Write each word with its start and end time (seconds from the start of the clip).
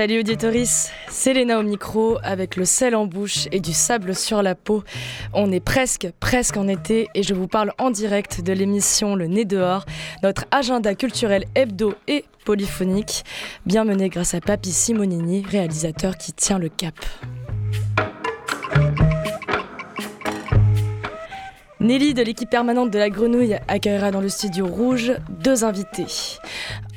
Salut 0.00 0.20
auditoris, 0.20 0.88
c'est 1.10 1.34
Léna 1.34 1.58
au 1.58 1.62
micro 1.62 2.16
avec 2.22 2.56
le 2.56 2.64
sel 2.64 2.96
en 2.96 3.04
bouche 3.04 3.48
et 3.52 3.60
du 3.60 3.74
sable 3.74 4.14
sur 4.14 4.42
la 4.42 4.54
peau. 4.54 4.82
On 5.34 5.52
est 5.52 5.60
presque, 5.60 6.08
presque 6.20 6.56
en 6.56 6.68
été 6.68 7.08
et 7.14 7.22
je 7.22 7.34
vous 7.34 7.48
parle 7.48 7.74
en 7.76 7.90
direct 7.90 8.40
de 8.40 8.54
l'émission 8.54 9.14
Le 9.14 9.26
Nez 9.26 9.44
dehors, 9.44 9.84
notre 10.22 10.46
agenda 10.52 10.94
culturel 10.94 11.44
hebdo 11.54 11.92
et 12.08 12.24
polyphonique, 12.46 13.24
bien 13.66 13.84
mené 13.84 14.08
grâce 14.08 14.32
à 14.32 14.40
Papi 14.40 14.72
Simonini, 14.72 15.44
réalisateur 15.46 16.16
qui 16.16 16.32
tient 16.32 16.58
le 16.58 16.70
cap. 16.70 16.94
Nelly 21.80 22.12
de 22.12 22.22
l'équipe 22.22 22.50
permanente 22.50 22.90
de 22.90 22.98
la 22.98 23.08
Grenouille 23.08 23.56
accueillera 23.66 24.10
dans 24.10 24.20
le 24.20 24.28
studio 24.28 24.66
rouge 24.66 25.14
deux 25.30 25.64
invités. 25.64 26.38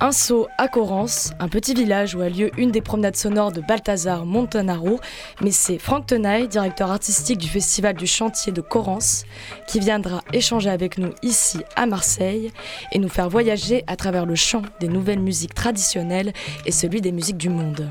Un 0.01 0.11
saut 0.11 0.47
à 0.57 0.67
Corrance, 0.67 1.31
un 1.39 1.47
petit 1.47 1.73
village 1.73 2.15
où 2.15 2.21
a 2.21 2.27
lieu 2.27 2.51
une 2.57 2.69
des 2.69 2.81
promenades 2.81 3.15
sonores 3.15 3.53
de 3.53 3.61
Balthazar 3.61 4.25
Montanaro, 4.25 4.99
mais 5.41 5.51
c'est 5.51 5.77
Franck 5.77 6.07
Tenaille, 6.07 6.49
directeur 6.49 6.91
artistique 6.91 7.37
du 7.37 7.47
festival 7.47 7.95
du 7.95 8.07
chantier 8.07 8.51
de 8.51 8.59
Corrance, 8.59 9.23
qui 9.67 9.79
viendra 9.79 10.19
échanger 10.33 10.69
avec 10.69 10.97
nous 10.97 11.11
ici 11.21 11.59
à 11.77 11.85
Marseille 11.85 12.51
et 12.91 12.99
nous 12.99 13.07
faire 13.07 13.29
voyager 13.29 13.85
à 13.87 13.95
travers 13.95 14.25
le 14.25 14.35
chant 14.35 14.63
des 14.81 14.89
nouvelles 14.89 15.21
musiques 15.21 15.53
traditionnelles 15.53 16.33
et 16.65 16.71
celui 16.71 16.99
des 16.99 17.13
musiques 17.13 17.37
du 17.37 17.47
monde. 17.47 17.89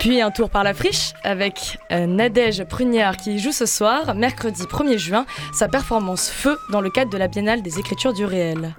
Puis 0.00 0.22
un 0.22 0.30
tour 0.30 0.48
par 0.48 0.64
la 0.64 0.72
friche 0.72 1.12
avec 1.24 1.78
euh, 1.92 2.06
Nadège 2.06 2.64
Pruniard 2.64 3.18
qui 3.18 3.38
joue 3.38 3.52
ce 3.52 3.66
soir, 3.66 4.14
mercredi 4.14 4.62
1er 4.62 4.96
juin, 4.96 5.26
sa 5.52 5.68
performance 5.68 6.30
Feu 6.30 6.56
dans 6.70 6.80
le 6.80 6.88
cadre 6.88 7.10
de 7.10 7.18
la 7.18 7.28
Biennale 7.28 7.60
des 7.60 7.78
Écritures 7.78 8.14
du 8.14 8.24
Réel. 8.24 8.74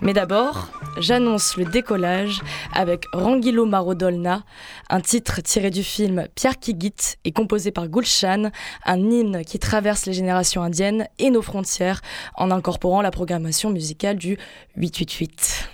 Mais 0.00 0.12
d'abord, 0.12 0.68
j'annonce 0.96 1.56
le 1.56 1.64
décollage 1.64 2.40
avec 2.72 3.06
Rangilo 3.12 3.66
Marodolna, 3.66 4.44
un 4.88 5.00
titre 5.00 5.40
tiré 5.40 5.70
du 5.70 5.82
film 5.82 6.28
Pierre 6.36 6.60
Kigit 6.60 7.16
et 7.24 7.32
composé 7.32 7.72
par 7.72 7.88
Gulshan, 7.88 8.52
un 8.84 9.10
hymne 9.10 9.44
qui 9.44 9.58
traverse 9.58 10.06
les 10.06 10.12
générations 10.12 10.62
indiennes 10.62 11.08
et 11.18 11.30
nos 11.30 11.42
frontières 11.42 12.00
en 12.36 12.52
incorporant 12.52 13.02
la 13.02 13.10
programmation 13.10 13.70
musicale 13.70 14.18
du 14.18 14.38
888. 14.76 15.68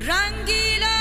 Eh 0.00 0.95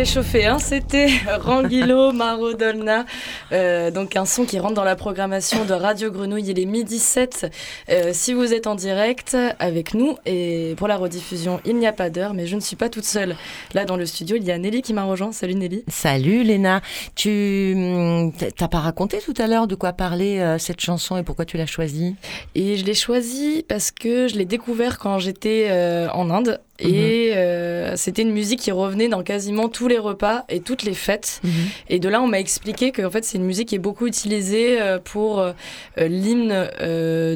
réchauffé, 0.00 0.46
hein. 0.46 0.58
c'était 0.58 1.08
Ranguilo 1.42 2.12
Marodolna, 2.12 3.04
euh, 3.52 3.90
donc 3.90 4.16
un 4.16 4.24
son 4.24 4.46
qui 4.46 4.58
rentre 4.58 4.72
dans 4.72 4.82
la 4.82 4.96
programmation 4.96 5.66
de 5.66 5.74
Radio 5.74 6.10
Grenouille, 6.10 6.48
il 6.48 6.58
est 6.58 6.64
midi 6.64 6.98
7 6.98 7.52
euh, 7.90 8.10
si 8.14 8.32
vous 8.32 8.54
êtes 8.54 8.66
en 8.66 8.76
direct 8.76 9.36
avec 9.58 9.92
nous 9.92 10.16
et 10.24 10.72
pour 10.78 10.88
la 10.88 10.96
rediffusion 10.96 11.60
il 11.66 11.76
n'y 11.76 11.86
a 11.86 11.92
pas 11.92 12.08
d'heure 12.08 12.32
mais 12.32 12.46
je 12.46 12.56
ne 12.56 12.60
suis 12.60 12.76
pas 12.76 12.88
toute 12.88 13.04
seule. 13.04 13.36
Là 13.74 13.84
dans 13.84 13.98
le 13.98 14.06
studio 14.06 14.36
il 14.36 14.44
y 14.44 14.50
a 14.50 14.56
Nelly 14.56 14.80
qui 14.80 14.94
m'a 14.94 15.02
rejoint, 15.02 15.32
salut 15.32 15.54
Nelly. 15.54 15.84
Salut 15.88 16.44
Léna, 16.44 16.80
tu 17.14 17.74
hum, 17.76 18.32
t'as 18.32 18.68
pas 18.68 18.80
raconté 18.80 19.18
tout 19.18 19.34
à 19.36 19.46
l'heure 19.48 19.66
de 19.66 19.74
quoi 19.74 19.92
parler 19.92 20.38
euh, 20.38 20.56
cette 20.56 20.80
chanson 20.80 21.18
et 21.18 21.22
pourquoi 21.22 21.44
tu 21.44 21.58
l'as 21.58 21.66
choisie? 21.66 22.16
Et 22.54 22.78
je 22.78 22.86
l'ai 22.86 22.94
choisie 22.94 23.66
parce 23.68 23.90
que 23.90 24.28
je 24.28 24.36
l'ai 24.36 24.46
découvert 24.46 24.98
quand 24.98 25.18
j'étais 25.18 25.68
en 26.14 26.30
Inde 26.30 26.58
et 26.80 27.30
mhm. 27.30 27.36
euh, 27.36 27.96
c'était 27.96 28.22
une 28.22 28.32
musique 28.32 28.60
qui 28.60 28.72
revenait 28.72 29.08
dans 29.08 29.22
quasiment 29.22 29.68
tous 29.68 29.86
les 29.86 29.98
repas 29.98 30.44
et 30.48 30.60
toutes 30.60 30.82
les 30.82 30.94
fêtes. 30.94 31.40
Mhm. 31.44 31.52
Et 31.88 31.98
de 31.98 32.08
là, 32.08 32.22
on 32.22 32.26
m'a 32.26 32.40
expliqué 32.40 32.90
que 32.90 33.02
en 33.02 33.10
fait, 33.10 33.24
c'est 33.24 33.38
une 33.38 33.44
musique 33.44 33.68
qui 33.68 33.74
est 33.74 33.80
beaucoup 33.80 34.06
utilisée 34.06 34.80
euh, 34.80 34.98
pour 34.98 35.40
euh, 35.40 35.52
l'hymne 35.98 36.68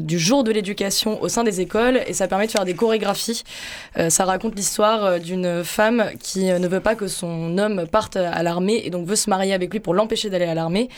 du 0.01 0.19
jour 0.19 0.43
de 0.43 0.51
l'éducation 0.51 1.21
au 1.21 1.29
sein 1.29 1.43
des 1.43 1.61
écoles. 1.61 2.01
Et 2.07 2.13
ça 2.13 2.27
permet 2.27 2.47
de 2.47 2.51
faire 2.51 2.65
des 2.65 2.73
chorégraphies. 2.73 3.43
ça 4.09 4.25
raconte 4.25 4.55
l'histoire 4.55 5.19
d'une 5.19 5.63
femme 5.63 6.11
qui 6.19 6.45
ne 6.45 6.67
veut 6.67 6.79
pas 6.79 6.95
que 6.95 7.07
son 7.07 7.57
homme 7.57 7.85
parte 7.87 8.15
à 8.15 8.41
l'armée 8.43 8.81
et 8.85 8.89
donc 8.89 9.05
veut 9.07 9.15
se 9.15 9.29
marier 9.29 9.53
avec 9.53 9.71
lui 9.71 9.79
pour 9.79 9.93
l'empêcher 9.93 10.29
d'aller 10.29 10.45
à 10.45 10.53
l'armée. 10.53 10.89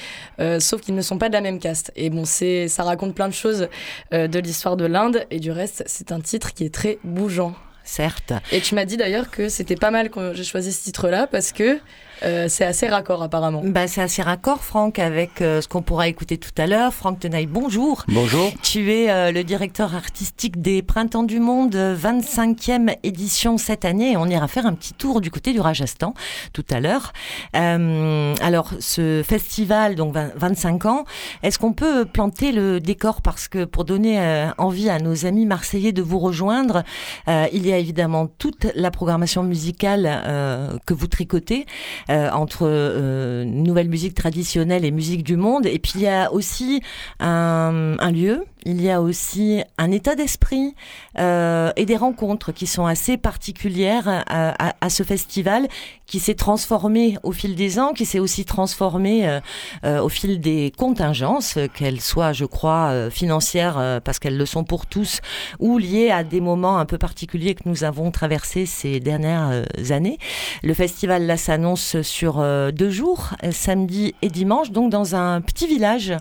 sauf 0.59 0.81
qu'ils 0.81 0.95
ne 0.95 1.01
sont 1.01 1.17
pas 1.17 1.29
de 1.29 1.33
la 1.33 1.41
même 1.41 1.59
caste. 1.59 1.91
Et 1.95 2.09
bon, 2.09 2.25
c'est, 2.25 2.67
ça 2.67 2.83
raconte 2.83 3.15
plein 3.15 3.27
de 3.27 3.33
choses 3.33 3.67
de 4.11 4.39
l'histoire 4.39 4.77
de 4.77 4.85
l'Inde. 4.85 5.25
Et 5.31 5.39
du 5.39 5.51
reste, 5.51 5.83
c'est 5.85 6.11
un 6.11 6.19
titre 6.19 6.53
qui 6.53 6.63
est 6.63 6.73
très 6.73 7.00
bougeant 7.03 7.53
certes. 7.88 8.34
Et 8.51 8.62
tu 8.62 8.75
m'as 8.75 8.86
dit 8.86 8.98
d'ailleurs 8.98 9.31
que 9.31 9.50
c'était 9.50 9.75
pas 9.75 9.92
mal 9.92 10.10
que 10.10 10.34
j'ai 10.34 10.44
choisi 10.44 10.72
ce 10.74 10.84
titre-là 10.84 11.28
parce 11.28 11.51
que 11.51 11.80
euh, 12.23 12.47
c'est 12.49 12.65
assez 12.65 12.87
raccord 12.87 13.21
apparemment. 13.21 13.61
Bah, 13.63 13.87
c'est 13.87 14.01
assez 14.01 14.21
raccord, 14.21 14.63
Franck, 14.63 14.99
avec 14.99 15.41
euh, 15.41 15.61
ce 15.61 15.67
qu'on 15.67 15.81
pourra 15.81 16.07
écouter 16.07 16.37
tout 16.37 16.51
à 16.57 16.67
l'heure. 16.67 16.93
Franck 16.93 17.19
Tenaille, 17.19 17.45
bonjour. 17.45 18.03
Bonjour. 18.07 18.51
Tu 18.61 18.91
es 18.91 19.09
euh, 19.09 19.31
le 19.31 19.43
directeur 19.43 19.95
artistique 19.95 20.61
des 20.61 20.81
Printemps 20.81 21.23
du 21.23 21.39
Monde, 21.39 21.75
25e 21.75 22.95
édition 23.03 23.57
cette 23.57 23.85
année. 23.85 24.17
On 24.17 24.27
ira 24.27 24.47
faire 24.47 24.65
un 24.65 24.73
petit 24.73 24.93
tour 24.93 25.21
du 25.21 25.31
côté 25.31 25.53
du 25.53 25.59
Rajasthan 25.59 26.13
tout 26.53 26.65
à 26.69 26.79
l'heure. 26.79 27.13
alors, 27.53 28.71
ce 28.79 29.23
festival, 29.23 29.95
donc 29.95 30.15
25 30.15 30.85
ans, 30.85 31.05
est-ce 31.43 31.59
qu'on 31.59 31.73
peut 31.73 32.05
planter 32.05 32.51
le 32.51 32.79
décor? 32.79 33.21
Parce 33.21 33.47
que 33.47 33.65
pour 33.65 33.85
donner 33.85 34.47
envie 34.57 34.89
à 34.89 34.99
nos 34.99 35.25
amis 35.25 35.45
marseillais 35.45 35.91
de 35.91 36.01
vous 36.01 36.19
rejoindre, 36.19 36.83
il 37.27 37.65
y 37.65 37.73
a 37.73 37.77
évidemment 37.77 38.27
toute 38.27 38.67
la 38.75 38.91
programmation 38.91 39.43
musicale 39.43 40.79
que 40.85 40.93
vous 40.93 41.07
tricotez. 41.07 41.65
Euh, 42.09 42.30
entre 42.31 42.62
euh, 42.63 43.44
nouvelle 43.44 43.89
musique 43.89 44.13
traditionnelle 44.15 44.86
et 44.86 44.92
musique 44.92 45.24
du 45.24 45.36
monde. 45.36 45.65
Et 45.65 45.77
puis 45.77 45.94
il 45.95 46.01
y 46.01 46.07
a 46.07 46.31
aussi 46.31 46.81
un, 47.19 47.98
un 48.00 48.12
lieu 48.12 48.45
il 48.67 48.81
y 48.81 48.91
a 48.91 49.01
aussi 49.01 49.61
un 49.77 49.91
état 49.91 50.15
d'esprit 50.15 50.75
euh, 51.17 51.71
et 51.77 51.85
des 51.85 51.95
rencontres 51.95 52.51
qui 52.51 52.67
sont 52.67 52.85
assez 52.85 53.15
particulières 53.15 54.23
à, 54.27 54.75
à, 54.81 54.89
ce 54.89 55.03
festival 55.03 55.69
qui 56.05 56.19
s'est 56.19 56.35
transformé 56.35 57.17
au 57.23 57.31
fil 57.31 57.55
des 57.55 57.79
ans, 57.79 57.93
qui 57.93 58.05
s'est 58.05 58.19
aussi 58.19 58.43
transformé 58.43 59.27
euh, 59.27 59.39
euh, 59.85 60.01
au 60.01 60.09
fil 60.09 60.41
des 60.41 60.73
contingences, 60.77 61.57
qu'elles 61.75 62.01
soient, 62.01 62.33
je 62.33 62.43
crois, 62.43 62.89
euh, 62.91 63.09
financières 63.09 63.77
euh, 63.77 64.01
parce 64.01 64.19
qu'elles 64.19 64.37
le 64.37 64.45
sont 64.45 64.65
pour 64.65 64.85
tous, 64.85 65.21
ou 65.59 65.77
liées 65.77 66.11
à 66.11 66.25
des 66.25 66.41
moments 66.41 66.77
un 66.77 66.85
peu 66.85 66.97
particuliers 66.97 67.55
que 67.55 67.63
nous 67.65 67.85
avons 67.85 68.11
traversés 68.11 68.65
ces 68.65 68.99
dernières 68.99 69.49
euh, 69.49 69.91
années. 69.91 70.17
Le 70.61 70.73
festival 70.73 71.25
là 71.25 71.37
s'annonce 71.37 72.01
sur 72.01 72.43
deux 72.73 72.89
jours, 72.89 73.29
samedi 73.51 74.13
et 74.21 74.29
dimanche, 74.29 74.71
donc 74.71 74.91
dans 74.91 75.15
un 75.15 75.39
petit 75.39 75.67
village 75.67 76.13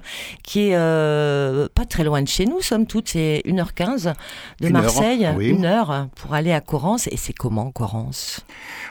qui 0.45 0.71
est 0.71 0.77
pas 0.77 1.85
très 1.89 2.05
loin 2.05 2.23
de 2.23 2.29
chez 2.37 2.45
nous, 2.45 2.61
somme 2.61 2.85
toute, 2.85 3.09
c'est 3.09 3.41
1h15 3.47 4.13
de 4.61 4.69
Marseille, 4.69 5.27
une 5.41 5.65
heure 5.65 6.09
pour 6.17 6.35
aller 6.35 6.53
à 6.53 6.61
Corrance. 6.61 7.07
Et 7.07 7.17
c'est 7.17 7.33
comment 7.33 7.71
Corrance 7.71 8.45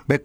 ben, 0.10 0.18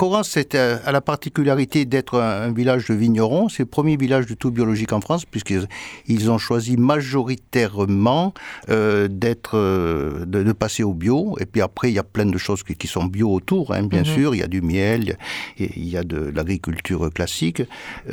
euh, 0.55 0.79
à 0.85 0.93
la 0.93 1.01
particularité 1.03 1.85
d'être 1.85 2.19
un, 2.19 2.51
village 2.51 2.87
de 2.87 2.95
vignerons. 2.95 3.51
C'est 3.51 3.65
le 3.65 3.69
premier 3.69 3.99
village 3.99 4.25
de 4.25 4.33
tout 4.33 4.51
biologique 4.51 4.95
en 4.95 5.03
France, 5.03 5.27
puisqu'ils 5.27 5.67
ils 6.07 6.31
ont 6.31 6.39
choisi 6.39 6.79
majoritairement 6.79 8.33
euh, 8.71 9.07
d'être, 9.09 9.59
euh, 9.59 10.25
de, 10.25 10.43
de, 10.43 10.53
passer 10.53 10.83
au 10.83 10.95
bio. 10.95 11.37
Et 11.41 11.47
puis 11.47 11.61
après, 11.61 11.91
il 11.91 11.95
y 11.95 11.99
a 11.99 12.05
plein 12.05 12.27
de 12.27 12.39
choses 12.39 12.63
qui, 12.63 12.75
qui 12.75 12.87
sont 12.87 13.05
bio 13.05 13.31
autour, 13.31 13.75
hein, 13.75 13.83
bien 13.83 14.01
mm 14.01 14.05
-hmm. 14.05 14.15
sûr. 14.15 14.35
Il 14.35 14.39
y 14.39 14.43
a 14.43 14.49
du 14.49 14.63
miel, 14.63 15.19
il 15.59 15.89
y 15.89 15.97
a 15.99 16.05
de 16.05 16.33
l'agriculture 16.35 17.11
classique. 17.13 17.63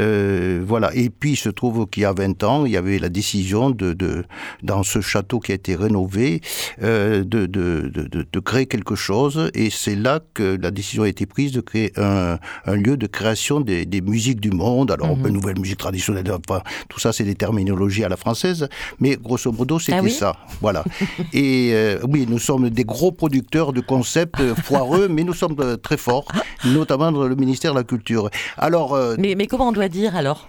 Euh, 0.01 0.61
voilà. 0.67 0.89
Et 0.93 1.09
puis, 1.09 1.31
il 1.31 1.41
se 1.47 1.49
trouve 1.49 1.87
qu'il 1.89 2.03
y 2.03 2.05
a 2.05 2.13
20 2.13 2.43
ans, 2.43 2.65
il 2.65 2.73
y 2.73 2.77
avait 2.77 2.99
la 2.99 3.09
décision 3.09 3.69
de, 3.71 3.93
de 3.93 4.25
dans 4.63 4.83
ce 4.87 5.01
château 5.01 5.39
qui 5.39 5.51
a 5.51 5.55
été 5.55 5.75
rénové, 5.75 6.41
euh, 6.81 7.23
de, 7.23 7.45
de, 7.45 7.91
de, 7.93 8.25
de, 8.31 8.39
créer 8.39 8.65
quelque 8.65 8.95
chose. 8.95 9.51
Et 9.53 9.69
c'est 9.69 9.95
là 9.95 10.19
que 10.33 10.57
la 10.61 10.71
décision 10.71 11.03
a 11.03 11.09
été 11.09 11.25
prise 11.25 11.51
de 11.51 11.61
créer 11.61 11.91
un, 11.97 12.37
un 12.65 12.75
lieu 12.75 12.95
de 12.97 13.07
création 13.07 13.59
des, 13.59 13.85
des, 13.85 14.01
musiques 14.01 14.39
du 14.39 14.51
monde. 14.51 14.89
Alors, 14.91 15.15
mm 15.15 15.21
-hmm. 15.23 15.37
nouvelle 15.37 15.59
musique 15.59 15.77
traditionnelle, 15.85 16.29
enfin, 16.31 16.61
tout 16.89 16.99
ça, 16.99 17.09
c'est 17.15 17.27
des 17.31 17.35
terminologies 17.45 18.03
à 18.07 18.09
la 18.09 18.17
française. 18.25 18.61
Mais 19.01 19.11
grosso 19.27 19.51
modo, 19.59 19.75
c'était 19.79 19.99
ah 19.99 20.03
oui 20.03 20.11
ça. 20.23 20.31
Voilà. 20.65 20.81
et 21.45 21.71
euh, 21.73 22.11
oui, 22.11 22.21
nous 22.33 22.39
sommes 22.47 22.65
des 22.79 22.85
gros 22.93 23.11
producteurs 23.21 23.69
de 23.77 23.81
concepts 23.93 24.41
foireux, 24.67 25.07
mais 25.15 25.23
nous 25.29 25.37
sommes 25.41 25.55
euh, 25.59 25.77
très 25.87 25.97
forts, 26.07 26.27
notamment 26.79 27.11
dans 27.11 27.27
le 27.33 27.35
ministère 27.43 27.71
de 27.75 27.79
la 27.79 27.87
Culture. 27.93 28.29
Alors, 28.67 28.89
euh, 28.93 29.15
mais, 29.19 29.35
mais 29.35 29.47
comment 29.47 29.67
on 29.71 29.71
doit 29.79 29.89
dire 29.89 30.11
alors? 30.21 30.39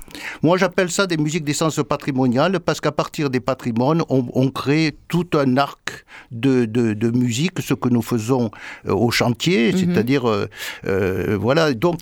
Moi, 0.42 0.54
j'appelle 0.60 0.90
ça 0.90 1.06
des 1.06 1.16
musiques 1.16 1.44
d'essence 1.44 1.80
patrimoniale 1.88 2.60
parce 2.60 2.80
qu'à 2.80 2.92
partir 2.92 3.30
des 3.30 3.40
patrimoines, 3.40 4.02
on, 4.08 4.24
on 4.34 4.50
crée 4.50 4.96
tout 5.08 5.26
un 5.34 5.56
arc 5.56 6.04
de, 6.30 6.64
de, 6.66 6.92
de 6.94 7.10
musique, 7.10 7.60
ce 7.60 7.74
que 7.74 7.88
nous 7.88 8.02
faisons 8.02 8.50
euh, 8.86 8.92
au 8.92 9.10
chantier, 9.10 9.72
mm 9.72 9.76
-hmm. 9.76 9.78
c'est-à-dire, 9.80 10.28
euh, 10.28 10.46
euh, 10.86 11.38
voilà, 11.40 11.72
donc 11.74 12.00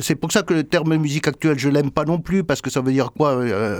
c'est 0.00 0.16
pour 0.16 0.30
ça 0.32 0.42
que 0.42 0.54
le 0.54 0.64
terme 0.64 0.96
musique 0.96 1.28
actuelle, 1.28 1.58
je 1.58 1.68
l'aime 1.68 1.90
pas 1.90 2.04
non 2.04 2.18
plus, 2.18 2.42
parce 2.44 2.60
que 2.64 2.70
ça 2.70 2.80
veut 2.80 2.92
dire 2.92 3.10
quoi 3.18 3.30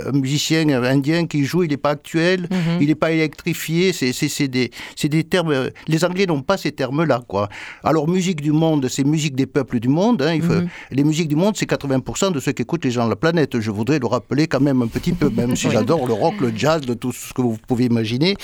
Un 0.09 0.15
musicien 0.25 0.61
indien 0.95 1.21
qui 1.31 1.41
joue, 1.49 1.63
il 1.63 1.69
n'est 1.73 1.83
pas 1.87 1.93
actuel, 1.99 2.39
mm 2.41 2.55
-hmm. 2.55 2.81
il 2.81 2.87
n'est 2.89 3.01
pas 3.05 3.11
électrifié, 3.19 3.81
c'est 3.93 4.47
des, 4.57 4.67
des 5.15 5.23
termes, 5.33 5.53
les 5.93 6.01
Anglais 6.07 6.25
n'ont 6.31 6.45
pas 6.51 6.57
ces 6.63 6.71
termes-là, 6.81 7.17
quoi. 7.31 7.43
Alors, 7.89 8.05
musique 8.17 8.41
du 8.49 8.53
monde, 8.63 8.83
c'est 8.93 9.05
musique 9.15 9.35
des 9.41 9.49
peuples 9.55 9.79
du 9.85 9.91
monde, 9.99 10.19
hein, 10.25 10.33
il 10.39 10.43
faut, 10.47 10.59
mm 10.61 10.67
-hmm. 10.67 10.97
les 10.97 11.05
musiques 11.09 11.31
du 11.33 11.39
monde, 11.43 11.53
c'est 11.59 11.69
80% 11.75 12.29
de 12.35 12.39
ceux 12.43 12.53
qui 12.55 12.61
écoutent 12.65 12.85
les 12.89 12.93
gens 12.97 13.05
de 13.09 13.13
la 13.15 13.21
planète, 13.25 13.51
je 13.67 13.71
voudrais 13.79 13.99
le 14.03 14.09
rappeler 14.15 14.45
quand 14.51 14.63
même 14.69 14.79
un 14.87 14.91
petit 14.97 15.13
peu, 15.19 15.27
même 15.39 15.53
si 15.59 15.65
j'adore 15.75 16.03
le 16.11 16.15
rock, 16.23 16.35
le 16.45 16.49
jazz, 16.61 16.81
de 16.91 16.95
tout 17.01 17.13
ce 17.25 17.29
que 17.35 17.41
vous 17.47 17.57
pouvez 17.65 17.85
imaginer, 17.85 18.35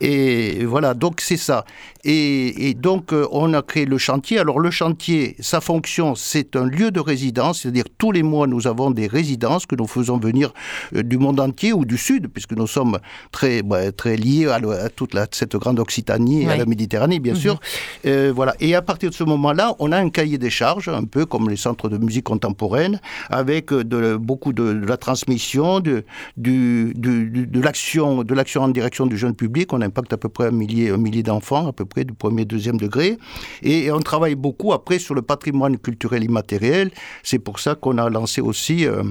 et 0.00 0.64
voilà, 0.64 0.94
donc 0.94 1.20
c'est 1.20 1.36
ça. 1.36 1.64
Et, 2.04 2.68
et 2.68 2.74
donc, 2.74 3.12
euh, 3.12 3.26
on 3.32 3.52
a 3.52 3.62
créé 3.62 3.84
le 3.84 3.98
chantier. 3.98 4.38
Alors, 4.38 4.60
le 4.60 4.70
chantier, 4.70 5.34
sa 5.40 5.60
fonction, 5.60 6.14
c'est 6.14 6.54
un 6.54 6.64
lieu 6.64 6.92
de 6.92 7.00
résidence, 7.00 7.62
c'est-à-dire 7.62 7.88
tous 7.98 8.12
les 8.12 8.22
mois, 8.22 8.46
nous 8.46 8.68
avons 8.68 8.92
des 8.92 9.08
résidences 9.08 9.66
que 9.66 9.74
nous 9.74 9.88
faisons 9.88 10.18
venir 10.18 10.54
euh, 10.94 11.02
du 11.02 11.18
monde 11.18 11.40
entier 11.40 11.72
ou 11.72 11.84
du 11.84 11.98
Sud, 11.98 12.28
puisque 12.28 12.52
nous 12.52 12.68
sommes 12.68 12.98
très, 13.32 13.62
bah, 13.62 13.90
très 13.90 14.16
liés 14.16 14.46
à, 14.46 14.54
à 14.56 14.88
toute 14.88 15.14
la, 15.14 15.26
cette 15.32 15.56
grande 15.56 15.80
Occitanie 15.80 16.42
et 16.42 16.46
oui. 16.46 16.52
à 16.52 16.56
la 16.56 16.64
Méditerranée, 16.64 17.18
bien 17.18 17.34
-hmm. 17.34 17.46
sûr. 17.46 17.60
Euh, 18.06 18.32
voilà. 18.38 18.54
Et 18.60 18.74
à 18.76 18.82
partir 18.82 19.10
de 19.10 19.14
ce 19.14 19.24
moment-là, 19.24 19.74
on 19.80 19.90
a 19.90 19.98
un 19.98 20.10
cahier 20.10 20.38
des 20.38 20.50
charges, 20.50 20.88
un 20.88 21.04
peu 21.04 21.26
comme 21.26 21.50
les 21.50 21.56
centres 21.66 21.88
de 21.88 21.98
musique 21.98 22.24
contemporaine, 22.24 23.00
avec 23.30 23.72
de, 23.72 24.16
beaucoup 24.16 24.52
de, 24.52 24.66
de 24.82 24.86
la 24.86 24.96
transmission, 24.96 25.80
de, 25.80 26.04
du, 26.36 26.92
du, 26.94 27.46
de 27.46 27.60
l'action 27.60 28.64
en 28.66 28.72
direction 28.78 29.06
du 29.06 29.16
jeune 29.16 29.34
public. 29.34 29.72
On 29.72 29.80
impacte 29.80 30.12
à 30.12 30.18
peu 30.18 30.28
près 30.28 30.46
un 30.48 30.50
millier, 30.50 31.22
d'enfants, 31.22 31.66
à 31.68 31.72
peu 31.72 31.84
près 31.84 32.04
du 32.04 32.12
premier, 32.12 32.44
deuxième 32.44 32.76
degré. 32.76 33.18
Et, 33.62 33.84
et 33.84 33.92
on 33.92 34.00
travaille 34.00 34.34
beaucoup 34.34 34.72
après 34.72 34.98
sur 34.98 35.14
le 35.14 35.22
patrimoine 35.22 35.78
culturel 35.78 36.22
immatériel. 36.24 36.90
C'est 37.22 37.38
pour 37.38 37.58
ça 37.58 37.74
qu'on 37.74 37.98
a 37.98 38.10
lancé 38.10 38.40
aussi... 38.40 38.86
Euh, 38.86 39.02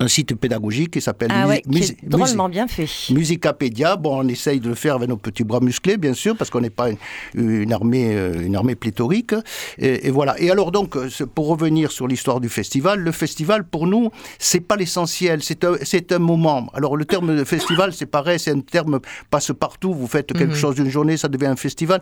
un 0.00 0.08
site 0.08 0.34
pédagogique 0.34 0.92
qui 0.92 1.00
s'appelle 1.02 1.28
ah 1.30 1.46
ouais, 1.46 1.62
drôlement 2.02 2.48
bien 2.48 2.66
fait. 2.66 2.88
Musicapédia. 3.10 3.96
Bon, 3.96 4.24
on 4.24 4.28
essaye 4.28 4.58
de 4.58 4.68
le 4.68 4.74
faire 4.74 4.94
avec 4.94 5.08
nos 5.08 5.18
petits 5.18 5.44
bras 5.44 5.60
musclés, 5.60 5.98
bien 5.98 6.14
sûr, 6.14 6.36
parce 6.36 6.48
qu'on 6.48 6.62
n'est 6.62 6.70
pas 6.70 6.88
une, 6.90 6.96
une, 7.34 7.72
armée, 7.72 8.16
euh, 8.16 8.42
une 8.42 8.56
armée 8.56 8.74
pléthorique. 8.74 9.34
Et, 9.78 10.06
et, 10.06 10.10
voilà. 10.10 10.40
Et 10.40 10.50
alors 10.50 10.72
donc, 10.72 10.96
pour 11.34 11.48
revenir 11.48 11.92
sur 11.92 12.08
l'histoire 12.08 12.40
du 12.40 12.48
festival, 12.48 13.00
le 13.00 13.12
festival 13.12 13.64
pour 13.64 13.86
nous, 13.86 14.10
c'est 14.38 14.60
pas 14.60 14.76
l'essentiel, 14.76 15.42
c'est 15.42 15.64
un, 15.64 15.74
c'est 15.82 16.12
un 16.12 16.18
moment. 16.18 16.70
Alors 16.72 16.96
le 16.96 17.04
terme 17.04 17.36
de 17.36 17.44
festival, 17.44 17.92
c'est 17.92 18.06
pareil, 18.06 18.38
c'est 18.38 18.52
un 18.52 18.60
terme 18.60 19.00
passe 19.28 19.52
partout. 19.52 19.92
Vous 19.92 20.06
faites 20.06 20.32
quelque 20.32 20.54
-hmm. 20.54 20.62
chose 20.62 20.74
d'une 20.76 20.90
journée, 20.90 21.18
ça 21.18 21.28
devient 21.28 21.46
un 21.46 21.56
festival 21.56 22.00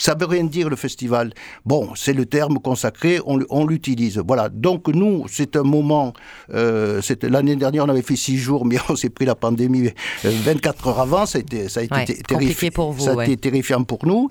ça 0.00 0.14
veut 0.14 0.26
rien 0.26 0.44
dire 0.44 0.68
le 0.68 0.76
festival. 0.76 1.32
Bon, 1.64 1.90
c'est 1.94 2.12
le 2.12 2.26
terme 2.26 2.58
consacré, 2.58 3.20
on, 3.24 3.66
l'utilise. 3.66 4.18
Voilà. 4.26 4.48
Donc 4.48 4.88
nous, 4.88 5.26
c'est 5.28 5.56
un 5.56 5.62
moment. 5.62 6.12
Euh, 6.54 7.00
l'année 7.22 7.56
dernière, 7.56 7.84
on 7.84 7.88
avait 7.88 8.02
fait 8.02 8.16
six 8.16 8.38
jours, 8.38 8.64
mais 8.64 8.76
on 8.88 8.96
s'est 8.96 9.10
pris 9.10 9.26
la 9.26 9.34
pandémie 9.34 9.90
24 10.24 10.86
euh, 10.86 10.90
heures 10.90 11.00
avant. 11.00 11.26
Ça 11.26 11.38
a 11.38 11.40
été, 11.40 11.68
ça 11.68 11.80
a 11.80 12.02
été 12.02 12.22
terrifiant 12.22 12.70
pour 12.72 12.92
vous. 12.92 13.04
Ça 13.04 13.14
a 13.18 13.24
été 13.24 13.36
terrifiant 13.36 13.84
pour 13.84 14.06
nous. 14.06 14.28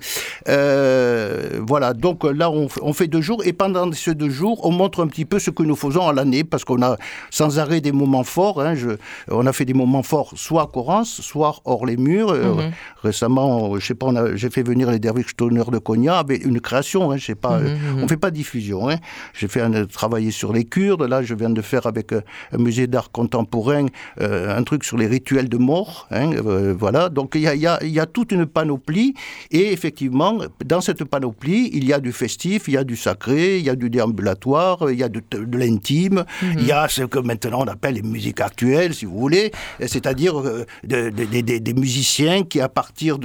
Euh, 0.48 1.60
voilà. 1.66 1.94
Donc 1.94 2.24
là, 2.24 2.50
on, 2.50 2.68
on, 2.82 2.92
fait 2.92 3.06
deux 3.06 3.20
jours 3.20 3.42
et 3.44 3.52
pendant 3.52 3.90
ces 3.92 4.14
deux 4.14 4.30
jours, 4.30 4.66
on 4.66 4.72
montre 4.72 5.02
un 5.02 5.06
petit 5.06 5.24
peu 5.24 5.38
ce 5.38 5.50
que 5.50 5.62
nous 5.62 5.76
faisons 5.76 6.08
à 6.08 6.12
l'année 6.12 6.44
parce 6.44 6.64
qu'on 6.64 6.82
a 6.82 6.96
sans 7.30 7.58
arrêt 7.58 7.80
des 7.80 7.92
moments 7.92 8.24
forts. 8.24 8.60
Hein. 8.60 8.74
Je, 8.74 8.90
on 9.28 9.46
a 9.46 9.52
fait 9.52 9.64
des 9.64 9.74
moments 9.74 10.02
forts, 10.02 10.32
soit 10.36 10.62
à 10.62 10.66
Corrence, 10.66 11.20
soit 11.20 11.60
hors 11.64 11.86
les 11.86 11.96
murs. 11.96 12.34
Mhm. 12.34 12.72
Récemment, 13.02 13.78
je 13.78 13.86
sais 13.86 13.94
pas, 13.94 14.10
j'ai 14.34 14.50
fait 14.50 14.62
venir 14.62 14.90
les 14.90 14.98
Dervish 14.98 15.36
de 15.68 15.78
Cognac 15.78 16.20
avec 16.20 16.44
une 16.44 16.60
création. 16.60 17.10
Hein, 17.10 17.18
je 17.18 17.26
sais 17.26 17.34
pas, 17.34 17.58
mhm, 17.58 17.72
mhm, 17.72 18.04
on 18.04 18.08
fait 18.08 18.16
pas 18.16 18.30
diffusion. 18.30 18.88
Hein. 18.88 18.96
J'ai 19.34 19.48
fait 19.48 19.60
un, 19.60 19.84
travailler 19.84 20.30
sur 20.30 20.52
les 20.52 20.64
Kurdes. 20.64 21.02
Là, 21.02 21.22
je 21.22 21.34
viens 21.34 21.50
de 21.50 21.60
faire 21.60 21.86
avec 21.86 22.12
euh, 22.12 22.22
un 22.52 22.58
musée 22.58 22.86
d'art 22.86 23.10
contemporain 23.10 23.86
euh, 24.20 24.56
un 24.56 24.62
truc 24.62 24.84
sur 24.84 24.96
les 24.96 25.06
rituels 25.06 25.48
de 25.48 25.58
mort. 25.58 26.08
Hein, 26.10 26.30
euh, 26.32 26.74
voilà. 26.78 27.08
Donc 27.08 27.32
il 27.34 27.42
y 27.42 27.48
a, 27.48 27.54
y, 27.54 27.66
a, 27.66 27.82
y 27.84 28.00
a, 28.00 28.06
toute 28.06 28.32
une 28.32 28.46
panoplie. 28.46 29.14
Et 29.50 29.72
effectivement, 29.72 30.38
dans 30.64 30.80
cette 30.80 31.04
panoplie, 31.04 31.70
il 31.72 31.84
y 31.84 31.92
a 31.92 32.00
du 32.00 32.12
festif, 32.12 32.68
il 32.68 32.74
y 32.74 32.76
a 32.76 32.84
du 32.84 32.96
sacré, 32.96 33.58
il 33.58 33.64
y 33.64 33.70
a 33.70 33.76
du 33.76 33.90
déambulatoire, 33.90 34.90
il 34.90 34.98
y 34.98 35.02
a 35.02 35.08
de, 35.08 35.20
de 35.30 35.58
l'intime, 35.58 36.24
il 36.42 36.66
y 36.66 36.72
a 36.72 36.88
ce 36.88 37.02
que 37.02 37.18
maintenant 37.18 37.62
on 37.62 37.68
appelle 37.68 37.94
les 37.94 38.02
musiques 38.02 38.40
actuelles, 38.40 38.94
si 38.94 39.04
vous 39.04 39.18
voulez, 39.18 39.50
c'est-à-dire 39.80 40.42
des 40.84 41.74
musiciens 41.74 42.44
qui, 42.44 42.60
à 42.60 42.68
partir 42.68 43.18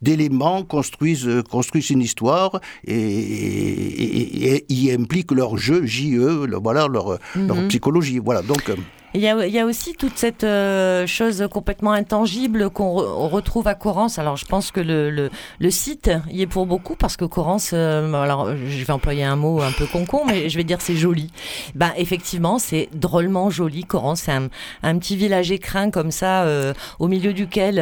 d'éléments, 0.00 0.62
construisent, 0.62 1.42
construisent 1.50 1.71
une 1.80 2.00
histoire 2.00 2.60
et, 2.86 4.64
y 4.68 4.90
impliquent 4.90 5.32
leur 5.32 5.56
jeu, 5.56 5.84
JE, 5.84 6.46
voilà, 6.62 6.88
leur, 6.88 7.18
leur 7.36 7.56
mhm. 7.56 7.68
psychologie. 7.68 8.18
Voilà, 8.18 8.42
donc. 8.42 8.70
Euh, 9.14 9.18
il 9.18 9.20
y, 9.20 9.28
a, 9.28 9.46
il 9.46 9.52
y 9.52 9.58
a, 9.58 9.66
aussi 9.66 9.94
toute 9.94 10.16
cette 10.16 10.44
euh, 10.44 11.06
chose 11.06 11.46
complètement 11.50 11.92
intangible 11.92 12.70
qu'on 12.70 12.94
retrouve 13.28 13.68
à 13.68 13.74
Corrence. 13.74 14.18
Alors, 14.18 14.36
je 14.36 14.44
pense 14.44 14.70
que 14.70 14.80
le, 14.80 15.10
le, 15.10 15.30
le, 15.60 15.70
site 15.70 16.10
y 16.30 16.42
est 16.42 16.46
pour 16.46 16.66
beaucoup 16.66 16.96
parce 16.96 17.16
que 17.16 17.24
Corrence, 17.24 17.70
euh, 17.72 18.12
alors 18.14 18.54
je 18.54 18.84
vais 18.84 18.92
employer 18.92 19.24
un 19.24 19.36
mot 19.36 19.60
un 19.60 19.72
peu 19.72 19.86
concon, 19.86 20.22
mais 20.26 20.48
je 20.48 20.56
vais 20.56 20.64
dire 20.64 20.80
c'est 20.80 20.96
joli. 20.96 21.30
Ben, 21.74 21.92
effectivement, 21.96 22.58
c'est 22.58 22.88
drôlement 22.94 23.50
joli. 23.50 23.84
Corrence, 23.84 24.22
c'est 24.22 24.32
un, 24.32 24.48
un, 24.82 24.98
petit 24.98 25.16
village 25.16 25.50
écrin 25.50 25.90
comme 25.90 26.10
ça, 26.10 26.42
euh, 26.42 26.72
au 26.98 27.08
milieu 27.08 27.32
duquel 27.32 27.74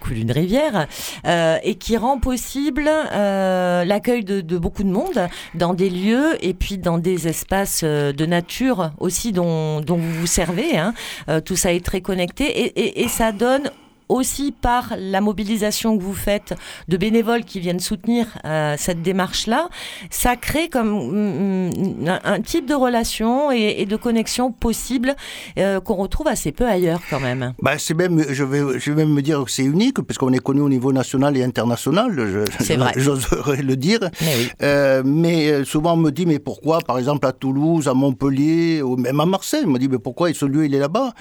coule 0.00 0.18
une 0.18 0.32
rivière 0.32 0.86
et 1.24 1.74
qui 1.76 1.96
rend 1.96 2.18
possible 2.18 2.84
l'accueil 2.84 4.24
de, 4.24 4.40
de, 4.40 4.58
beaucoup 4.58 4.82
de 4.82 4.90
monde 4.90 5.28
dans 5.54 5.74
des 5.74 5.90
lieux 5.90 6.36
et 6.44 6.54
puis 6.54 6.78
dans 6.78 6.98
des 6.98 7.28
espaces 7.28 7.84
de 7.84 8.26
nature 8.26 8.90
aussi 8.98 9.32
dont, 9.32 9.80
dont 9.80 9.96
vous 9.96 10.12
vous 10.12 10.26
servez 10.26 10.67
Hein. 10.76 10.94
Euh, 11.28 11.40
tout 11.40 11.56
ça 11.56 11.72
est 11.72 11.84
très 11.84 12.00
connecté 12.00 13.00
et 13.00 13.08
ça 13.08 13.32
donne 13.32 13.70
aussi 14.08 14.52
par 14.52 14.94
la 14.98 15.20
mobilisation 15.20 15.96
que 15.96 16.02
vous 16.02 16.14
faites 16.14 16.54
de 16.88 16.96
bénévoles 16.96 17.44
qui 17.44 17.60
viennent 17.60 17.80
soutenir 17.80 18.26
euh, 18.44 18.74
cette 18.78 19.02
démarche-là, 19.02 19.68
ça 20.10 20.36
crée 20.36 20.68
comme 20.68 20.88
mm, 20.88 21.70
mm, 22.04 22.20
un, 22.24 22.40
type 22.40 22.66
de 22.66 22.74
relation 22.74 23.50
et, 23.50 23.86
de 23.86 23.96
connexion 23.96 24.52
possible 24.52 25.14
euh, 25.58 25.80
qu'on 25.80 25.94
retrouve 25.94 26.28
assez 26.28 26.52
peu 26.52 26.66
ailleurs 26.66 27.00
quand 27.10 27.20
même. 27.20 27.54
Bah, 27.62 27.78
c'est 27.78 27.94
même, 27.94 28.22
je 28.28 28.44
vais, 28.44 28.78
je 28.78 28.92
vais 28.92 29.04
même 29.04 29.14
me 29.14 29.22
dire 29.22 29.44
que 29.44 29.50
c'est 29.50 29.64
unique 29.64 30.00
parce 30.02 30.18
qu'on 30.18 30.32
est 30.32 30.38
connu 30.42 30.60
au 30.60 30.68
niveau 30.68 30.92
national 30.92 31.36
et 31.36 31.42
international. 31.42 32.44
C'est 32.60 32.76
vrai. 32.76 32.92
J'oserais 32.96 33.62
le 33.62 33.76
dire. 33.76 34.00
Mais, 34.20 34.36
oui. 34.36 34.48
euh, 34.62 35.02
mais 35.04 35.64
souvent 35.64 35.94
on 35.94 35.96
me 35.96 36.10
dit 36.10 36.26
mais 36.26 36.38
pourquoi, 36.38 36.78
par 36.80 36.98
exemple 36.98 37.26
à 37.26 37.32
Toulouse, 37.32 37.88
à 37.88 37.94
Montpellier, 37.94 38.82
ou 38.82 38.96
même 38.96 39.20
à 39.20 39.26
Marseille, 39.26 39.64
on 39.66 39.70
me 39.70 39.78
dit 39.78 39.88
mais 39.88 39.98
pourquoi 39.98 40.32
ce 40.32 40.44
lieu 40.44 40.64
il 40.64 40.74
est 40.74 40.78
là-bas? 40.78 41.12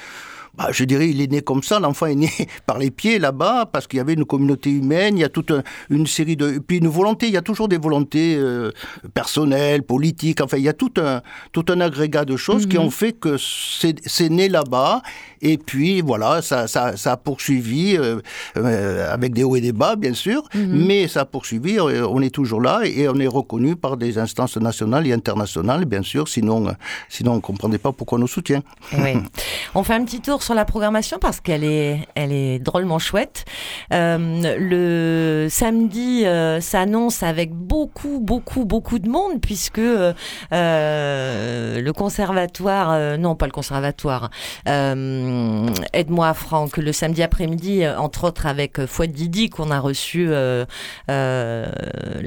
Bah, 0.58 0.70
je 0.72 0.84
dirais, 0.86 1.10
il 1.10 1.22
est 1.22 1.32
né 1.32 1.42
comme 1.42 1.62
ça. 1.62 1.80
L'enfant 1.80 2.08
est 2.08 2.16
né 2.16 2.32
par 2.66 2.80
les 2.80 2.90
pieds 2.90 3.20
là-bas 3.20 3.68
parce 3.72 3.86
qu'il 3.86 3.98
y 3.98 4.00
avait 4.00 4.14
une 4.14 4.26
communauté 4.26 4.72
humaine. 4.72 5.18
Il 5.18 5.22
y 5.22 5.24
a 5.24 5.30
toute 5.30 5.54
une 5.90 6.08
série 6.08 6.36
de, 6.36 6.58
puis 6.58 6.78
une 6.78 6.88
volonté. 6.88 7.28
Il 7.28 7.34
y 7.34 7.38
a 7.38 7.44
toujours 7.44 7.68
des 7.68 7.78
volontés 7.78 8.36
euh, 8.36 8.72
personnelles, 9.14 9.84
politiques. 9.84 10.42
Enfin, 10.42 10.58
il 10.58 10.64
y 10.64 10.70
a 10.70 10.74
tout 10.74 10.92
un 10.98 11.22
tout 11.52 11.66
un 11.70 11.80
agrégat 11.80 12.26
de 12.26 12.36
choses 12.36 12.66
qui 12.66 12.78
mhm. 12.78 12.86
ont 12.86 12.90
fait 12.90 13.14
que 13.14 13.38
c'est 13.38 14.30
né 14.30 14.50
là-bas. 14.50 15.04
Et 15.42 15.60
puis 15.60 16.02
voilà, 16.02 16.42
ça 16.42 16.68
ça, 16.68 16.98
ça 16.98 17.12
a 17.12 17.18
poursuivi 17.18 17.96
euh, 17.96 18.20
euh, 18.58 19.14
avec 19.14 19.34
des 19.34 19.44
hauts 19.44 19.56
et 19.56 19.62
des 19.62 19.74
bas, 19.74 19.96
bien 19.96 20.14
sûr, 20.14 20.44
mhm. 20.56 20.86
mais 20.88 21.08
ça 21.08 21.22
a 21.22 21.26
poursuivi. 21.26 21.80
On 21.80 22.22
est 22.22 22.34
toujours 22.34 22.62
là 22.62 22.82
et 22.84 23.08
on 23.08 23.20
est 23.20 23.28
reconnu 23.28 23.76
par 23.76 23.98
des 23.98 24.18
instances 24.18 24.58
nationales 24.58 25.06
et 25.06 25.14
internationales, 25.14 25.86
bien 25.86 26.02
sûr. 26.02 26.28
Sinon, 26.28 26.74
sinon 27.10 27.34
on 27.34 27.42
comprendrait 27.42 27.78
pas 27.78 27.92
pourquoi 27.92 28.18
on 28.18 28.22
nous 28.22 28.28
soutient. 28.28 28.64
Oui. 28.98 29.14
on 29.76 29.84
fait 29.84 29.94
un 29.94 30.04
petit 30.04 30.22
tour 30.22 30.42
sur 30.48 30.56
la 30.56 30.64
programmation 30.64 31.20
parce 31.20 31.42
qu'elle 31.42 31.66
est, 31.66 32.08
elle 32.16 32.32
est 32.32 32.60
drôlement 32.60 33.00
chouette. 33.00 33.44
Euh, 33.92 34.56
le 34.58 35.50
samedi 35.50 36.26
euh, 36.26 36.62
s'annonce 36.62 37.22
avec 37.22 37.52
beaucoup, 37.52 38.22
beaucoup, 38.22 38.64
beaucoup 38.64 38.98
de 38.98 39.10
monde 39.10 39.42
puisque 39.42 39.78
euh, 39.80 40.14
le 40.52 41.92
conservatoire, 41.92 43.18
non 43.18 43.36
pas 43.36 43.46
le 43.46 43.52
conservatoire, 43.52 44.30
aide-moi 44.66 46.34
Franck, 46.34 46.78
le 46.78 46.94
samedi 46.94 47.24
après-midi, 47.24 47.86
entre 47.86 48.24
autres 48.24 48.46
avec 48.46 48.86
Fouad 48.86 49.12
Didi 49.12 49.50
qu'on 49.50 49.70
a 49.70 49.82
reçu 49.82 50.30
la 50.30 51.56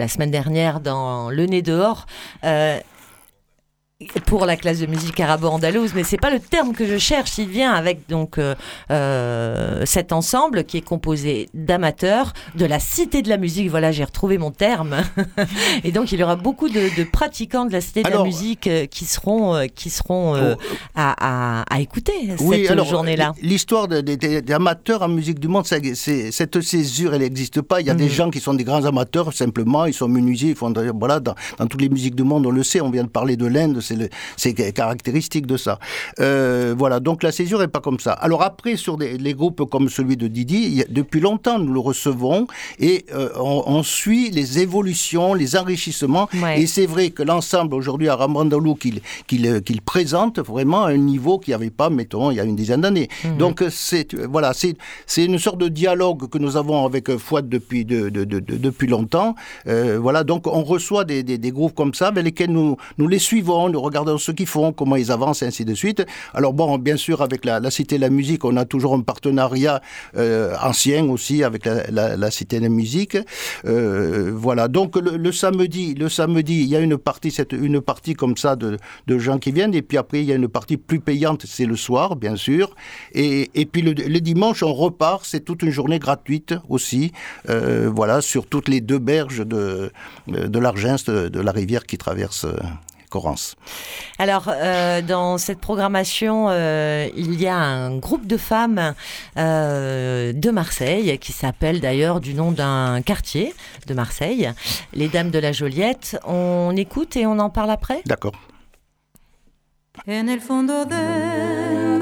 semaine 0.08 0.30
dernière 0.30 0.80
dans 0.80 1.30
Le 1.30 1.46
Nez 1.46 1.62
dehors 1.62 2.04
pour 4.24 4.46
la 4.46 4.56
classe 4.56 4.80
de 4.80 4.86
musique 4.86 5.20
arabo-andalouse, 5.20 5.92
mais 5.94 6.04
c'est 6.04 6.16
pas 6.16 6.30
le 6.30 6.40
terme 6.40 6.72
que 6.72 6.86
je 6.86 6.96
cherche. 6.96 7.36
Il 7.36 7.48
vient 7.48 7.72
avec 7.72 8.08
donc 8.08 8.38
euh, 8.38 8.54
euh, 8.90 9.82
cet 9.84 10.12
ensemble 10.12 10.64
qui 10.64 10.78
est 10.78 10.82
composé 10.82 11.50
d'amateurs 11.52 12.32
de 12.54 12.64
la 12.64 12.78
cité 12.78 13.20
de 13.20 13.28
la 13.28 13.36
musique. 13.36 13.68
Voilà, 13.68 13.92
j'ai 13.92 14.04
retrouvé 14.04 14.38
mon 14.38 14.52
terme. 14.52 14.96
Et 15.84 15.92
donc 15.92 16.12
il 16.12 16.18
y 16.18 16.22
aura 16.22 16.36
beaucoup 16.36 16.70
de, 16.70 17.04
pratiquants 17.04 17.66
de 17.66 17.72
la 17.72 17.82
cité 17.82 18.02
de 18.02 18.08
la 18.08 18.22
musique 18.22 18.66
euh, 18.66 18.86
qui 18.86 19.04
seront 19.04 19.66
qui 19.74 19.90
seront 19.90 20.34
oh, 20.34 20.54
à, 20.94 21.64
à, 21.70 21.80
écouter 21.80 22.12
cette 22.38 22.84
journée-là. 22.86 23.34
L'histoire 23.42 23.86
des 23.86 24.42
amateurs 24.52 25.02
en 25.02 25.08
musique 25.08 25.38
du 25.38 25.48
monde, 25.48 25.66
cette 25.66 26.60
césure, 26.62 27.14
elle 27.14 27.20
n'existe 27.20 27.60
pas. 27.60 27.80
Il 27.80 27.86
y 27.86 27.90
a 27.90 27.94
des 27.94 28.04
mhm. 28.04 28.10
gens 28.10 28.30
qui 28.30 28.40
sont 28.40 28.54
des 28.54 28.64
grands 28.64 28.84
amateurs 28.84 29.34
simplement. 29.34 29.84
Ils 29.84 29.94
sont 29.94 30.08
menuisiers. 30.08 30.50
Ils 30.50 30.56
font 30.56 30.72
voilà 30.98 31.20
dans, 31.20 31.34
dans 31.58 31.66
toutes 31.66 31.82
les 31.82 31.90
musiques 31.90 32.14
du 32.14 32.22
monde, 32.22 32.46
on 32.46 32.50
le 32.50 32.62
sait. 32.62 32.80
On 32.80 32.90
vient 32.90 33.04
de 33.04 33.08
parler 33.08 33.36
de 33.36 33.46
l'Inde 33.46 33.80
c'est 34.36 34.54
caractéristique 34.72 35.46
de 35.46 35.56
ça. 35.56 35.78
Euh, 36.18 36.74
voilà, 36.76 37.00
donc 37.00 37.22
la 37.22 37.32
césure 37.32 37.60
n'est 37.60 37.68
pas 37.68 37.80
comme 37.80 38.00
ça. 38.00 38.12
Alors 38.12 38.42
après, 38.42 38.76
sur 38.76 38.96
des, 38.96 39.18
les 39.18 39.34
groupes 39.34 39.68
comme 39.70 39.88
celui 39.88 40.16
de 40.16 40.28
Didi, 40.28 40.84
depuis 40.88 41.20
longtemps, 41.20 41.58
nous 41.58 41.72
le 41.72 41.80
recevons 41.80 42.46
et 42.78 43.06
euh, 43.14 43.30
on, 43.36 43.82
suit 43.82 44.30
les 44.30 44.58
évolutions, 44.58 45.34
les 45.34 45.56
enrichissements. 45.56 46.28
Et 46.56 46.66
c'est 46.66 46.86
vrai 46.86 47.10
que 47.10 47.22
l'ensemble 47.22 47.74
aujourd'hui 47.74 48.08
à 48.08 48.16
Rambrandalou 48.16 48.74
qu'il 48.74 49.00
qu'il 49.26 49.80
présente 49.82 50.38
vraiment 50.38 50.84
un 50.84 50.96
niveau 50.96 51.38
qu'il 51.38 51.52
n'y 51.52 51.56
avait 51.56 51.70
pas, 51.70 51.90
mettons, 51.90 52.30
il 52.30 52.36
y 52.36 52.40
a 52.40 52.44
une 52.44 52.56
dizaine 52.56 52.82
d'années. 52.82 53.08
Mhm. 53.24 53.36
Donc 53.38 53.64
c'est 53.70 54.14
voilà, 54.14 54.52
c'est 54.54 55.24
une 55.24 55.38
sorte 55.38 55.58
de 55.58 55.68
dialogue 55.68 56.28
que 56.28 56.38
nous 56.38 56.56
avons 56.56 56.84
avec 56.84 57.16
Fouad 57.16 57.48
depuis 57.48 57.84
de, 57.84 58.08
de, 58.08 58.24
de, 58.24 58.40
depuis 58.40 58.86
longtemps. 58.86 59.34
Euh, 59.66 59.98
voilà, 60.00 60.24
donc 60.24 60.46
on 60.46 60.62
reçoit 60.62 61.04
des, 61.04 61.22
des, 61.22 61.38
des, 61.38 61.50
groupes 61.50 61.74
comme 61.74 61.94
ça, 61.94 62.08
avec 62.08 62.24
lesquels 62.24 62.50
nous 62.50 62.76
nous 62.98 63.08
les 63.08 63.18
suivons, 63.18 63.68
nous 63.68 63.79
regardons 63.80 64.18
ce 64.18 64.32
qu'ils 64.32 64.46
font, 64.46 64.72
comment 64.72 64.96
ils 64.96 65.10
avancent, 65.10 65.42
et 65.42 65.46
ainsi 65.46 65.64
de 65.64 65.74
suite. 65.74 66.04
Alors 66.34 66.52
bon, 66.52 66.78
bien 66.78 66.96
sûr, 66.96 67.22
avec 67.22 67.44
la, 67.44 67.70
Cité 67.70 67.96
de 67.96 68.00
la 68.00 68.10
Musique, 68.10 68.44
on 68.44 68.56
a 68.56 68.64
toujours 68.64 68.94
un 68.94 69.00
partenariat 69.00 69.80
euh, 70.16 70.54
ancien 70.62 71.08
aussi 71.08 71.44
avec 71.44 71.64
la, 71.64 72.30
Cité 72.30 72.58
de 72.58 72.64
la 72.64 72.68
Musique. 72.68 73.16
Euh, 73.64 74.32
voilà. 74.34 74.68
Donc 74.68 74.96
le, 74.96 75.32
samedi, 75.32 75.94
le 75.94 76.08
samedi, 76.08 76.60
il 76.62 76.68
y 76.68 76.76
a 76.76 76.80
une 76.80 76.98
partie, 76.98 77.30
cette, 77.30 77.52
une 77.52 77.80
partie 77.80 78.14
comme 78.14 78.36
ça 78.36 78.56
de, 78.56 78.78
gens 79.18 79.38
qui 79.38 79.52
viennent, 79.52 79.74
et 79.74 79.82
puis 79.82 79.98
après 79.98 80.20
il 80.20 80.26
y 80.26 80.32
a 80.32 80.36
une 80.36 80.48
partie 80.48 80.76
plus 80.76 81.00
payante, 81.00 81.44
c'est 81.46 81.66
le 81.66 81.76
soir, 81.76 82.16
bien 82.16 82.36
sûr. 82.36 82.74
Et, 83.12 83.48
puis 83.70 83.82
le, 83.82 84.20
dimanche, 84.20 84.62
on 84.62 84.72
repart, 84.72 85.24
c'est 85.24 85.40
toute 85.40 85.62
une 85.62 85.70
journée 85.70 85.98
gratuite 85.98 86.54
aussi. 86.68 87.12
Euh, 87.48 87.90
voilà, 87.94 88.20
sur 88.20 88.46
toutes 88.46 88.68
les 88.68 88.80
deux 88.80 88.98
berges 88.98 89.46
de 89.46 89.90
de 90.50 90.58
l'Argence, 90.58 91.04
de, 91.04 91.40
la 91.40 91.52
rivière 91.52 91.84
qui 91.84 91.98
traverse 91.98 92.46
Corrence. 93.10 93.56
Alors, 94.18 94.44
euh, 94.48 95.02
dans 95.02 95.36
cette 95.36 95.60
programmation, 95.60 96.46
euh, 96.48 97.08
il 97.16 97.38
y 97.40 97.48
a 97.48 97.56
un 97.56 97.98
groupe 97.98 98.26
de 98.26 98.36
femmes 98.36 98.94
euh, 99.36 100.32
de 100.32 100.50
Marseille 100.50 101.18
qui 101.18 101.32
s'appelle 101.32 101.80
d'ailleurs 101.80 102.20
du 102.20 102.34
nom 102.34 102.52
d'un 102.52 103.02
quartier 103.02 103.52
de 103.86 103.94
Marseille, 103.94 104.50
les 104.94 105.08
Dames 105.08 105.30
de 105.30 105.38
la 105.38 105.52
Joliette. 105.52 106.18
On 106.24 106.74
écoute 106.76 107.16
et 107.16 107.26
on 107.26 107.38
en 107.38 107.50
parle 107.50 107.70
après? 107.70 108.02
D'accord. 108.06 108.32
En 110.06 110.28
el 110.28 110.40
fondo 110.40 110.84
del 110.86 111.98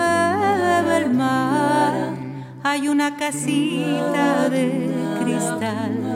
mar 1.15 2.15
hay 2.63 2.87
una 2.89 3.17
casita 3.17 4.49
de 4.51 4.93
cristal. 5.21 6.08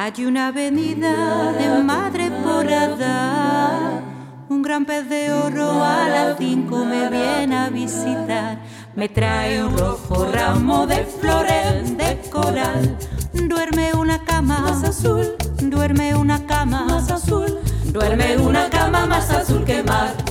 Hay 0.00 0.24
una 0.24 0.46
avenida 0.46 1.50
de 1.54 1.82
madre 1.82 2.30
porada, 2.30 4.00
un 4.48 4.62
gran 4.62 4.84
pez 4.84 5.08
de 5.08 5.32
oro 5.32 5.82
a 5.82 6.08
las 6.08 6.38
cinco 6.38 6.84
me 6.84 7.10
viene 7.10 7.56
a 7.58 7.68
visitar. 7.68 8.60
Me 8.94 9.08
trae 9.08 9.64
un 9.64 9.76
rojo 9.76 10.30
ramo 10.32 10.86
de 10.86 11.04
flores 11.04 11.96
de 11.96 12.16
coral. 12.30 12.96
Duerme 13.32 13.92
una 13.94 14.22
cama 14.22 14.60
más 14.60 14.84
azul, 14.84 15.34
duerme 15.60 16.14
una 16.14 16.46
cama 16.46 16.84
más 16.84 17.10
azul, 17.10 17.58
duerme 17.86 18.36
una 18.38 18.70
cama 18.70 19.04
más 19.04 19.28
azul 19.32 19.64
que 19.64 19.82
mar. 19.82 20.27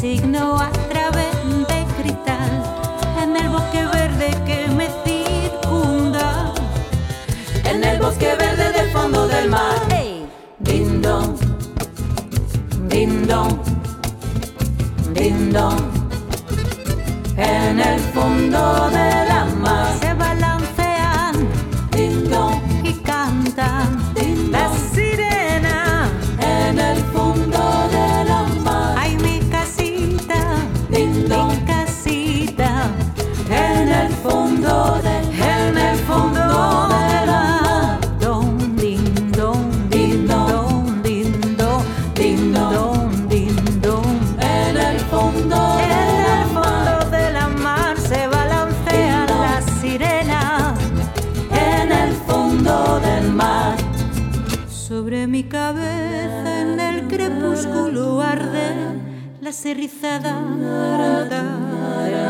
Signo 0.00 0.58
a 0.58 0.70
través 0.88 1.30
de 1.44 2.02
cristal, 2.02 2.64
en 3.22 3.36
el 3.36 3.50
bosque 3.50 3.84
verde 3.84 4.30
que 4.46 4.66
me 4.72 4.99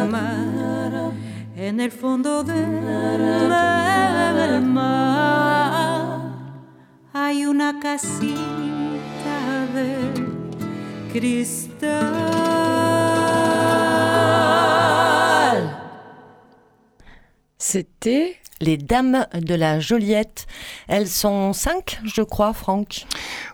mar. 0.09 1.13
En 1.57 1.81
el 1.81 1.91
fondo 1.91 2.45
del 2.45 2.61
mar 4.63 6.21
hay 7.13 7.47
una 7.47 7.81
casita 7.81 8.37
de 9.75 9.97
cristal. 11.13 12.21
C'était 17.59 18.41
Les 18.63 18.77
Dames 18.77 19.27
de 19.35 19.55
la 19.55 19.81
Joliette. 19.81 20.47
Elles 20.87 21.09
sont 21.09 21.55
cinq, 21.55 21.99
je 22.05 22.21
crois, 22.21 22.53
Franck. 22.53 23.07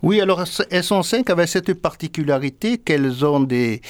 Oui, 0.02 0.20
alors 0.20 0.42
elles 0.70 0.82
sont 0.82 1.04
cinq 1.04 1.30
avec 1.30 1.46
cette 1.46 1.74
particularité 1.74 2.78
qu'elles 2.78 3.24
ont 3.24 3.38
des, 3.38 3.82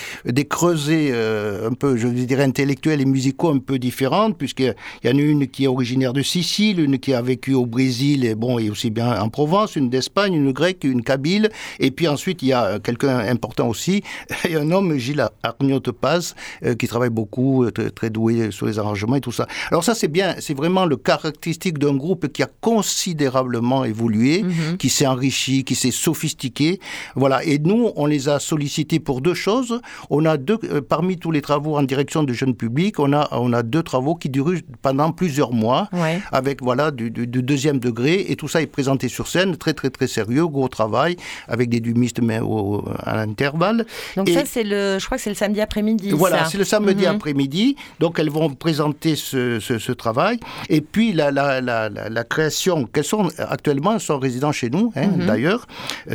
creusets 0.47 1.09
euh, 1.13 1.71
un 1.71 1.73
peu, 1.73 1.97
je 1.97 2.09
dirais, 2.09 2.45
intellectuels 2.45 3.01
et 3.01 3.07
musicaux 3.07 3.49
un 3.49 3.61
peu 3.61 3.79
différents, 3.79 4.33
puisqu'il 4.33 4.75
y 5.05 5.09
en 5.09 5.17
a 5.17 5.21
une 5.23 5.49
qui 5.49 5.65
est 5.65 5.69
originaire 5.69 6.13
de 6.13 6.21
Sicile, 6.21 6.81
une 6.81 6.99
qui 6.99 7.15
a 7.15 7.23
vécu 7.23 7.55
au 7.55 7.65
Brésil 7.65 8.27
et, 8.27 8.35
bon, 8.35 8.59
et 8.59 8.69
aussi 8.69 8.91
bien 8.91 9.19
en 9.19 9.31
Provence, 9.31 9.75
une 9.75 9.89
d'Espagne, 9.89 10.35
une 10.35 10.53
grecque, 10.53 10.85
une 10.85 11.03
kabyle, 11.03 11.49
et 11.81 11.93
puis 11.93 12.09
ensuite 12.09 12.43
il 12.43 12.49
y 12.49 12.53
a 12.53 12.79
quelqu'un 12.79 13.21
important 13.21 13.69
aussi, 13.69 14.03
a 14.45 14.59
un 14.59 14.71
homme, 14.71 14.99
Gilles 14.99 15.27
Arniote 15.43 15.93
Paz, 15.93 16.35
euh, 16.63 16.75
qui 16.75 16.89
travaille 16.89 17.09
beaucoup, 17.09 17.65
euh, 17.65 17.71
très, 17.71 17.89
très 17.89 18.11
doué 18.11 18.51
sur 18.51 18.67
les 18.67 18.79
arrangements 18.79 19.17
et 19.17 19.23
tout 19.23 19.33
ça. 19.33 19.47
Alors 19.71 19.83
ça 19.83 19.95
c'est 19.95 20.09
bien, 20.09 20.35
c'est 20.41 20.55
vraiment 20.55 20.85
le 20.85 20.99
caractéristique 21.11 21.79
d'un 21.79 21.95
groupe 21.95 22.25
qui 22.35 22.43
a 22.43 22.49
considérablement 22.61 23.85
évolué, 23.85 24.45
qui 24.79 24.89
s'est 24.89 25.07
enrichi, 25.07 25.65
qui 25.65 25.75
s'est 25.75 25.91
sophistiqué. 26.07 26.81
Voilà. 27.15 27.45
Et 27.45 27.59
nous, 27.59 27.91
on 27.97 28.07
les 28.07 28.29
a 28.29 28.39
sollicités 28.41 28.99
pour 29.01 29.21
deux 29.21 29.35
choses. 29.47 29.73
On 30.11 30.25
a 30.25 30.37
deux, 30.37 30.59
euh, 30.65 30.81
parmi 30.95 31.17
tous 31.17 31.31
les 31.37 31.43
travaux 31.43 31.77
en 31.77 31.83
direction 31.93 32.21
du 32.25 32.35
jeune 32.35 32.55
public, 32.55 32.99
on 32.99 33.13
a, 33.13 33.29
on 33.33 33.53
a 33.53 33.63
deux 33.63 33.83
travaux 33.83 34.15
qui 34.17 34.29
durent 34.29 34.61
pendant 34.83 35.11
plusieurs 35.21 35.53
mois, 35.53 35.83
Ouais. 35.93 36.21
avec 36.33 36.57
voilà 36.63 36.91
du, 36.91 37.11
du- 37.11 37.27
du 37.27 37.43
deuxième 37.43 37.79
degré. 37.89 38.15
Et 38.31 38.35
tout 38.41 38.49
ça 38.49 38.59
est 38.63 38.67
présenté 38.79 39.09
sur 39.09 39.27
scène, 39.33 39.57
très 39.57 39.75
très 39.79 39.91
très 39.97 40.09
sérieux, 40.17 40.47
gros 40.57 40.69
travail, 40.69 41.17
avec 41.55 41.67
des 41.75 41.81
dumistes 41.89 42.21
mais 42.29 42.41
au- 42.41 42.85
à 43.11 43.13
l'intervalle. 43.21 43.87
Donc 44.17 44.29
Et- 44.29 44.35
ça, 44.35 44.43
c'est 44.45 44.65
le, 44.73 44.99
je 45.01 45.05
crois 45.07 45.17
que 45.19 45.23
c'est 45.25 45.35
le 45.37 45.41
samedi 45.45 45.61
après-midi. 45.61 46.11
voilà, 46.25 46.45
c'est 46.51 46.59
le 46.59 46.65
samedi 46.75 47.05
Mhm. 47.05 47.15
après-midi. 47.17 47.77
Donc, 48.01 48.13
elles 48.19 48.31
vont 48.39 48.49
présenter 48.67 49.13
ce, 49.17 49.61
ce- 49.61 49.79
ce 49.87 49.93
travail. 50.05 50.37
Et 50.77 50.81
puis, 50.81 50.96
la, 51.13 51.31
la, 51.31 51.61
la, 51.61 51.89
la, 51.89 52.09
la 52.09 52.25
création, 52.25 52.85
qu'elles 52.87 53.05
sont 53.05 53.29
actuellement, 53.39 53.95
elles 53.95 54.01
sont 54.01 54.19
résidents 54.19 54.53
chez 54.53 54.71
nous, 54.71 54.93
hein, 54.97 55.07
Mhm. 55.09 55.27
d'ailleurs. 55.27 55.67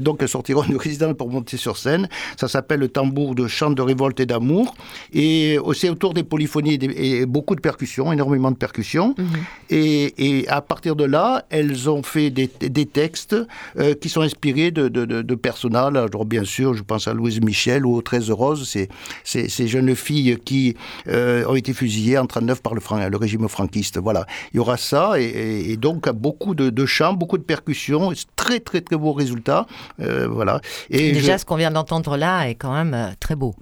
Donc, 0.01 0.17
elles 0.21 0.29
sortiront 0.29 0.63
de 0.67 0.75
résidence 0.75 1.15
pour 1.17 1.29
monter 1.29 1.57
sur 1.57 1.77
scène. 1.77 2.07
Ça 2.37 2.47
s'appelle 2.47 2.79
le 2.79 2.87
tambour 2.87 3.35
de 3.35 3.47
chant 3.47 3.71
de 3.71 3.81
révolte 3.81 4.19
et 4.19 4.25
d'amour. 4.25 4.73
Et 5.13 5.57
c'est 5.73 5.89
autour 5.89 6.13
des 6.13 6.23
polyphonies 6.23 6.73
et, 6.73 6.77
des- 6.77 6.93
et 7.21 7.25
beaucoup 7.25 7.55
de 7.55 7.61
percussions, 7.61 8.11
énormément 8.11 8.51
de 8.51 8.57
percussions. 8.57 9.15
Mhm. 9.17 9.25
Et, 9.69 10.39
et 10.39 10.47
à 10.49 10.61
partir 10.61 10.95
de 10.95 11.03
là, 11.05 11.45
elles 11.49 11.89
ont 11.89 12.03
fait 12.03 12.29
des, 12.29 12.49
des 12.59 12.85
textes 12.85 13.35
euh, 13.79 13.93
qui 13.93 14.09
sont 14.09 14.21
inspirés 14.21 14.71
de, 14.71 14.87
de, 14.87 15.05
de, 15.05 15.21
de 15.21 15.35
personnages. 15.35 15.95
Alors, 15.95 16.25
bien 16.25 16.43
sûr, 16.43 16.73
je 16.73 16.83
pense 16.83 17.07
à 17.07 17.13
Louise 17.13 17.41
Michel 17.41 17.85
ou 17.85 17.95
aux 17.95 18.01
13 18.01 18.31
Roses, 18.31 18.67
ces, 18.69 18.89
ces, 19.23 19.47
ces 19.49 19.67
jeunes 19.67 19.95
filles 19.95 20.37
qui 20.43 20.75
euh, 21.07 21.45
ont 21.47 21.55
été 21.55 21.73
fusillées 21.73 22.17
en 22.17 22.25
39 22.25 22.61
par 22.61 22.73
le 22.73 22.81
régime 23.17 23.47
franquiste. 23.47 23.97
Voilà, 23.99 24.25
il 24.53 24.57
y 24.57 24.59
aura 24.59 24.70
ça 24.77 25.19
et, 25.19 25.23
et- 25.23 25.71
et 25.71 25.77
donc 25.77 26.09
beaucoup 26.09 26.55
de, 26.55 26.69
de 26.69 26.85
chants, 26.85 27.13
beaucoup 27.13 27.37
de 27.37 27.43
percussions, 27.43 28.11
très 28.35 28.59
très 28.59 28.81
très 28.81 28.97
beaux 28.97 29.13
résultats. 29.13 29.65
Euh, 29.99 30.27
voilà. 30.27 30.59
Et 30.89 31.11
Déjà, 31.11 31.33
je- 31.33 31.41
ce 31.41 31.45
qu'on 31.45 31.55
vient 31.55 31.71
d'entendre 31.71 32.17
là 32.17 32.47
est 32.49 32.55
quand 32.55 32.73
même 32.73 32.93
euh, 32.93 33.07
très 33.19 33.35
beau. 33.35 33.55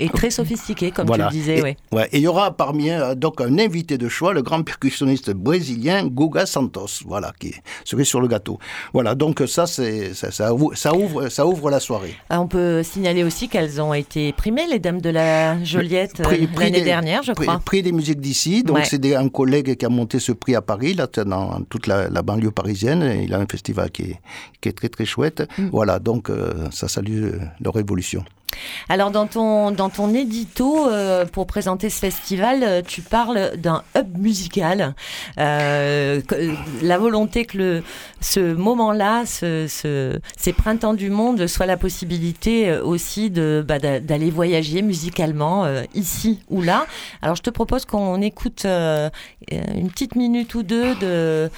Et 0.00 0.08
très 0.08 0.30
sophistiqué, 0.30 0.90
comme 0.90 1.06
voilà. 1.06 1.28
tu 1.28 1.34
le 1.34 1.40
disais, 1.40 1.58
et, 1.58 1.62
ouais. 1.94 2.08
Et 2.12 2.18
il 2.18 2.22
y 2.22 2.26
aura 2.26 2.56
parmi 2.56 2.90
eux, 2.90 3.14
donc 3.14 3.40
un 3.40 3.58
invité 3.58 3.96
de 3.96 4.08
choix, 4.08 4.32
le 4.32 4.42
grand 4.42 4.62
percussionniste 4.62 5.30
brésilien 5.30 6.06
Guga 6.06 6.46
Santos, 6.46 7.02
voilà, 7.06 7.32
qui 7.38 7.48
est 7.48 7.62
cerise 7.84 8.06
sur 8.08 8.20
le 8.20 8.26
gâteau. 8.28 8.58
Voilà, 8.92 9.14
donc 9.14 9.42
ça, 9.46 9.66
c'est, 9.66 10.12
ça, 10.14 10.30
ça 10.32 10.52
ouvre, 10.52 10.74
ça, 10.74 10.94
ouvre, 10.94 11.28
ça 11.28 11.46
ouvre 11.46 11.70
la 11.70 11.78
soirée. 11.80 12.14
Ah, 12.28 12.40
On 12.40 12.48
peut 12.48 12.82
signaler 12.82 13.22
aussi 13.22 13.48
qu'elles 13.48 13.80
ont 13.80 13.94
été 13.94 14.32
primées, 14.32 14.66
les 14.68 14.78
Dames 14.80 15.00
de 15.00 15.10
la 15.10 15.62
Joliette, 15.62 16.20
euh, 16.20 16.46
l'année 16.58 16.82
dernière, 16.82 17.22
je 17.22 17.32
prix, 17.32 17.46
crois. 17.46 17.60
prix 17.64 17.82
des 17.82 17.92
musiques 17.92 18.20
d'ici. 18.20 18.62
Donc, 18.64 18.78
Ouais. 18.78 18.84
c'est 18.84 19.14
un 19.14 19.28
collègue 19.28 19.76
qui 19.76 19.84
a 19.86 19.88
monté 19.88 20.18
ce 20.18 20.32
prix 20.32 20.54
à 20.56 20.62
Paris, 20.62 20.94
là, 20.94 21.06
dans 21.24 21.60
toute 21.70 21.86
la, 21.86 22.08
la 22.08 22.22
banlieue 22.22 22.50
parisienne. 22.50 23.20
Il 23.22 23.32
a 23.32 23.38
un 23.38 23.46
festival 23.46 23.90
qui 23.90 24.02
est, 24.02 24.20
qui 24.60 24.68
est 24.68 24.72
très, 24.72 24.88
très 24.88 25.04
chouette. 25.04 25.44
Mm. 25.58 25.68
Voilà, 25.70 25.98
donc, 26.00 26.30
euh, 26.30 26.52
ça 26.72 26.88
salue 26.88 27.24
euh, 27.24 27.38
leur 27.60 27.78
évolution. 27.78 28.24
Alors, 28.88 29.10
dans 29.10 29.26
ton, 29.26 29.70
dans 29.70 29.88
ton 29.90 30.12
édito, 30.14 30.88
euh, 30.88 31.24
pour 31.24 31.46
présenter 31.46 31.90
ce 31.90 31.98
festival, 31.98 32.62
euh, 32.62 32.82
tu 32.86 33.02
parles 33.02 33.52
d'un 33.56 33.82
hub 33.96 34.18
musical. 34.18 34.94
Euh, 35.38 36.20
la 36.82 36.98
volonté 36.98 37.44
que 37.44 37.58
le, 37.58 37.82
ce 38.20 38.54
moment-là, 38.54 39.24
ce, 39.26 39.66
ce- 39.68 40.18
ces 40.36 40.52
printemps 40.52 40.94
du 40.94 41.10
monde, 41.10 41.46
soit 41.46 41.66
la 41.66 41.76
possibilité 41.76 42.72
aussi 42.78 43.30
de, 43.30 43.64
bah, 43.66 43.78
d'a- 43.78 44.00
d'aller 44.00 44.30
voyager 44.30 44.82
musicalement 44.82 45.66
ici 45.94 46.40
ou 46.48 46.62
là. 46.62 46.86
Alors, 47.22 47.36
je 47.36 47.42
te 47.42 47.50
propose 47.50 47.84
qu'on 47.84 48.20
écoute 48.20 48.64
une 48.64 49.90
petite 49.90 50.16
minute 50.16 50.54
ou 50.54 50.62
deux 50.62 50.94
de, 50.96 51.50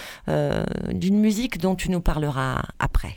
d'une 0.92 1.18
musique 1.18 1.58
dont 1.60 1.74
tu 1.74 1.90
nous 1.90 2.00
parleras 2.00 2.62
après. 2.78 3.16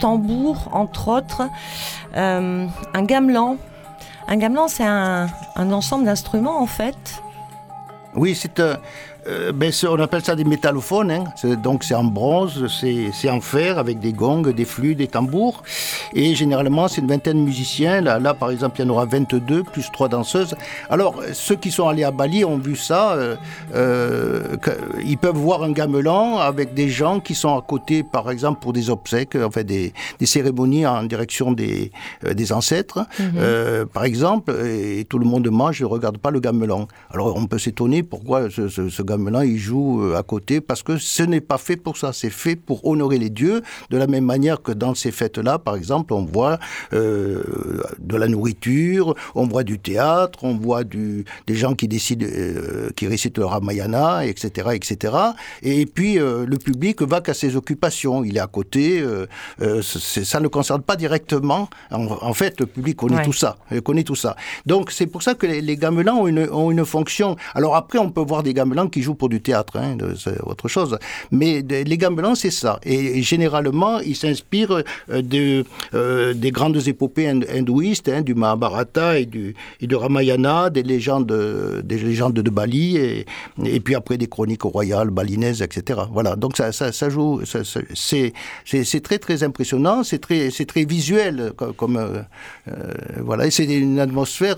Tambour, 0.00 0.68
entre 0.72 1.08
autres, 1.08 1.42
un 2.14 3.02
gamelan. 3.02 3.56
Un 4.30 4.36
gamelan, 4.36 4.68
c'est 4.68 4.84
un, 4.84 5.28
ensemble 5.56 6.04
d'instruments 6.04 6.62
en 6.62 6.66
fait. 6.66 7.20
Oui, 8.14 8.34
c'est 8.34 8.60
euh, 8.60 8.76
ben, 9.26 9.72
on 9.88 9.98
appelle 10.00 10.24
ça 10.24 10.34
des 10.34 10.44
métallophones, 10.44 11.10
hein. 11.10 11.24
donc 11.62 11.84
c'est 11.84 11.94
en 11.94 12.04
bronze, 12.04 12.66
c'est 12.68 13.30
en 13.30 13.40
fer 13.40 13.78
avec 13.78 13.98
des 14.00 14.12
gongs, 14.12 14.42
des 14.42 14.64
flûtes, 14.64 14.98
des 14.98 15.06
tambours. 15.08 15.62
Et 16.14 16.34
généralement, 16.34 16.88
c'est 16.88 17.00
une 17.00 17.08
vingtaine 17.08 17.38
de 17.38 17.42
musiciens. 17.42 18.00
Là, 18.00 18.18
là, 18.18 18.34
par 18.34 18.50
exemple, 18.50 18.80
il 18.80 18.84
y 18.84 18.88
en 18.88 18.90
aura 18.90 19.04
22, 19.04 19.64
plus 19.64 19.90
trois 19.92 20.08
danseuses. 20.08 20.54
Alors, 20.88 21.20
ceux 21.32 21.56
qui 21.56 21.70
sont 21.70 21.88
allés 21.88 22.04
à 22.04 22.10
Bali 22.10 22.44
ont 22.44 22.58
vu 22.58 22.76
ça. 22.76 23.12
Euh, 23.12 23.36
euh, 23.74 24.56
ils 25.04 25.18
peuvent 25.18 25.36
voir 25.36 25.62
un 25.62 25.72
gamelan 25.72 26.38
avec 26.38 26.74
des 26.74 26.88
gens 26.88 27.20
qui 27.20 27.34
sont 27.34 27.56
à 27.56 27.62
côté, 27.62 28.02
par 28.02 28.30
exemple, 28.30 28.60
pour 28.60 28.72
des 28.72 28.90
obsèques, 28.90 29.36
enfin 29.36 29.62
des, 29.62 29.92
des 30.18 30.26
cérémonies 30.26 30.86
en 30.86 31.02
direction 31.04 31.52
des, 31.52 31.92
des 32.24 32.52
ancêtres, 32.52 33.06
mhm. 33.18 33.86
par 33.92 34.04
exemple, 34.04 34.52
et 34.64 35.04
tout 35.04 35.18
le 35.18 35.26
monde 35.26 35.48
mange, 35.50 35.80
ne 35.80 35.86
regarde 35.86 36.18
pas 36.18 36.30
le 36.30 36.40
gamelan. 36.40 36.88
Alors, 37.10 37.36
on 37.36 37.46
peut 37.46 37.58
s'étonner 37.58 38.02
pourquoi 38.02 38.50
ce, 38.50 38.68
ce, 38.68 38.88
ce 38.88 39.02
gamelan, 39.10 39.42
il 39.42 39.58
joue 39.58 40.02
euh, 40.02 40.16
à 40.16 40.22
côté 40.22 40.60
parce 40.60 40.82
que 40.82 40.96
ce 40.98 41.22
n'est 41.22 41.40
pas 41.40 41.58
fait 41.58 41.76
pour 41.76 41.96
ça. 41.96 42.12
C'est 42.12 42.30
fait 42.30 42.56
pour 42.56 42.86
honorer 42.86 43.18
les 43.18 43.30
dieux 43.30 43.62
de 43.90 43.96
la 43.96 44.06
même 44.06 44.24
manière 44.24 44.62
que 44.62 44.72
dans 44.72 44.94
ces 44.94 45.10
fêtes-là, 45.10 45.58
par 45.58 45.76
exemple, 45.76 46.12
on 46.12 46.24
voit 46.24 46.58
euh, 46.92 47.42
de 47.98 48.16
la 48.16 48.28
nourriture, 48.28 49.14
on 49.34 49.46
voit 49.46 49.64
du 49.64 49.78
théâtre, 49.78 50.40
on 50.42 50.56
voit 50.56 50.84
du, 50.84 51.24
des 51.46 51.54
gens 51.54 51.74
qui 51.74 51.88
décident, 51.88 52.26
euh, 52.26 52.90
qui 52.96 53.06
récitent 53.06 53.38
le 53.38 53.46
Ramayana, 53.46 54.26
etc., 54.26 54.70
etc. 54.74 55.14
Et 55.62 55.86
puis 55.86 56.14
le 56.16 56.56
public 56.56 57.02
va 57.02 57.20
qu'à 57.20 57.34
ses 57.34 57.56
occupations. 57.56 58.24
Il 58.24 58.36
est 58.36 58.40
à 58.40 58.46
côté. 58.46 59.02
ça 59.58 60.40
ne 60.40 60.48
concerne 60.48 60.82
pas 60.82 60.96
directement. 60.96 61.68
En, 61.90 62.34
fait, 62.34 62.60
le 62.60 62.66
public 62.66 62.96
connaît 62.96 63.22
tout 63.22 63.32
ça. 63.32 63.56
connaît 63.84 64.04
tout 64.04 64.14
ça. 64.14 64.36
Donc 64.66 64.90
c'est 64.90 65.06
pour 65.06 65.22
ça 65.22 65.34
que 65.34 65.46
les, 65.46 65.76
gamelans 65.76 66.18
ont 66.22 66.26
une, 66.26 66.48
ont 66.50 66.70
une 66.70 66.84
fonction. 66.84 67.36
Alors 67.54 67.74
après, 67.76 67.98
on 67.98 68.10
peut 68.10 68.24
voir 68.32 68.42
des 68.42 68.54
gamelans 68.54 68.88
qui 68.88 68.99
jouent 69.02 69.14
pour 69.14 69.28
du 69.28 69.40
théâtre, 69.40 69.76
hein, 69.76 69.96
c'est 70.16 70.40
autre 70.42 70.68
chose. 70.68 70.98
Mais 71.30 71.62
les 71.62 71.98
gambelans, 71.98 72.34
c'est 72.34 72.50
ça. 72.50 72.78
Et, 72.84 73.22
généralement, 73.22 74.00
ils 74.00 74.16
s'inspirent 74.16 74.82
euh, 75.10 75.22
de, 75.22 75.64
euh, 75.94 76.34
des 76.34 76.50
grandes 76.50 76.86
épopées 76.86 77.28
hindouistes, 77.28 78.08
hein, 78.08 78.22
du 78.22 78.34
Mahabharata 78.34 79.18
et 79.18 79.26
du, 79.26 79.54
Ramayana, 79.92 80.70
des 80.70 80.82
légendes, 80.82 81.32
des 81.84 81.98
légendes 81.98 82.34
de 82.34 82.50
Bali, 82.50 82.96
et, 82.96 83.80
puis 83.80 83.94
après 83.94 84.18
des 84.18 84.26
chroniques 84.26 84.62
royales 84.62 85.10
balinaises, 85.10 85.62
etc. 85.62 86.00
Voilà. 86.12 86.36
Donc 86.36 86.56
ça, 86.56 86.72
ça, 86.72 87.08
joue. 87.08 87.42
C'est 87.94 89.00
très 89.02 89.18
très 89.18 89.42
impressionnant. 89.42 90.02
C'est 90.04 90.18
très 90.18 90.50
très 90.50 90.84
visuel 90.84 91.52
comme, 91.76 91.96
euh, 91.96 92.22
voilà. 93.18 93.46
Et 93.46 93.50
c'est 93.50 93.64
une 93.64 93.98
atmosphère. 93.98 94.56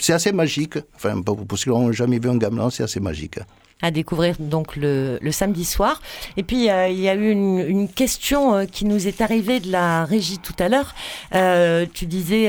c'est 0.00 0.12
assez 0.12 0.32
magique. 0.32 0.78
Enfin, 0.94 1.20
pour, 1.22 1.38
ceux 1.56 1.64
qui 1.64 1.68
n'ont 1.70 1.92
jamais 1.92 2.18
vu 2.18 2.28
un 2.28 2.36
gamelan, 2.36 2.70
c'est 2.70 2.82
assez 2.82 3.00
magique 3.00 3.38
à 3.82 3.90
découvrir 3.90 4.36
donc 4.38 4.76
le, 4.76 5.18
samedi 5.30 5.64
soir. 5.64 6.00
Et 6.36 6.42
puis 6.42 6.70
euh, 6.70 6.88
il 6.88 7.00
y 7.00 7.08
a 7.08 7.14
eu 7.14 7.30
une, 7.30 7.88
question 7.88 8.54
euh, 8.54 8.64
qui 8.64 8.84
nous 8.84 9.08
est 9.08 9.20
arrivée 9.20 9.60
de 9.60 9.70
la 9.70 10.04
régie 10.04 10.38
tout 10.38 10.54
à 10.58 10.68
l'heure. 10.68 10.94
Euh, 11.34 11.84
tu 11.92 12.06
disais 12.06 12.46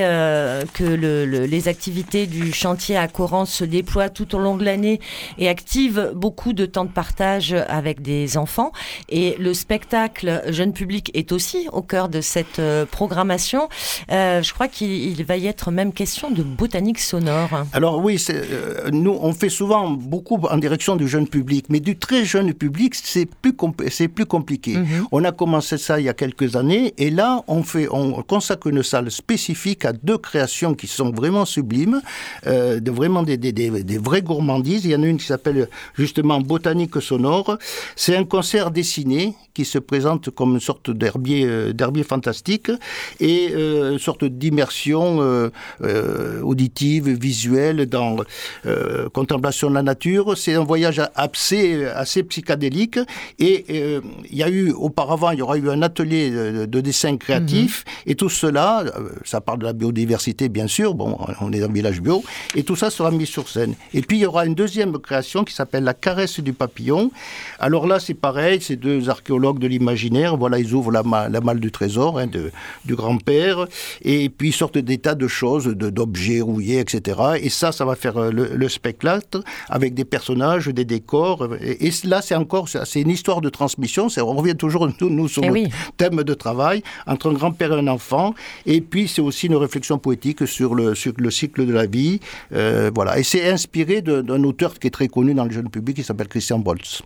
que 0.73 0.83
les 0.83 1.67
activités 1.67 2.27
du 2.27 2.53
chantier 2.53 2.97
à 2.97 3.07
Coran 3.07 3.45
se 3.45 3.63
déploient 3.63 4.09
tout 4.09 4.35
au 4.35 4.39
long 4.39 4.55
de 4.55 4.63
l'année 4.63 4.99
et 5.37 5.49
activent 5.49 6.11
beaucoup 6.15 6.53
de 6.53 6.65
temps 6.65 6.85
de 6.85 6.89
partage 6.89 7.53
avec 7.67 8.01
des 8.01 8.37
enfants. 8.37 8.71
Et 9.09 9.35
le 9.39 9.53
spectacle 9.53 10.43
jeune 10.49 10.73
public 10.73 11.11
est 11.13 11.31
aussi 11.31 11.67
au 11.71 11.81
cœur 11.81 12.09
de 12.09 12.21
cette 12.21 12.61
programmation. 12.91 13.67
je 14.09 14.53
crois 14.53 14.67
qu'il 14.67 15.23
va 15.25 15.37
y 15.37 15.47
être 15.47 15.71
même 15.71 15.91
question 15.91 16.29
de 16.31 16.43
botanique 16.43 16.99
sonore. 16.99 17.49
Alors 17.73 18.03
oui, 18.03 18.23
nous 18.91 19.17
on 19.19 19.33
fait 19.33 19.49
souvent 19.49 19.89
beaucoup 19.89 20.39
en 20.49 20.57
direction 20.57 20.95
du 20.95 21.07
jeune 21.15 21.27
public, 21.27 21.65
mais 21.69 21.79
du 21.79 21.97
très 21.97 22.25
jeune 22.25 22.53
public, 22.53 22.91
c'est 22.95 23.27
plus, 23.41 23.53
c'est 23.89 24.09
plus 24.17 24.25
compliqué. 24.25 24.73
Mhm. 24.77 25.07
On 25.11 25.23
a 25.23 25.31
commencé 25.31 25.77
ça 25.77 25.93
il 25.99 26.05
y 26.05 26.09
a 26.09 26.13
quelques 26.13 26.55
années, 26.55 26.93
et 26.97 27.09
là, 27.09 27.29
on, 27.47 27.63
fait, 27.63 27.87
on 27.91 28.21
consacre 28.33 28.67
une 28.67 28.83
salle 28.83 29.09
spécifique 29.11 29.85
à 29.85 29.93
deux 29.93 30.17
créations 30.17 30.73
qui 30.79 30.87
sont 30.87 31.11
vraiment 31.11 31.45
sublimes, 31.45 32.01
euh, 32.47 32.79
de 32.79 32.91
vraiment 32.91 33.23
des, 33.23 33.37
des, 33.37 33.53
des, 33.53 33.69
des 33.91 33.97
vraies 33.97 34.21
gourmandises. 34.21 34.83
Il 34.85 34.91
y 34.91 34.95
en 34.95 35.03
a 35.03 35.07
une 35.07 35.17
qui 35.17 35.25
s'appelle 35.25 35.69
justement 36.01 36.39
Botanique 36.41 37.01
sonore. 37.01 37.57
C'est 37.95 38.15
un 38.15 38.25
concert 38.25 38.71
dessiné 38.71 39.35
qui 39.53 39.63
se 39.63 39.79
présente 39.79 40.29
comme 40.31 40.55
une 40.55 40.59
sorte 40.59 40.91
d'herbier, 40.91 41.45
euh, 41.45 41.71
d'herbier 41.71 42.03
fantastique 42.03 42.69
et 43.21 43.51
euh, 43.53 43.93
une 43.93 43.99
sorte 43.99 44.25
d'immersion 44.25 45.05
auditive, 46.43 47.07
visuelle 47.27 47.79
dans 47.95 48.17
contemplation 49.13 49.69
de 49.69 49.75
la 49.75 49.83
nature. 49.83 50.37
C'est 50.37 50.55
un 50.61 50.63
voyage 50.63 50.99
assez, 51.15 51.85
assez 51.85 52.23
psychédélique. 52.23 52.99
Et 53.39 53.65
euh, 53.69 54.01
il 54.29 54.37
y 54.37 54.43
a 54.43 54.49
eu, 54.49 54.71
auparavant, 54.71 55.31
il 55.31 55.39
y 55.39 55.41
aura 55.41 55.57
eu 55.57 55.69
un 55.69 55.81
atelier 55.81 56.29
de, 56.31 56.81
dessin 56.81 57.17
créatif. 57.17 57.85
Mhm. 57.85 58.11
Et 58.11 58.15
tout 58.15 58.29
cela, 58.29 58.81
euh, 58.81 59.09
ça 59.23 59.41
parle 59.41 59.59
de 59.59 59.65
la 59.65 59.73
biodiversité, 59.73 60.49
bien 60.49 60.67
sûr. 60.67 60.93
Bon, 60.93 61.17
on 61.41 61.51
est 61.51 61.59
dans 61.59 61.69
un 61.69 61.71
village 61.73 62.01
bio. 62.01 62.23
Et 62.55 62.63
tout 62.63 62.75
ça 62.75 62.89
sera 62.89 63.11
mis 63.11 63.25
sur 63.25 63.47
scène. 63.47 63.75
Et 63.93 64.01
puis, 64.01 64.17
il 64.17 64.21
y 64.21 64.25
aura 64.25 64.45
une 64.45 64.55
deuxième 64.55 64.97
création 64.99 65.43
qui 65.43 65.53
s'appelle 65.53 65.83
La 65.83 65.93
caresse 65.93 66.39
du 66.39 66.53
papillon. 66.53 67.11
Alors 67.59 67.87
là, 67.87 67.99
c'est 67.99 68.13
pareil, 68.13 68.59
c'est 68.61 68.75
deux 68.75 69.09
archéologues 69.09 69.59
de 69.59 69.67
l'imaginaire. 69.67 70.37
Voilà, 70.37 70.59
ils 70.59 70.73
ouvrent 70.73 70.91
la, 70.91 71.03
la 71.29 71.41
malle 71.41 71.59
du 71.59 71.71
trésor 71.71 72.19
hein, 72.19 72.27
de, 72.27 72.51
du 72.85 72.95
grand-père. 72.95 73.67
Et 74.01 74.29
puis, 74.29 74.49
ils 74.49 74.53
sortent 74.53 74.77
des 74.77 74.97
tas 74.97 75.15
de 75.15 75.27
choses, 75.27 75.67
d'objets 75.67 76.41
rouillés, 76.41 76.79
etc. 76.79 77.19
Et 77.41 77.49
ça, 77.49 77.71
ça 77.71 77.85
va 77.85 77.95
faire 77.95 78.17
euh, 78.17 78.31
le, 78.31 78.55
le 78.55 78.69
spectacle 78.69 78.95
avec 79.69 79.93
des 79.93 80.05
personnages, 80.05 80.67
des 80.67 80.85
décors. 80.95 81.47
Et, 81.61 81.91
là, 82.03 82.21
c'est 82.21 82.35
encore, 82.35 82.67
c'est 82.69 83.01
une 83.01 83.09
histoire 83.09 83.41
de 83.41 83.49
transmission. 83.49 84.07
On 84.17 84.35
revient 84.41 84.55
toujours, 84.55 84.87
nous, 84.87 85.09
nous 85.09 85.27
sur 85.27 85.41
le 85.41 85.57
eh 85.57 85.67
thème 85.97 86.23
de 86.23 86.33
travail, 86.33 86.83
entre 87.07 87.29
un 87.31 87.33
grand-père 87.33 87.71
et 87.73 87.79
un 87.79 87.87
enfant. 87.87 88.33
Et 88.65 88.81
puis, 88.81 89.07
c'est 89.07 89.21
aussi 89.21 89.47
une 89.47 89.55
réflexion 89.55 89.97
poétique 89.97 90.47
sur 90.47 90.75
le, 90.75 90.95
sur 90.95 91.13
le 91.17 91.31
cycle 91.31 91.65
de 91.65 91.73
la 91.73 91.85
vie. 91.85 92.19
Euh, 92.53 92.91
voilà. 92.93 93.19
Et 93.19 93.23
c'est 93.23 93.49
inspiré 93.49 94.01
d'un 94.01 94.43
auteur 94.43 94.77
qui 94.79 94.87
est 94.87 94.95
très 94.99 95.07
connu 95.07 95.33
dans 95.33 95.45
le 95.45 95.51
jeune 95.51 95.69
public, 95.69 95.97
qui 95.97 96.03
s'appelle 96.03 96.27
Christian 96.27 96.59
Boltz. 96.59 97.01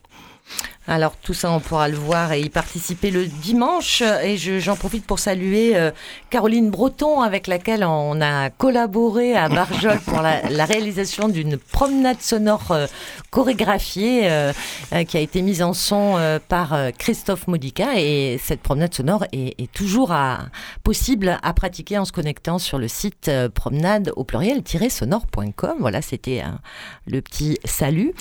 Alors 0.88 1.16
tout 1.18 1.36
ça, 1.36 1.52
on 1.52 1.60
pourra 1.60 1.88
le 1.88 1.96
voir 1.96 2.34
et 2.34 2.42
y 2.42 2.50
participer 2.50 3.12
le 3.12 3.28
dimanche. 3.28 4.02
Et 4.24 4.38
j'en 4.38 4.76
profite 4.76 5.06
pour 5.06 5.20
saluer 5.20 5.78
euh, 5.78 5.92
Caroline 6.32 6.72
Breton, 6.72 7.22
avec 7.22 7.46
laquelle 7.46 7.84
on 7.84 8.20
a 8.22 8.50
collaboré 8.50 9.36
à 9.36 9.50
Barjol 9.50 10.00
pour 10.00 10.24
la, 10.24 10.66
réalisation 10.66 11.30
d'une 11.30 11.58
promenade 11.58 12.22
sonore 12.22 12.72
euh, 12.72 12.88
chorégraphiée 13.30 13.79
euh, 13.98 14.54
qui 15.08 15.18
a 15.18 15.20
été 15.20 15.42
mise 15.42 15.62
en 15.62 15.74
son 15.74 16.40
par 16.48 16.76
Christophe 16.98 17.48
Modica. 17.48 18.00
Et 18.00 18.40
cette 18.44 18.62
promenade 18.62 18.94
sonore 18.94 19.26
est, 19.32 19.72
toujours 19.72 20.14
possible 20.84 21.38
à 21.42 21.54
pratiquer 21.54 21.98
en 21.98 22.06
se 22.06 22.12
connectant 22.12 22.60
sur 22.60 22.78
le 22.80 22.88
site 22.88 23.32
promenade 23.54 24.12
au 24.16 24.24
pluriel-sonore.com. 24.24 25.78
Voilà, 25.80 26.02
c'était 26.02 26.44
le 27.08 27.22
petit 27.22 27.58
salut. 27.66 28.14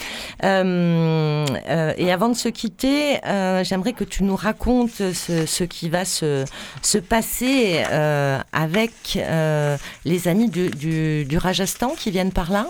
et 0.42 2.12
avant 2.12 2.28
de 2.28 2.34
se 2.34 2.48
quitter, 2.48 3.24
euh, 3.24 3.64
j'aimerais 3.64 3.92
que 3.92 4.04
tu 4.04 4.24
nous 4.24 4.36
racontes 4.36 5.12
ce, 5.12 5.64
qui 5.64 5.88
va 5.88 6.04
se, 6.04 6.44
se 6.82 6.98
passer 6.98 7.84
euh, 7.90 8.38
avec 8.52 8.92
euh, 9.16 9.76
les 10.04 10.28
amis 10.28 10.48
du, 10.48 10.70
du, 10.70 11.24
du 11.24 11.38
Rajasthan 11.38 11.94
qui 11.96 12.10
viennent 12.10 12.32
par 12.32 12.50
là. 12.50 12.66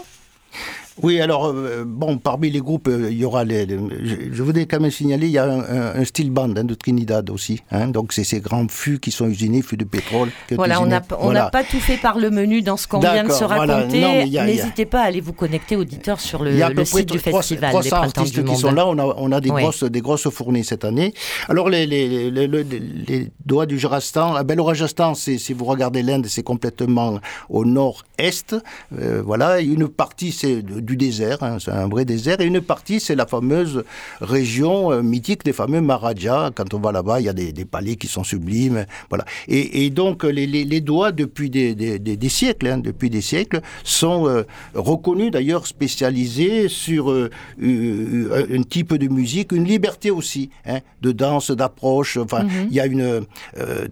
Oui, 1.02 1.20
alors, 1.20 1.46
euh, 1.46 1.84
bon, 1.86 2.18
parmi 2.18 2.50
les 2.50 2.60
groupes, 2.60 2.88
euh, 2.88 3.08
il 3.10 3.18
y 3.18 3.24
aura 3.24 3.44
les, 3.44 3.66
je, 3.68 4.42
voudrais 4.42 4.66
quand 4.66 4.80
même 4.80 4.90
signaler, 4.90 5.26
il 5.26 5.32
y 5.32 5.38
a 5.38 5.44
un, 5.44 6.04
style 6.04 6.30
band 6.30 6.54
hein, 6.56 6.64
de 6.64 6.74
Trinidad 6.74 7.30
aussi. 7.30 7.62
Hein, 7.70 7.88
donc, 7.88 8.12
c'est 8.12 8.24
ces 8.24 8.40
grands 8.40 8.66
fûts 8.68 8.98
qui 8.98 9.10
sont 9.10 9.26
usinés, 9.26 9.62
fûts 9.62 9.76
de 9.76 9.84
pétrole. 9.84 10.30
Voilà, 10.52 10.80
on 10.80 10.86
n'a 10.86 11.50
pas 11.50 11.64
tout 11.64 11.80
fait 11.80 11.96
par 11.96 12.18
le 12.18 12.30
menu 12.30 12.62
dans 12.62 12.76
ce 12.76 12.86
qu'on 12.86 13.00
vient 13.00 13.24
de 13.24 13.32
se 13.32 13.44
raconter. 13.44 14.26
N'hésitez 14.26 14.86
pas 14.86 15.02
à 15.02 15.04
aller 15.04 15.20
vous 15.20 15.32
connecter, 15.32 15.76
auditeurs, 15.76 16.20
sur 16.20 16.42
le, 16.42 16.52
site 16.84 17.10
du 17.10 17.18
festival. 17.18 17.70
300 17.70 17.96
artistes 17.96 18.44
qui 18.44 18.56
sont 18.56 18.72
là. 18.72 18.86
On 18.86 18.98
a, 18.98 19.14
on 19.18 19.32
a 19.32 19.40
des, 19.40 19.50
grosses, 19.50 19.84
des 19.84 20.00
grosses 20.00 20.28
fournies 20.30 20.64
cette 20.64 20.84
année. 20.84 21.14
Alors, 21.48 21.68
les, 21.68 21.86
les, 21.86 22.30
les, 22.30 22.48
les 22.48 23.30
doigts 23.44 23.66
du 23.66 23.84
Rajasthan, 23.84 24.34
ah 24.34 24.44
ben, 24.44 24.56
le 24.56 24.62
Rajasthan, 24.62 25.14
si 25.14 25.52
vous 25.52 25.64
regardez 25.64 26.02
l'Inde, 26.02 26.26
c'est 26.26 26.42
complètement 26.42 27.20
au 27.48 27.64
nord-est. 27.64 28.56
Euh, 28.98 29.22
voilà, 29.24 29.60
une 29.60 29.88
partie, 29.88 30.32
c'est 30.32 30.62
du 30.88 30.96
désert, 30.96 31.42
hein, 31.42 31.58
c'est 31.60 31.70
un 31.70 31.86
vrai 31.86 32.04
désert, 32.04 32.40
et 32.40 32.46
une 32.46 32.62
partie, 32.62 32.98
c'est 32.98 33.14
la 33.14 33.26
fameuse 33.26 33.84
région 34.20 34.90
euh, 34.90 35.02
mythique 35.02 35.44
des 35.44 35.52
fameux 35.52 35.82
Maharajas. 35.82 36.50
Quand 36.56 36.72
on 36.72 36.80
va 36.80 36.92
là-bas, 36.92 37.20
il 37.20 37.26
y 37.26 37.28
a 37.28 37.34
des, 37.34 37.52
des, 37.52 37.66
palais 37.66 37.96
qui 37.96 38.08
sont 38.08 38.24
sublimes, 38.24 38.86
voilà. 39.10 39.24
Et, 39.48 39.84
et 39.84 39.90
donc, 39.90 40.24
les, 40.24 40.46
les, 40.46 40.64
les, 40.64 40.80
doigts, 40.80 41.12
depuis 41.12 41.50
des, 41.50 41.74
des, 41.74 41.98
des 41.98 42.28
siècles, 42.28 42.66
hein, 42.68 42.78
depuis 42.78 43.10
des 43.10 43.20
siècles, 43.20 43.60
sont 43.84 44.26
euh, 44.26 44.42
reconnus 44.74 45.30
d'ailleurs 45.30 45.66
spécialisés 45.66 46.68
sur 46.68 47.10
euh, 47.10 47.28
un 47.60 48.62
type 48.62 48.94
de 48.94 49.08
musique, 49.08 49.52
une 49.52 49.64
liberté 49.64 50.10
aussi, 50.10 50.48
hein, 50.66 50.78
de 51.02 51.12
danse, 51.12 51.50
d'approche. 51.50 52.16
Enfin, 52.16 52.44
mm 52.44 52.48
-hmm. 52.48 52.66
il 52.70 52.74
y 52.78 52.80
a 52.80 52.86
une. 52.94 53.06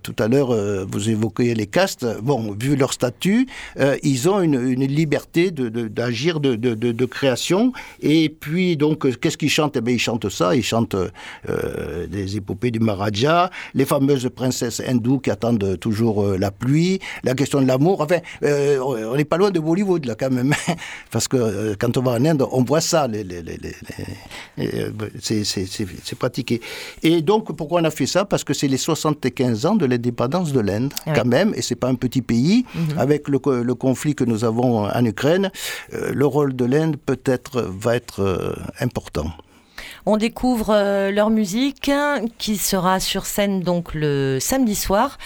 tout 0.07 0.17
à 0.25 0.27
l'heure, 0.31 0.51
vous 0.93 1.05
évoquiez 1.15 1.55
les 1.63 1.69
castes. 1.77 2.07
Bon, 2.29 2.41
vu 2.63 2.71
leur 2.83 2.93
statut, 2.93 3.43
ils 4.13 4.23
ont 4.31 4.41
une, 4.49 4.59
une 4.77 4.87
liberté 5.01 5.43
d'agir, 6.01 6.41
de, 6.47 6.55
de, 6.55 6.75
de, 6.75 6.86
de, 6.86 6.86
création. 7.07 7.73
Et 8.01 8.29
puis, 8.29 8.77
donc, 8.77 9.19
qu'est-ce 9.21 9.37
qu'ils 9.37 9.51
chantent 9.51 9.77
Eh 9.77 9.81
bien, 9.81 9.95
ils 9.95 9.99
chantent 9.99 10.29
ça. 10.29 10.55
Ils 10.55 10.63
chantent 10.63 10.95
euh, 10.97 12.07
des 12.07 12.37
épopées 12.37 12.71
du 12.71 12.81
Maharaja, 12.81 13.51
les 13.75 13.85
fameuses 13.85 14.29
princesses 14.35 14.81
hindoues 14.87 15.21
qui 15.21 15.31
attendent 15.31 15.79
toujours 15.79 16.23
euh, 16.25 16.37
la 16.39 16.51
pluie, 16.51 17.01
la 17.25 17.35
question 17.35 17.61
de 17.61 17.67
l'amour. 17.67 18.01
Enfin, 18.01 18.19
euh, 18.43 18.79
on 18.81 19.17
n'est 19.17 19.25
pas 19.25 19.37
loin 19.37 19.51
de 19.51 19.61
Bollywood, 19.61 20.05
là, 20.07 20.15
quand 20.19 20.31
même. 20.31 20.53
Parce 21.11 21.29
que 21.29 21.37
euh, 21.37 21.75
quand 21.79 21.97
on 21.97 22.03
va 22.03 22.13
en 22.13 22.25
Inde, 22.25 22.45
on 22.51 22.63
voit 22.63 22.81
ça. 22.81 23.07
Les, 23.09 23.25
les, 23.25 23.43
les, 23.43 23.59
c'est 25.23 26.19
pratiqué. 26.19 26.61
Et 27.03 27.23
donc, 27.23 27.55
pourquoi 27.57 27.81
on 27.81 27.85
a 27.85 27.91
fait 27.91 28.07
ça? 28.07 28.25
Parce 28.25 28.45
que 28.45 28.55
c'est 28.55 28.69
les 28.69 28.77
75 28.77 29.67
ans 29.67 29.77
de 29.77 29.87
l'indépendance 29.87 30.53
de 30.53 30.61
l'Inde, 30.61 30.93
quand 31.15 31.25
même. 31.25 31.53
Et 31.57 31.63
c'est 31.63 31.75
pas 31.77 31.89
un 31.89 31.95
petit 31.95 32.23
pays. 32.23 32.65
Mm 32.75 32.79
-hmm. 32.79 32.99
Avec 32.99 33.29
le, 33.29 33.39
le 33.63 33.75
conflit 33.75 34.15
que 34.15 34.25
nous 34.25 34.43
avons 34.45 34.87
en 34.99 35.05
Ukraine, 35.05 35.51
euh, 35.93 36.13
le 36.15 36.27
rôle 36.27 36.55
de 36.55 36.65
l'Inde 36.65 36.76
peut-être 37.05 37.61
va 37.63 37.97
être 37.97 38.21
euh, 38.21 38.55
important. 38.81 39.31
On 40.09 40.17
découvre 40.17 40.71
euh, 40.71 41.11
leur 41.11 41.31
musique 41.31 41.91
qui 42.39 42.57
sera 42.57 43.01
sur 43.01 43.27
scène 43.27 43.61
donc 43.61 43.93
le 43.93 44.39
samedi 44.41 44.77
soir. 44.77 45.19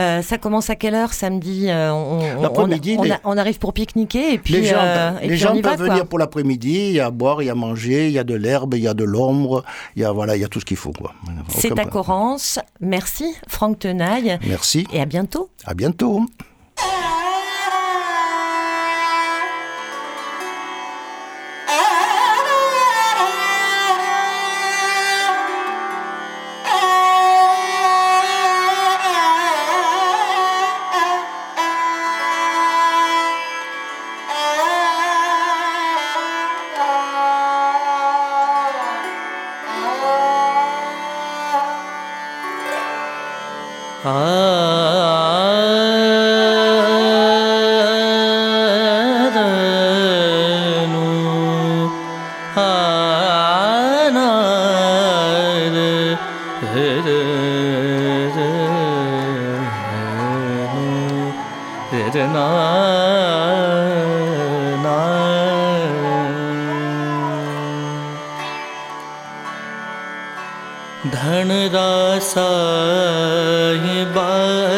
Euh, 0.00 0.22
ça 0.22 0.38
commence 0.38 0.70
à 0.70 0.76
quelle 0.76 0.94
heure 0.96 1.12
samedi 1.12 1.70
euh, 1.70 1.92
on, 1.92 2.18
on, 2.42 2.68
on, 2.68 3.08
on, 3.24 3.36
arrive 3.36 3.58
pour 3.60 3.72
pique-niquer 3.72 4.34
et 4.34 4.38
puis 4.38 4.54
les 4.54 4.64
gens, 4.64 5.16
et 5.18 5.22
les 5.22 5.28
puis 5.28 5.36
gens 5.36 5.54
on 5.54 5.62
peuvent 5.62 5.78
va, 5.78 5.88
venir 5.88 6.06
pour 6.06 6.18
l'après-midi. 6.18 6.88
Il 6.88 6.94
y 6.94 7.00
a 7.00 7.06
à 7.06 7.10
boire, 7.10 7.42
il 7.42 7.46
y 7.46 7.48
a 7.48 7.52
à 7.52 7.54
manger, 7.54 8.08
il 8.08 8.12
y 8.12 8.18
a 8.18 8.24
de 8.24 8.34
l'herbe, 8.34 8.74
il 8.74 8.82
y 8.82 8.88
a 8.88 8.94
de 8.94 9.04
l'ombre, 9.04 9.64
il 9.94 10.02
y 10.02 10.04
a 10.04 10.10
voilà, 10.10 10.36
il 10.36 10.42
y 10.42 10.44
a 10.44 10.48
tout 10.48 10.58
ce 10.58 10.64
qu'il 10.64 10.76
faut 10.76 10.92
quoi. 10.92 11.14
C'est 11.48 11.78
à 11.78 11.84
Corrence. 11.84 12.58
Merci 12.80 13.36
Franck 13.46 13.78
Tenaille. 13.78 14.38
Merci. 14.48 14.86
Et 14.92 15.00
à 15.00 15.06
bientôt. 15.06 15.48
À 15.64 15.74
bientôt. 15.74 16.26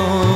son 0.00 0.29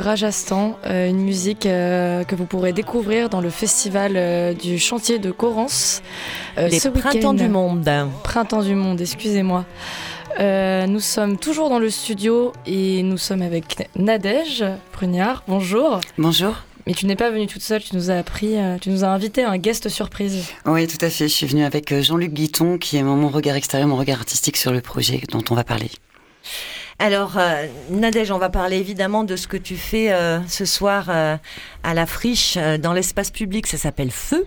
Rajasthan, 0.00 0.76
euh, 0.86 1.08
une 1.08 1.20
musique 1.20 1.66
euh, 1.66 2.24
que 2.24 2.34
vous 2.34 2.46
pourrez 2.46 2.72
découvrir 2.72 3.28
dans 3.28 3.40
le 3.40 3.50
festival 3.50 4.12
euh, 4.16 4.54
du 4.54 4.78
chantier 4.78 5.18
de 5.18 5.30
Corrance. 5.30 6.02
euh, 6.58 6.68
Les 6.68 6.80
ce 6.80 6.88
printemps 6.88 7.34
du 7.34 7.48
monde. 7.48 7.88
Printemps 8.24 8.62
du 8.62 8.74
monde, 8.74 9.00
excusez-moi. 9.00 9.64
Euh, 10.38 10.86
nous 10.86 11.00
sommes 11.00 11.36
toujours 11.38 11.68
dans 11.68 11.78
le 11.78 11.90
studio 11.90 12.52
et 12.66 13.02
nous 13.02 13.18
sommes 13.18 13.42
avec 13.42 13.88
Nadège 13.96 14.64
Prugnard. 14.92 15.42
Bonjour. 15.46 16.00
Bonjour. 16.18 16.54
Mais 16.86 16.94
tu 16.94 17.04
n'es 17.06 17.16
pas 17.16 17.30
venue 17.30 17.46
toute 17.46 17.62
seule, 17.62 17.82
tu 17.82 17.94
nous 17.94 18.10
as 18.10 18.14
appris, 18.16 18.54
tu 18.80 18.88
nous 18.88 19.04
as 19.04 19.08
invité 19.08 19.44
à 19.44 19.50
un 19.50 19.58
guest 19.58 19.88
surprise. 19.90 20.46
Oui, 20.64 20.86
tout 20.86 21.04
à 21.04 21.10
fait. 21.10 21.28
Je 21.28 21.34
suis 21.34 21.46
venue 21.46 21.64
avec 21.64 21.94
Jean-Luc 22.00 22.32
Guiton, 22.32 22.78
qui 22.78 22.96
est 22.96 23.02
mon 23.02 23.28
regard 23.28 23.54
extérieur, 23.54 23.86
mon 23.86 23.96
regard 23.96 24.18
artistique 24.18 24.56
sur 24.56 24.72
le 24.72 24.80
projet 24.80 25.20
dont 25.30 25.42
on 25.50 25.54
va 25.54 25.62
parler. 25.62 25.90
Alors, 27.02 27.38
euh, 27.38 27.66
Nadège, 27.88 28.30
on 28.30 28.36
va 28.36 28.50
parler 28.50 28.76
évidemment 28.76 29.24
de 29.24 29.34
ce 29.34 29.48
que 29.48 29.56
tu 29.56 29.76
fais 29.76 30.12
euh, 30.12 30.38
ce 30.46 30.66
soir 30.66 31.06
euh, 31.08 31.38
à 31.82 31.94
la 31.94 32.04
friche 32.04 32.58
euh, 32.58 32.76
dans 32.76 32.92
l'espace 32.92 33.30
public. 33.30 33.66
Ça 33.66 33.78
s'appelle 33.78 34.10
Feu. 34.10 34.46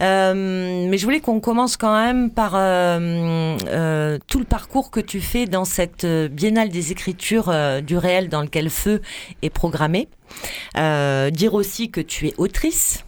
Euh, 0.00 0.86
mais 0.88 0.96
je 0.96 1.04
voulais 1.04 1.18
qu'on 1.18 1.40
commence 1.40 1.76
quand 1.76 1.92
même 2.00 2.30
par 2.30 2.52
euh, 2.54 4.16
tout 4.28 4.38
le 4.38 4.44
parcours 4.44 4.92
que 4.92 5.00
tu 5.00 5.20
fais 5.20 5.46
dans 5.46 5.64
cette 5.64 6.06
biennale 6.06 6.68
des 6.68 6.92
écritures 6.92 7.52
du 7.82 7.96
réel 7.96 8.28
dans 8.28 8.42
lequel 8.42 8.70
Feu 8.70 9.02
est 9.42 9.50
programmé. 9.50 10.06
Dire 10.76 11.54
aussi 11.54 11.90
que 11.90 12.00
tu 12.00 12.28
es 12.28 12.34
autrice, 12.38 13.04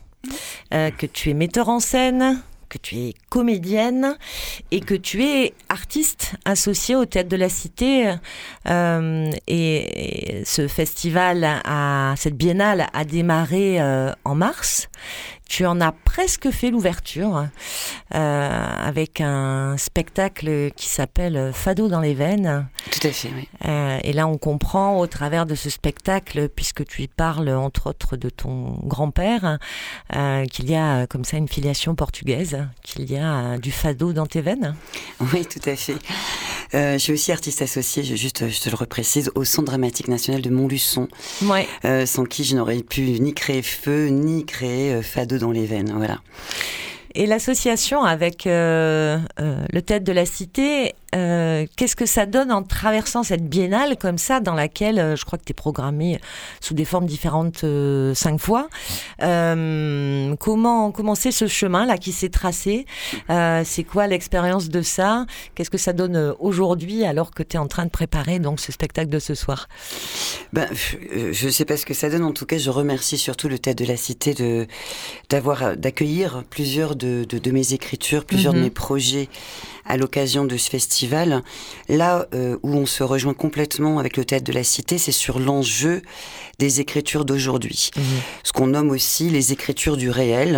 que 0.73 1.07
tu 1.07 1.31
es 1.31 1.35
metteur 1.35 1.69
en 1.69 1.79
scène, 1.79 2.43
que 2.71 2.79
tu 2.79 2.97
es 2.97 3.15
comédienne 3.29 4.17
et 4.71 4.81
que 4.81 4.95
tu 4.95 5.25
es 5.25 5.53
artiste 5.69 6.35
associée 6.47 6.97
au 6.97 7.05
Théâtre 7.05 7.29
de 7.29 7.37
la 7.37 7.51
Cité. 7.51 8.15
Euh, 8.69 9.31
et, 9.47 10.43
ce 10.47 10.69
festival, 10.69 11.47
cette 12.17 12.37
biennale 12.37 12.87
a 12.95 13.05
démarré 13.05 13.81
euh, 13.81 14.13
en 14.25 14.35
mars. 14.35 14.89
Tu 15.51 15.67
en 15.67 15.81
as 15.81 15.91
presque 15.91 16.49
fait 16.53 16.71
l'ouverture 16.71 17.49
euh, 18.15 18.65
avec 18.85 19.21
un 19.21 19.77
spectacle 19.79 20.71
qui 20.77 20.87
s'appelle 20.87 21.51
Fado 21.53 21.89
dans 21.89 21.99
les 21.99 22.15
veines. 22.15 22.69
Tout 22.93 23.09
à 23.09 23.11
fait, 23.11 23.31
oui. 23.35 23.49
Euh, 23.67 23.99
et 24.05 24.13
là, 24.13 24.29
on 24.29 24.39
comprend 24.39 25.01
au 25.01 25.09
travers 25.09 25.47
de 25.47 25.57
ce 25.57 25.69
spectacle, 25.69 26.49
puisque 26.49 26.85
tu 26.87 27.03
y 27.03 27.09
parles 27.09 27.49
entre 27.51 27.89
autres 27.89 28.17
de 28.17 28.31
ton 28.31 28.79
grand-père, 28.85 29.59
euh, 30.15 30.45
qu'il 30.47 30.71
y 30.71 30.77
a 30.77 31.09
comme 31.09 31.25
ça 31.25 31.37
une 31.37 31.49
filiation 31.49 31.97
portugaise, 31.97 32.65
qu'il 32.85 33.11
y 33.11 33.17
a 33.17 33.59
du 33.59 33.73
fado 33.73 34.13
dans 34.13 34.27
tes 34.27 34.43
veines. 34.43 34.77
Oui, 35.33 35.45
tout 35.47 35.69
à 35.69 35.75
fait. 35.75 35.97
Euh, 36.75 36.93
je 36.93 36.99
suis 36.99 37.13
aussi 37.15 37.33
artiste 37.33 37.61
associée, 37.61 38.05
je, 38.05 38.15
juste, 38.15 38.49
je 38.49 38.61
te 38.61 38.71
le 38.71 38.77
reprécise, 38.77 39.33
au 39.35 39.43
Centre 39.43 39.67
dramatique 39.67 40.07
national 40.07 40.43
de 40.43 40.51
Montluçon, 40.51 41.09
Ouais. 41.43 41.67
euh, 41.85 42.07
sans 42.07 42.25
qui 42.25 42.45
je 42.45 42.55
n'aurais 42.55 42.85
pu 42.85 43.19
ni 43.19 43.35
créer 43.35 43.63
Feu, 43.63 44.07
ni 44.11 44.47
créer 44.47 45.03
Fado 45.03 45.40
dans 45.41 45.51
les 45.51 45.67
veines. 45.67 45.93
Voilà. 45.97 46.21
Et 47.15 47.27
l'association 47.27 48.05
avec 48.05 48.47
euh, 48.47 49.19
euh, 49.41 49.65
le 49.73 49.83
Théâtre 49.83 50.05
de 50.05 50.13
la 50.13 50.27
Cité, 50.27 50.95
euh, 51.17 51.67
qu'est-ce 51.77 51.97
que 51.97 52.07
ça 52.07 52.25
donne 52.25 52.53
en 52.53 52.63
traversant 52.63 53.25
cette 53.25 53.49
biennale 53.49 53.97
comme 53.97 54.17
ça, 54.17 54.39
dans 54.39 54.55
laquelle 54.55 55.17
je 55.17 55.25
crois 55.25 55.39
que 55.39 55.45
tu 55.45 55.51
es 55.51 55.55
programmé 55.55 56.21
sous 56.61 56.75
des 56.75 56.85
formes 56.85 57.07
différentes 57.07 57.65
cinq 58.15 58.39
fois. 58.39 58.69
Comment 59.19 61.15
c'est 61.17 61.33
ce 61.33 61.49
chemin-là 61.49 61.99
qui 61.99 62.13
s'est 62.13 62.29
tracé? 62.29 62.87
C'est 63.29 63.85
quoi 63.85 64.07
l'expérience 64.07 64.69
de 64.69 64.83
ça? 64.83 65.27
Qu'est-ce 65.57 65.71
que 65.71 65.79
ça 65.79 65.93
donne 65.93 66.37
aujourd'hui 66.39 67.05
alors 67.05 67.33
que 67.33 67.43
tu 67.43 67.57
es 67.57 67.59
en 67.59 67.67
train 67.67 67.87
de 67.87 67.91
préparer 67.91 68.39
donc 68.39 68.61
ce 68.61 68.71
spectacle 68.71 69.09
de 69.09 69.19
ce 69.19 69.35
soir? 69.35 69.69
Ben, 70.53 70.69
je 70.73 71.47
ne 71.47 71.51
sais 71.51 71.65
pas 71.65 71.77
ce 71.77 71.87
que 71.87 71.95
ça 71.95 72.09
donne. 72.09 72.25
En 72.25 72.33
tout 72.33 72.47
cas, 72.47 72.59
je 72.59 72.71
remercie 72.71 73.19
surtout 73.19 73.49
le 73.49 73.59
Théâtre 73.59 73.83
de 73.83 73.89
la 73.89 73.97
Cité 73.97 74.69
d'avoir 75.29 75.77
d'accueillir 75.77 76.45
plusieurs 76.51 76.95
de, 77.01 77.25
de, 77.29 77.39
de 77.39 77.51
mes 77.51 77.73
écritures, 77.73 78.25
plusieurs 78.25 78.53
Mhm. 78.53 78.59
de 78.61 78.65
mes 78.65 78.71
projets 78.71 79.29
à 79.87 79.97
l'occasion 79.97 80.45
de 80.45 80.57
ce 80.57 80.69
festival. 80.71 81.43
Là 81.89 82.27
euh, 82.35 82.57
où 82.63 82.71
on 82.75 82.87
se 82.87 83.03
rejoint 83.03 83.35
complètement 83.35 83.99
avec 83.99 84.17
le 84.17 84.25
Théâtre 84.25 84.45
de 84.45 84.53
la 84.53 84.63
Cité, 84.65 84.99
c'est 84.99 85.11
sur 85.25 85.39
l'enjeu 85.41 86.03
des 86.61 86.81
écritures 86.81 87.25
d'aujourd'hui. 87.25 87.91
Ce 88.45 88.53
qu'on 88.53 88.69
nomme 88.69 88.91
aussi 88.91 89.31
les 89.31 89.53
écritures 89.53 89.97
du 89.97 90.11
réel. 90.11 90.53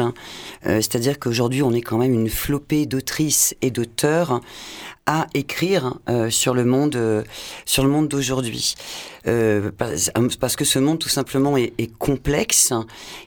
Euh, 0.66 0.80
C'est-à-dire 0.82 1.18
qu'aujourd'hui, 1.18 1.62
on 1.62 1.72
est 1.72 1.80
quand 1.80 1.96
même 1.96 2.12
une 2.12 2.28
flopée 2.28 2.84
d'autrices 2.86 3.54
et 3.62 3.70
d'auteurs 3.70 4.40
à 5.06 5.26
écrire 5.34 5.94
euh, 6.08 6.30
sur 6.30 6.54
le 6.54 6.64
monde, 6.64 6.94
euh, 6.96 7.22
sur 7.64 7.82
le 7.84 7.90
monde 7.90 8.08
d'aujourd'hui. 8.08 8.74
Euh, 9.26 9.70
parce, 9.78 10.56
que 10.56 10.64
ce 10.64 10.78
monde, 10.80 10.98
tout 10.98 11.08
simplement, 11.08 11.56
est, 11.56 11.72
est 11.78 11.92
complexe. 11.98 12.72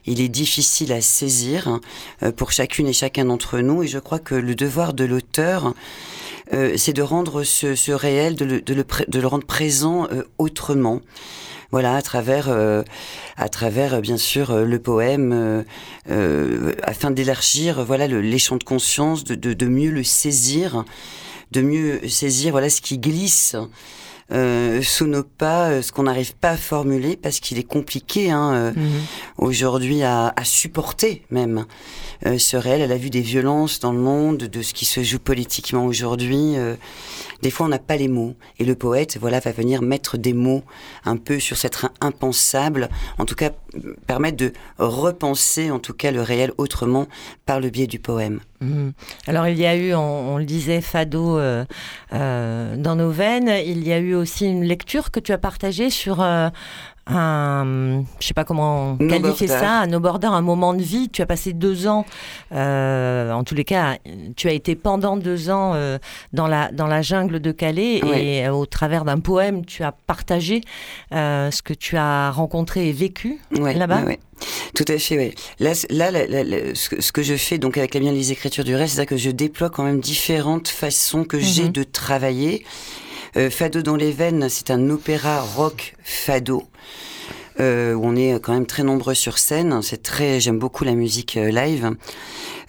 Il 0.04 0.20
est 0.20 0.28
difficile 0.28 0.92
à 0.92 1.00
saisir 1.00 1.80
pour 2.36 2.52
chacune 2.52 2.86
et 2.86 2.92
chacun 2.92 3.24
d'entre 3.24 3.58
nous. 3.60 3.82
Et 3.82 3.88
je 3.88 3.98
crois 3.98 4.18
que 4.18 4.34
le 4.34 4.54
devoir 4.54 4.92
de 4.92 5.04
l'auteur, 5.04 5.74
c'est 6.76 6.92
de 6.92 7.02
rendre 7.02 7.42
ce, 7.42 7.74
ce 7.74 7.92
réel, 7.92 8.36
de 8.36 8.44
le, 8.44 8.60
de 8.60 8.74
le, 8.74 8.84
pré- 8.84 9.06
de 9.08 9.18
le 9.18 9.26
rendre 9.26 9.46
présent 9.46 10.06
autrement. 10.38 11.00
Voilà, 11.72 11.96
à 11.96 12.02
travers, 12.02 12.48
euh, 12.48 12.82
à 13.36 13.48
travers 13.48 13.94
euh, 13.94 14.00
bien 14.00 14.16
sûr 14.16 14.50
euh, 14.50 14.64
le 14.64 14.78
poème, 14.78 15.64
euh, 16.08 16.72
afin 16.82 17.10
d'élargir, 17.10 17.84
voilà, 17.84 18.06
le, 18.06 18.20
les 18.20 18.38
champs 18.38 18.56
de 18.56 18.64
conscience, 18.64 19.24
de, 19.24 19.34
de, 19.34 19.52
de 19.52 19.66
mieux 19.66 19.90
le 19.90 20.04
saisir, 20.04 20.84
de 21.50 21.62
mieux 21.62 22.00
saisir, 22.08 22.52
voilà, 22.52 22.70
ce 22.70 22.80
qui 22.80 22.98
glisse 22.98 23.56
euh, 24.32 24.82
sous 24.82 25.06
nos 25.06 25.22
pas, 25.22 25.82
ce 25.82 25.92
qu'on 25.92 26.04
n'arrive 26.04 26.34
pas 26.34 26.50
à 26.50 26.56
formuler 26.56 27.16
parce 27.16 27.38
qu'il 27.38 27.58
est 27.58 27.62
compliqué 27.62 28.32
hein, 28.32 28.52
euh, 28.54 28.72
aujourd'hui 29.38 30.02
à, 30.02 30.32
à 30.34 30.44
supporter 30.44 31.22
même 31.30 31.64
ce 32.38 32.56
réel 32.56 32.82
à 32.82 32.86
la 32.88 32.96
vue 32.96 33.10
des 33.10 33.20
violences 33.20 33.78
dans 33.78 33.92
le 33.92 34.00
monde, 34.00 34.38
de 34.38 34.62
ce 34.62 34.72
qui 34.72 34.84
se 34.84 35.02
joue 35.04 35.18
politiquement 35.18 35.84
aujourd'hui. 35.84 36.54
Des 37.42 37.50
fois, 37.50 37.66
on 37.66 37.68
n'a 37.68 37.78
pas 37.78 37.96
les 37.96 38.08
mots. 38.08 38.34
Et 38.58 38.64
le 38.64 38.74
poète, 38.74 39.18
voilà, 39.18 39.40
va 39.40 39.52
venir 39.52 39.82
mettre 39.82 40.16
des 40.16 40.32
mots 40.32 40.62
un 41.04 41.16
peu 41.16 41.38
sur 41.38 41.56
cet 41.56 41.84
impensable, 42.00 42.88
en 43.18 43.24
tout 43.24 43.34
cas, 43.34 43.50
permettre 44.06 44.36
de 44.36 44.52
repenser, 44.78 45.70
en 45.70 45.78
tout 45.78 45.94
cas, 45.94 46.10
le 46.10 46.22
réel 46.22 46.52
autrement 46.58 47.06
par 47.44 47.60
le 47.60 47.70
biais 47.70 47.86
du 47.86 47.98
poème. 47.98 48.40
Mhm. 48.60 48.92
Alors 49.26 49.46
il 49.48 49.58
y 49.58 49.66
a 49.66 49.76
eu, 49.76 49.94
on, 49.94 50.34
on 50.34 50.38
le 50.38 50.44
disait, 50.44 50.80
Fado 50.80 51.38
euh, 51.38 51.64
euh, 52.12 52.76
dans 52.76 52.96
nos 52.96 53.10
veines. 53.10 53.52
Il 53.64 53.86
y 53.86 53.92
a 53.92 53.98
eu 53.98 54.14
aussi 54.14 54.46
une 54.46 54.64
lecture 54.64 55.10
que 55.10 55.20
tu 55.20 55.32
as 55.32 55.38
partagée 55.38 55.90
sur 55.90 56.22
euh, 56.22 56.48
un, 57.06 58.02
je 58.20 58.26
sais 58.26 58.34
pas 58.34 58.44
comment 58.44 58.96
No 58.98 59.08
qualifier 59.08 59.46
border. 59.46 59.62
ça, 59.64 59.80
un 59.80 59.86
no 59.86 60.00
border, 60.00 60.26
un 60.28 60.40
moment 60.40 60.74
de 60.74 60.82
vie. 60.82 61.08
Tu 61.08 61.22
as 61.22 61.26
passé 61.26 61.52
deux 61.52 61.86
ans, 61.86 62.04
euh, 62.52 63.30
en 63.32 63.44
tous 63.44 63.54
les 63.54 63.64
cas, 63.64 63.96
tu 64.36 64.48
as 64.48 64.52
été 64.52 64.74
pendant 64.74 65.16
deux 65.16 65.50
ans 65.50 65.72
euh, 65.74 65.98
dans 66.32 66.46
la 66.46 66.70
dans 66.72 66.86
la 66.86 67.02
jungle 67.02 67.40
de 67.40 67.52
Calais 67.52 68.00
Oui. 68.02 68.18
et 68.18 68.46
euh, 68.46 68.52
au 68.52 68.66
travers 68.66 69.04
d'un 69.04 69.20
poème, 69.20 69.64
tu 69.64 69.82
as 69.84 69.92
partagé 69.92 70.62
euh, 71.12 71.50
ce 71.50 71.62
que 71.62 71.74
tu 71.74 71.96
as 71.96 72.30
rencontré 72.30 72.88
et 72.88 72.92
vécu 72.92 73.38
là-bas. 73.52 74.02
ouais. 74.02 74.18
Tout 74.74 74.84
à 74.88 74.98
fait, 74.98 75.16
oui. 75.16 75.34
Là, 75.60 75.74
c- 75.74 75.86
là, 75.88 76.10
là, 76.10 76.26
là, 76.26 76.44
là, 76.44 76.56
ce, 76.74 76.90
que, 76.90 77.00
ce 77.00 77.10
que 77.10 77.22
je 77.22 77.34
fais 77.36 77.56
donc 77.56 77.78
avec 77.78 77.94
la 77.94 78.00
bien 78.00 78.12
les 78.12 78.32
écritures 78.32 78.64
du 78.64 78.74
reste, 78.76 78.96
c'est 78.96 79.06
que 79.06 79.16
je 79.16 79.30
déploie 79.30 79.70
quand 79.70 79.82
même 79.84 80.00
différentes 80.00 80.68
façons 80.68 81.24
que 81.24 81.38
j'ai 81.40 81.64
Mhm. 81.64 81.72
de 81.72 81.82
travailler. 81.84 82.66
Euh, 83.36 83.50
Fado 83.50 83.82
dans 83.82 83.96
les 83.96 84.12
veines, 84.12 84.48
c'est 84.48 84.70
un 84.70 84.88
opéra 84.88 85.42
rock 85.42 85.94
fado. 86.02 86.62
Euh, 87.58 87.94
où 87.94 88.04
on 88.04 88.16
est 88.16 88.38
quand 88.40 88.52
même 88.52 88.66
très 88.66 88.82
nombreux 88.82 89.14
sur 89.14 89.38
scène. 89.38 89.80
J'aime 90.38 90.58
beaucoup 90.58 90.84
la 90.84 90.94
musique 90.94 91.36
euh, 91.36 91.50
live. 91.50 91.90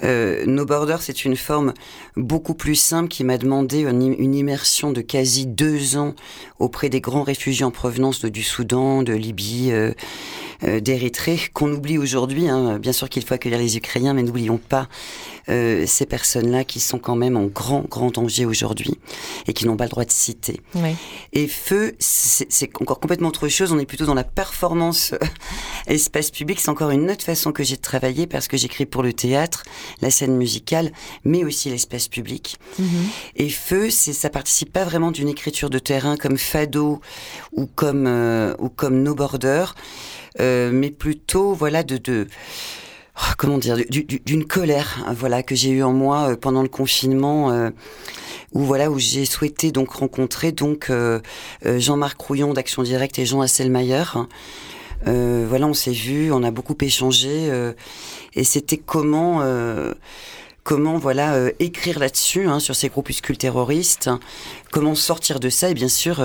Euh, 0.04 0.46
no 0.46 0.66
Border, 0.66 0.98
c'est 1.00 1.26
une 1.26 1.36
forme 1.36 1.74
beaucoup 2.16 2.54
plus 2.54 2.76
simple 2.76 3.10
qui 3.10 3.24
m'a 3.24 3.38
demandé 3.38 3.82
une, 3.82 4.02
im- 4.04 4.16
une 4.18 4.36
immersion 4.36 4.92
de 4.92 5.02
quasi 5.02 5.46
deux 5.48 5.98
ans 5.98 6.14
auprès 6.60 6.90
des 6.90 7.02
grands 7.02 7.24
réfugiés 7.24 7.66
en 7.66 7.72
provenance 7.72 8.22
de- 8.22 8.30
du 8.30 8.44
Soudan, 8.44 9.02
de 9.04 9.14
Libye, 9.14 9.72
euh, 9.72 9.92
euh, 10.64 10.80
d'Érythrée, 10.80 11.40
qu'on 11.54 11.72
oublie 11.72 11.98
aujourd'hui. 11.98 12.48
hein. 12.48 12.80
Bien 12.80 12.92
sûr 12.94 13.10
qu'il 13.10 13.24
faut 13.24 13.34
accueillir 13.34 13.60
les 13.60 13.78
Ukrainiens, 13.78 14.14
mais 14.14 14.24
n'oublions 14.24 14.58
pas 14.58 14.88
euh, 15.50 15.86
ces 15.88 16.06
personnes-là 16.06 16.64
qui 16.64 16.80
sont 16.80 17.00
quand 17.00 17.16
même 17.16 17.38
en 17.38 17.46
grand, 17.46 17.82
grand 17.88 18.12
danger 18.12 18.46
aujourd'hui 18.46 18.98
et 19.48 19.54
qui 19.54 19.66
n'ont 19.66 19.78
pas 19.78 19.86
le 19.86 19.90
droit 19.92 20.04
de 20.06 20.12
citer. 20.12 20.60
Oui. 20.76 20.96
Et 21.34 21.48
feu, 21.48 21.94
c'est 22.00 22.48
c'est 22.52 22.70
encore 22.82 23.00
complètement 23.00 23.30
autre 23.30 23.48
chose. 23.48 23.72
On 23.72 23.80
est 23.80 23.86
plutôt 23.86 24.06
dans 24.06 24.14
la 24.14 24.24
performance 24.24 25.14
euh, 25.14 25.18
espace 25.88 26.32
public. 26.32 26.60
C'est 26.60 26.70
encore 26.70 26.90
une 26.92 27.10
autre 27.10 27.24
façon 27.24 27.52
que 27.52 27.64
j'ai 27.64 27.76
de 27.78 27.82
travailler 27.82 28.28
parce 28.28 28.48
que 28.48 28.58
j'écris 28.58 28.86
pour 28.86 29.04
le 29.04 29.14
théâtre, 29.14 29.64
la 30.02 30.12
scène 30.12 30.36
musicale, 30.38 30.92
mais 31.24 31.44
aussi 31.44 31.70
l'espace 31.70 32.08
public. 32.08 32.58
Mhm. 32.80 32.86
Et 33.36 33.50
feu, 33.50 33.90
c'est 33.90 34.14
ça 34.14 34.30
participe 34.30 34.72
pas 34.74 34.84
vraiment 34.84 35.12
d'une 35.12 35.30
écriture 35.30 35.70
de 35.70 35.80
terrain 35.80 36.18
comme 36.18 36.38
Fado 36.38 37.02
ou 37.54 37.66
comme 37.66 38.06
euh, 38.08 38.54
ou 38.60 38.70
comme 38.70 39.02
No 39.04 39.16
Border, 39.16 39.66
euh, 40.40 40.72
mais 40.74 40.92
plutôt 40.92 41.54
voilà 41.54 41.84
de, 41.84 41.98
de 41.98 42.28
oh, 43.18 43.32
comment 43.38 43.58
dire 43.58 43.78
du- 43.90 44.04
du- 44.04 44.20
d'une 44.26 44.46
colère 44.46 45.06
voilà 45.16 45.44
que 45.44 45.56
j'ai 45.56 45.70
eu 45.72 45.84
en 45.84 45.94
moi 45.94 46.30
euh, 46.32 46.36
pendant 46.36 46.62
le 46.64 46.70
confinement. 46.70 47.52
euh, 47.52 47.70
où 48.54 48.62
voilà 48.62 48.90
où 48.90 48.98
j'ai 48.98 49.26
souhaité 49.26 49.72
donc 49.74 49.92
rencontrer 49.92 50.54
donc 50.54 50.90
Jean-Marc 51.66 52.20
Rouillon 52.22 52.54
d'Action 52.54 52.82
Directe 52.82 53.20
et 53.20 53.26
Jean 53.26 53.42
Hasselmayer. 53.42 54.04
Euh, 55.06 55.46
voilà, 55.48 55.68
on 55.68 55.74
s'est 55.74 55.92
vu, 55.92 56.32
on 56.32 56.44
a 56.44 56.52
beaucoup 56.52 56.76
échangé 56.82 57.50
euh, 57.52 57.74
et 58.34 58.44
c'était 58.44 58.78
comment 58.78 59.42
euh, 59.42 59.94
comment 60.64 60.98
voilà 60.98 61.36
euh, 61.36 61.52
écrire 61.60 62.00
là-dessus 62.00 62.48
hein, 62.48 62.60
sur 62.60 62.76
ces 62.76 62.90
groupuscules 62.90 63.38
terroristes, 63.38 64.10
comment 64.72 64.96
sortir 64.96 65.40
de 65.40 65.50
ça 65.50 65.70
et 65.70 65.74
bien 65.74 65.88
sûr 65.88 66.24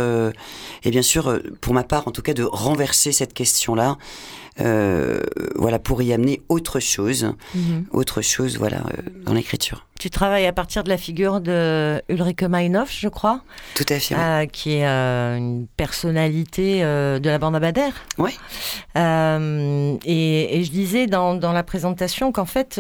et 0.85 0.91
bien 0.91 1.03
sûr 1.03 1.41
pour 1.61 1.75
ma 1.75 1.85
part 1.85 2.09
en 2.09 2.13
tout 2.13 2.23
cas 2.23 2.35
de 2.35 2.45
renverser 2.45 3.13
cette 3.13 3.35
question-là. 3.35 3.99
Euh, 4.61 5.21
voilà 5.57 5.79
pour 5.79 6.03
y 6.03 6.13
amener 6.13 6.43
autre 6.49 6.79
chose, 6.81 7.33
Mhm. 7.55 7.87
autre 7.91 8.21
chose 8.23 8.59
voilà 8.59 8.79
euh, 8.79 9.03
dans 9.25 9.33
l'écriture. 9.33 9.87
Tu 9.99 10.11
travailles 10.11 10.47
à 10.47 10.53
partir 10.53 10.83
de 10.85 10.89
la 10.89 10.97
figure 10.99 11.41
de 11.41 12.03
Ulrike 12.09 12.43
Meinhof, 12.43 12.91
je 12.93 13.09
crois, 13.09 13.41
Tout 13.77 13.85
à 13.89 13.99
fait. 14.01 14.15
oui. 14.15 14.21
euh, 14.21 14.47
qui 14.47 14.73
est 14.75 14.87
euh, 14.87 15.37
une 15.37 15.67
personnalité 15.77 16.83
euh, 16.83 17.19
de 17.21 17.31
la 17.31 17.39
bande. 17.39 17.53
Ouais. 18.19 18.33
Euh, 18.97 19.97
et, 20.05 20.59
et 20.59 20.65
je 20.65 20.71
disais 20.71 21.07
dans, 21.07 21.35
dans 21.35 21.53
la 21.53 21.63
présentation 21.63 22.33
qu'en 22.33 22.47
fait, 22.47 22.79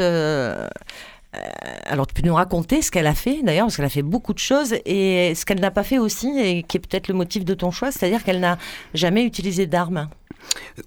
alors 1.86 2.06
tu 2.06 2.14
peux 2.14 2.26
nous 2.26 2.34
raconter 2.34 2.82
ce 2.82 2.90
qu'elle 2.90 3.06
a 3.06 3.14
fait 3.14 3.40
d'ailleurs, 3.42 3.66
parce 3.66 3.76
qu'elle 3.76 3.84
a 3.86 3.90
fait 3.90 4.02
beaucoup 4.02 4.34
de 4.34 4.38
choses, 4.38 4.74
et 4.84 5.34
ce 5.34 5.44
qu'elle 5.46 5.60
n'a 5.60 5.70
pas 5.70 5.82
fait 5.82 5.98
aussi, 5.98 6.28
et 6.38 6.62
qui 6.62 6.76
est 6.76 6.80
peut-être 6.80 7.08
le 7.08 7.14
motif 7.14 7.44
de 7.44 7.54
ton 7.54 7.70
choix, 7.70 7.90
c'est-à-dire 7.92 8.22
qu'elle 8.24 8.40
n'a 8.40 8.58
jamais 8.94 9.24
utilisé 9.24 9.66
d'armes. 9.66 10.08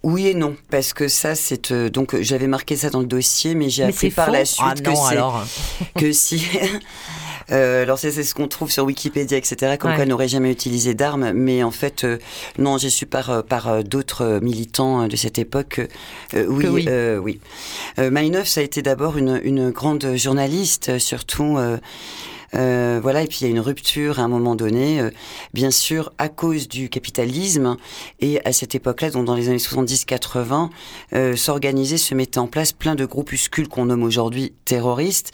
Oui 0.04 0.28
et 0.28 0.34
non, 0.34 0.56
parce 0.70 0.94
que 0.94 1.08
ça, 1.08 1.36
c'est 1.36 1.72
euh, 1.72 1.90
donc 1.90 2.14
euh, 2.16 2.20
j'avais 2.22 2.48
marqué 2.48 2.76
ça 2.76 2.90
dans 2.90 3.00
le 3.00 3.06
dossier, 3.06 3.56
mais 3.56 3.70
j'ai 3.70 3.84
appris 3.84 4.10
par 4.10 4.28
faux. 4.28 4.32
la 4.34 4.46
suite 4.46 4.66
ah 4.68 4.74
que 4.76 4.90
non, 4.90 4.96
c'est 4.96 5.12
alors. 5.14 5.44
que 5.96 6.12
si. 6.12 6.46
Euh, 7.52 7.84
alors 7.84 8.00
c'est 8.00 8.12
ce 8.12 8.34
qu'on 8.34 8.48
trouve 8.48 8.72
sur 8.72 8.86
Wikipédia, 8.86 9.38
etc. 9.38 9.76
Comme 9.80 9.92
Ouais. 9.92 9.96
quoi 9.98 10.04
elle 10.04 10.10
n'aurait 10.10 10.28
jamais 10.28 10.52
utilisé 10.52 10.96
d'armes, 10.96 11.32
mais 11.34 11.62
en 11.62 11.70
fait 11.70 12.04
euh, 12.04 12.18
non, 12.58 12.80
j'ai 12.80 12.90
su 12.90 13.06
par 13.06 13.44
par 13.44 13.84
d'autres 13.84 14.40
militants 14.42 15.08
de 15.08 15.16
cette 15.16 15.38
époque. 15.38 15.88
que, 16.32 16.38
euh, 16.38 16.48
oui, 16.48 16.66
oui. 16.68 17.40
oui. 18.00 18.10
Maïneuf, 18.10 18.48
ça 18.48 18.62
a 18.62 18.64
été 18.64 18.82
d'abord 18.82 19.16
une 19.20 19.40
une 19.44 19.70
grande 19.70 20.16
journaliste, 20.16 20.98
surtout. 20.98 21.60
Euh, 22.56 23.00
voilà, 23.02 23.24
et 23.24 23.28
puis 23.28 23.40
il 23.42 23.44
y 23.44 23.48
a 23.48 23.50
une 23.50 23.60
rupture 23.60 24.20
à 24.20 24.24
un 24.24 24.28
moment 24.28 24.56
donné, 24.56 25.02
euh, 25.02 25.10
bien 25.54 25.72
sûr 25.72 26.14
à 26.18 26.30
cause 26.30 26.68
du 26.68 26.90
capitalisme. 26.90 27.78
Et 28.20 28.40
à 28.46 28.54
cette 28.54 28.76
époque-là, 28.76 29.10
donc 29.10 29.26
dans 29.26 29.36
les 29.36 29.50
années 29.50 29.58
70-80, 29.58 30.70
euh, 31.14 31.36
se 31.36 32.14
mettaient 32.14 32.40
en 32.40 32.48
place 32.48 32.72
plein 32.72 32.96
de 32.96 33.06
groupuscules 33.06 33.68
qu'on 33.68 33.86
nomme 33.86 34.04
aujourd'hui 34.04 34.54
terroristes, 34.66 35.32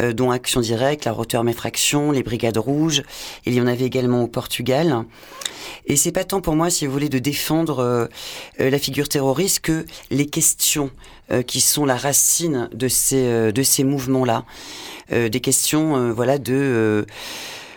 euh, 0.00 0.12
dont 0.12 0.30
Action 0.30 0.60
Directe, 0.60 1.04
la 1.04 1.12
Rotterdam 1.12 1.52
les 2.12 2.22
Brigades 2.22 2.58
Rouges. 2.58 3.02
Il 3.46 3.54
y 3.54 3.60
en 3.60 3.66
avait 3.66 3.84
également 3.84 4.22
au 4.22 4.28
Portugal. 4.28 5.04
Et 5.86 5.96
c'est 5.96 6.12
pas 6.12 6.24
tant 6.24 6.40
pour 6.40 6.54
moi, 6.54 6.70
si 6.70 6.86
vous 6.86 6.92
voulez, 6.92 7.08
de 7.08 7.18
défendre 7.18 8.08
la 8.58 8.78
figure 8.78 9.08
terroriste 9.08 9.60
que 9.60 9.86
les 10.10 10.26
questions 10.26 10.90
qui 11.46 11.60
sont 11.60 11.84
la 11.84 11.96
racine 11.96 12.68
de 12.72 12.88
ces 12.88 13.52
ces 13.62 13.84
mouvements-là, 13.84 14.44
des 15.10 15.40
questions, 15.40 16.12
voilà, 16.12 16.38
euh, 16.54 17.04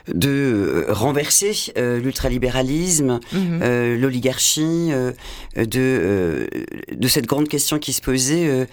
de 0.07 0.30
euh, 0.30 0.86
renverser 0.89 1.53
euh, 1.78 1.99
l'ultralibéralisme, 1.99 3.19
Mhm. 3.34 3.59
euh, 3.61 3.97
l'oligarchie, 3.97 4.89
euh, 4.91 5.11
de, 5.55 5.67
euh, 5.80 6.47
de 6.91 7.07
cette 7.07 7.28
grande 7.28 7.47
question 7.47 7.78
qui 7.80 7.93
se 7.93 8.01
posait. 8.01 8.47
euh, 8.47 8.65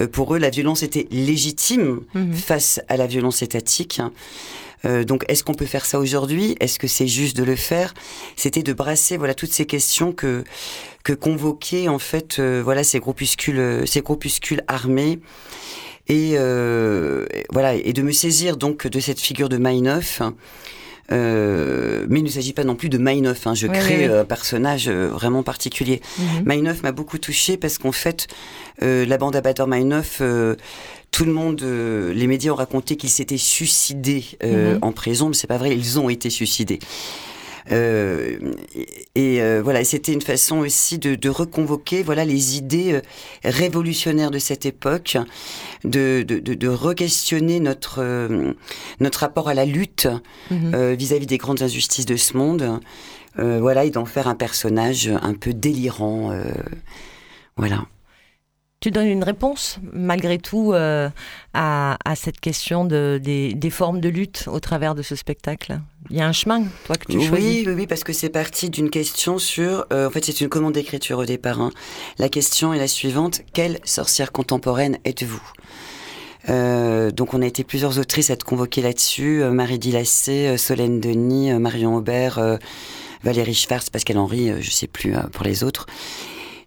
euh, 0.00 0.06
pour 0.08 0.34
eux, 0.34 0.38
la 0.38 0.50
violence 0.50 0.82
était 0.82 1.06
légitime 1.10 2.00
Mhm. 2.14 2.32
face 2.32 2.80
à 2.88 2.96
la 2.96 3.06
violence 3.06 3.42
étatique. 3.42 4.00
Euh, 4.86 5.04
donc, 5.04 5.24
est-ce 5.28 5.44
qu'on 5.44 5.52
peut 5.52 5.66
faire 5.66 5.84
ça 5.84 5.98
aujourd'hui? 5.98 6.56
Est-ce 6.60 6.78
que 6.78 6.86
c'est 6.88 7.06
juste 7.06 7.36
de 7.36 7.44
le 7.44 7.56
faire? 7.56 7.92
C'était 8.34 8.62
de 8.62 8.72
brasser, 8.72 9.18
voilà, 9.18 9.34
toutes 9.34 9.52
ces 9.52 9.66
questions 9.66 10.12
que 10.12 10.44
que 11.02 11.12
convoquaient 11.14 11.88
en 11.88 11.98
fait, 11.98 12.38
euh, 12.38 12.60
voilà, 12.64 12.84
ces 12.84 12.98
groupuscules, 13.00 13.58
euh, 13.58 13.86
ces 13.86 14.00
groupuscules 14.00 14.62
armés. 14.68 15.18
Et 16.08 16.32
euh, 16.36 17.26
et 17.32 17.44
voilà, 17.52 17.74
et 17.74 17.92
de 17.92 18.02
me 18.02 18.12
saisir 18.12 18.56
donc 18.56 18.86
de 18.86 19.00
cette 19.00 19.20
figure 19.20 19.48
de 19.48 19.56
Maïneuf. 19.58 20.22
Euh, 21.12 22.06
mais 22.08 22.20
il 22.20 22.22
ne 22.24 22.28
s'agit 22.28 22.52
pas 22.52 22.62
non 22.62 22.76
plus 22.76 22.88
de 22.88 22.96
Maïneuf. 22.98 23.46
Hein. 23.46 23.54
Je 23.54 23.66
Oui, 23.66 23.76
crée 23.76 23.96
oui, 23.96 24.04
oui. 24.04 24.08
euh, 24.10 24.22
un 24.22 24.24
personnage 24.24 24.88
euh, 24.88 25.08
vraiment 25.08 25.42
particulier. 25.42 26.00
Mhm. 26.18 26.44
Maïneuf 26.44 26.82
m'a 26.84 26.92
beaucoup 26.92 27.18
touché 27.18 27.56
parce 27.56 27.78
qu'en 27.78 27.90
fait, 27.92 28.28
euh, 28.82 29.04
la 29.06 29.18
bande 29.18 29.34
à 29.34 29.40
Bader 29.40 29.66
Maïneuf, 29.66 30.18
euh, 30.20 30.54
tout 31.10 31.24
le 31.24 31.32
monde, 31.32 31.62
euh, 31.62 32.12
les 32.14 32.28
médias 32.28 32.52
ont 32.52 32.56
raconté 32.56 32.96
qu'ils 32.96 33.10
s'étaient 33.10 33.38
suicidés 33.38 34.24
euh, 34.44 34.74
Mhm. 34.74 34.78
en 34.82 34.92
prison, 34.92 35.28
mais 35.28 35.34
c'est 35.34 35.48
pas 35.48 35.58
vrai, 35.58 35.74
ils 35.76 35.98
ont 35.98 36.08
été 36.08 36.30
suicidés. 36.30 36.78
Euh, 37.72 38.38
et 39.14 39.40
euh, 39.40 39.60
voilà, 39.62 39.84
c'était 39.84 40.12
une 40.12 40.22
façon 40.22 40.58
aussi 40.58 40.98
de, 40.98 41.14
de 41.14 41.28
reconvoquer 41.28 42.02
voilà 42.02 42.24
les 42.24 42.56
idées 42.56 42.94
euh, 42.94 43.00
révolutionnaires 43.44 44.30
de 44.30 44.38
cette 44.38 44.66
époque, 44.66 45.16
de, 45.84 46.22
de, 46.26 46.38
de, 46.40 46.54
de 46.54 46.68
re-questionner 46.68 47.60
notre 47.60 48.00
euh, 48.02 48.52
notre 48.98 49.20
rapport 49.20 49.48
à 49.48 49.54
la 49.54 49.64
lutte 49.64 50.08
Mhm. 50.50 50.72
euh, 50.74 50.94
vis-à-vis 50.98 51.26
des 51.26 51.38
grandes 51.38 51.62
injustices 51.62 52.06
de 52.06 52.16
ce 52.16 52.36
monde. 52.36 52.80
Euh, 53.38 53.60
voilà, 53.60 53.84
et 53.84 53.90
d'en 53.90 54.04
faire 54.06 54.26
un 54.26 54.34
personnage 54.34 55.08
un 55.22 55.34
peu 55.34 55.52
délirant. 55.52 56.32
euh, 56.32 56.42
voilà. 57.56 57.86
Tu 58.80 58.90
donnes 58.90 59.08
une 59.08 59.24
réponse, 59.24 59.78
malgré 59.92 60.38
tout, 60.38 60.72
euh, 60.72 61.10
à, 61.52 61.98
à 62.02 62.16
cette 62.16 62.40
question 62.40 62.86
de, 62.86 63.20
des, 63.22 63.52
des 63.52 63.68
formes 63.68 64.00
de 64.00 64.08
lutte 64.08 64.44
au 64.50 64.58
travers 64.58 64.94
de 64.94 65.02
ce 65.02 65.14
spectacle? 65.16 65.80
Il 66.08 66.16
y 66.16 66.22
a 66.22 66.26
un 66.26 66.32
chemin, 66.32 66.62
toi, 66.86 66.96
que 66.96 67.12
tu 67.12 67.20
choisis? 67.20 67.58
Oui, 67.58 67.64
oui, 67.66 67.72
oui, 67.74 67.86
parce 67.86 68.04
que 68.04 68.14
c'est 68.14 68.30
parti 68.30 68.70
d'une 68.70 68.88
question 68.88 69.38
sur. 69.38 69.84
euh, 69.92 70.08
en 70.08 70.10
fait, 70.10 70.24
c'est 70.24 70.40
une 70.40 70.48
commande 70.48 70.72
d'écriture 70.72 71.18
au 71.18 71.26
départ. 71.26 71.60
hein. 71.60 71.72
La 72.18 72.30
question 72.30 72.72
est 72.72 72.78
la 72.78 72.88
suivante 72.88 73.42
quelle 73.52 73.80
sorcière 73.84 74.32
contemporaine 74.32 74.96
êtes-vous? 75.04 75.42
Euh, 76.48 77.10
donc 77.10 77.34
on 77.34 77.42
a 77.42 77.46
été 77.46 77.64
plusieurs 77.64 77.98
autrices 77.98 78.30
à 78.30 78.32
être 78.32 78.44
convoquées 78.44 78.80
là-dessus, 78.80 79.42
Marie 79.52 79.78
Dilacé, 79.78 80.56
Solène 80.56 80.98
Denis, 80.98 81.52
Marion 81.52 81.96
Aubert, 81.96 82.40
Valérie 83.22 83.52
Schwartz, 83.52 83.90
Pascal 83.90 84.16
Henry, 84.16 84.50
je 84.62 84.70
sais 84.70 84.86
plus 84.86 85.12
pour 85.32 85.44
les 85.44 85.62
autres. 85.64 85.84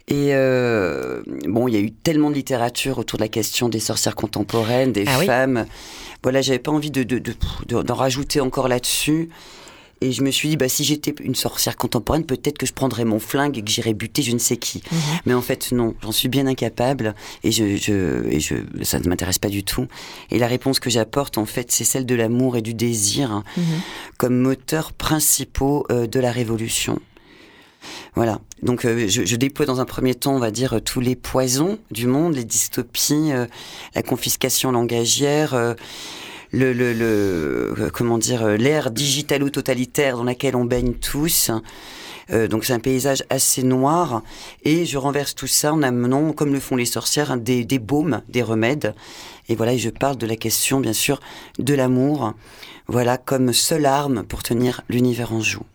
Et 0.09 0.29
euh, 0.33 1.23
bon, 1.47 1.67
il 1.69 1.73
y 1.73 1.77
a 1.77 1.79
eu 1.81 1.91
tellement 1.91 2.29
de 2.29 2.35
littérature 2.35 2.97
autour 2.97 3.17
de 3.17 3.23
la 3.23 3.29
question 3.29 3.69
des 3.69 3.79
sorcières 3.79 4.15
contemporaines, 4.15 4.91
des 4.91 5.05
Ah 5.07 5.17
oui. 5.19 5.25
femmes. 5.25 5.65
Voilà, 6.21 6.41
j'avais 6.41 6.59
pas 6.59 6.71
envie 6.71 6.91
de, 6.91 7.03
de, 7.03 7.19
de- 7.19 7.35
de- 7.67 7.81
d'en 7.81 7.95
rajouter 7.95 8.41
encore 8.41 8.67
là-dessus. 8.67 9.29
Et 10.01 10.11
je 10.11 10.21
me 10.21 10.31
suis 10.31 10.49
dit, 10.49 10.57
bah, 10.57 10.67
si 10.67 10.83
j'étais 10.83 11.15
une 11.21 11.35
sorcière 11.35 11.77
contemporaine, 11.77 12.25
peut-être 12.25 12.57
que 12.57 12.65
je 12.65 12.73
prendrais 12.73 13.05
mon 13.05 13.19
flingue 13.19 13.57
et 13.57 13.61
que 13.61 13.69
j'irais 13.71 13.93
buter 13.93 14.21
je 14.21 14.33
ne 14.33 14.37
sais 14.37 14.57
qui. 14.57 14.83
Mhm. 14.91 14.99
Mais 15.25 15.33
en 15.33 15.41
fait, 15.41 15.71
non, 15.71 15.95
j'en 16.03 16.11
suis 16.11 16.27
bien 16.27 16.45
incapable 16.47 17.15
et, 17.45 17.53
je, 17.53 17.77
je, 17.77 18.27
et 18.29 18.41
je, 18.41 18.55
ça 18.81 18.99
ne 18.99 19.07
m'intéresse 19.07 19.39
pas 19.39 19.47
du 19.47 19.63
tout. 19.63 19.87
Et 20.31 20.39
la 20.39 20.47
réponse 20.47 20.81
que 20.81 20.89
j'apporte, 20.89 21.37
en 21.37 21.45
fait, 21.45 21.71
c'est 21.71 21.85
celle 21.85 22.05
de 22.05 22.15
l'amour 22.15 22.57
et 22.57 22.61
du 22.61 22.73
désir 22.73 23.31
hein, 23.31 23.45
Mhm. 23.55 23.63
comme 24.17 24.35
moteurs 24.37 24.91
principaux 24.91 25.85
euh, 25.89 26.05
de 26.07 26.19
la 26.19 26.33
révolution. 26.33 26.99
Voilà. 28.15 28.39
Donc, 28.61 28.85
euh, 28.85 29.07
je, 29.07 29.35
déploie 29.35 29.65
dans 29.65 29.81
un 29.81 29.85
premier 29.85 30.15
temps, 30.15 30.35
on 30.35 30.39
va 30.39 30.51
dire, 30.51 30.79
tous 30.83 30.99
les 30.99 31.15
poisons 31.15 31.79
du 31.91 32.07
monde, 32.07 32.35
les 32.35 32.45
dystopies, 32.45 33.31
euh, 33.31 33.45
la 33.95 34.03
confiscation 34.03 34.71
langagière, 34.71 35.53
euh, 35.53 35.73
le, 36.51 36.71
le, 36.73 36.93
le- 36.93 37.73
euh, 37.77 37.89
comment 37.91 38.17
dire, 38.17 38.47
l'ère 38.47 38.91
digitalo-totalitaire 38.91 40.17
dans 40.17 40.23
laquelle 40.23 40.55
on 40.55 40.65
baigne 40.65 40.93
tous. 40.93 41.51
Donc, 42.31 42.63
c'est 42.63 42.71
un 42.73 42.79
paysage 42.79 43.23
assez 43.29 43.63
noir. 43.63 44.23
Et 44.63 44.85
je 44.85 44.97
renverse 44.97 45.35
tout 45.35 45.45
ça 45.45 45.73
en 45.73 45.83
amenant, 45.83 46.31
comme 46.31 46.53
le 46.53 46.61
font 46.61 46.77
les 46.77 46.85
sorcières, 46.85 47.31
hein, 47.31 47.37
des, 47.37 47.65
des 47.65 47.79
baumes, 47.79 48.21
des 48.29 48.41
remèdes. 48.41 48.95
Et 49.49 49.55
voilà, 49.55 49.73
et 49.73 49.77
je 49.77 49.89
parle 49.89 50.17
de 50.17 50.25
la 50.25 50.37
question, 50.37 50.79
bien 50.79 50.93
sûr, 50.93 51.19
de 51.59 51.73
l'amour. 51.73 52.33
Voilà, 52.87 53.17
comme 53.17 53.51
seule 53.51 53.85
arme 53.85 54.23
pour 54.23 54.41
tenir 54.41 54.81
l'univers 54.87 55.33
en 55.33 55.41
joue. 55.41 55.65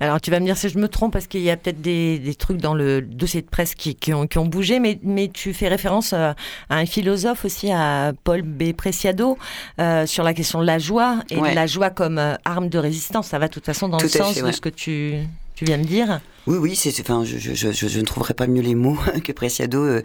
Alors 0.00 0.20
tu 0.20 0.30
vas 0.30 0.40
me 0.40 0.44
dire 0.46 0.56
si 0.56 0.68
je 0.68 0.78
me 0.78 0.88
trompe 0.88 1.12
parce 1.12 1.26
qu'il 1.26 1.42
y 1.42 1.50
a 1.50 1.56
peut-être 1.56 1.80
des, 1.80 2.18
des 2.18 2.34
trucs 2.34 2.58
dans 2.58 2.74
le 2.74 3.02
dossier 3.02 3.42
de 3.42 3.46
presse 3.48 3.74
qui, 3.74 3.94
qui 3.94 4.12
ont, 4.14 4.26
qui 4.26 4.38
ont 4.38 4.46
bougé, 4.46 4.80
mais, 4.80 4.98
mais 5.02 5.28
tu 5.28 5.52
fais 5.52 5.68
référence 5.68 6.12
euh, 6.12 6.32
à 6.68 6.76
un 6.76 6.86
philosophe 6.86 7.44
aussi, 7.44 7.70
à 7.72 8.12
Paul 8.24 8.42
B. 8.42 8.72
Preciado, 8.72 9.38
euh, 9.78 10.06
sur 10.06 10.24
la 10.24 10.34
question 10.34 10.60
de 10.60 10.66
la 10.66 10.78
joie 10.78 11.20
et 11.30 11.36
Ouais. 11.36 11.50
de 11.50 11.54
la 11.54 11.66
joie 11.66 11.90
comme 11.90 12.18
euh, 12.18 12.34
arme 12.44 12.68
de 12.68 12.78
résistance. 12.78 13.28
Ça 13.28 13.38
va 13.38 13.48
de 13.48 13.52
toute 13.52 13.64
façon 13.66 13.88
dans 13.88 13.98
Tout 13.98 14.04
le 14.04 14.10
sens 14.10 14.34
fait, 14.34 14.42
de 14.42 14.52
ce 14.52 14.60
que 14.60 14.68
tu, 14.68 15.14
tu 15.54 15.64
viens 15.64 15.78
de 15.78 15.84
dire. 15.84 16.20
Oui, 16.46 16.56
oui, 16.58 16.74
c'est, 16.74 16.98
enfin, 17.00 17.22
je, 17.24 17.36
je, 17.38 17.54
je, 17.72 17.98
ne 18.00 18.04
trouverai 18.04 18.32
pas 18.34 18.46
mieux 18.46 18.62
les 18.62 18.74
mots 18.74 18.96
que 19.24 19.32
Preciado. 19.32 19.84
euh, 19.84 20.02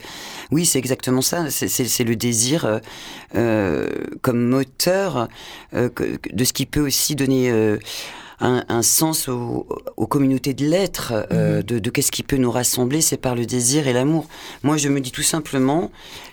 oui, 0.51 0.65
c'est 0.65 0.79
exactement 0.79 1.21
ça. 1.21 1.49
C'est, 1.49 2.03
le 2.03 2.15
désir 2.15 2.79
euh, 3.35 3.87
comme 4.21 4.41
moteur 4.47 5.27
euh, 5.73 5.89
que- 5.89 6.19
de 6.31 6.43
ce 6.43 6.51
qui 6.53 6.65
peut 6.65 6.81
aussi 6.85 7.15
donner 7.15 7.49
un, 8.39 8.63
un 8.69 8.81
sens 8.81 9.27
aux, 9.27 9.67
aux 9.97 10.07
communautés 10.07 10.53
de 10.53 10.65
l'être, 10.65 11.13
euh, 11.31 11.61
de, 11.61 11.79
de 11.79 11.89
qu'est-ce 11.89 12.11
qui 12.11 12.23
peut 12.23 12.37
nous 12.37 12.51
rassembler, 12.51 13.01
c'est 13.01 13.17
par 13.17 13.35
le 13.35 13.45
désir 13.45 13.87
et 13.87 13.93
l'amour. 13.93 14.27
Moi, 14.63 14.77
je 14.77 14.89
me 14.89 14.99
dis 14.99 15.11
tout 15.11 15.23
simplement 15.23 15.91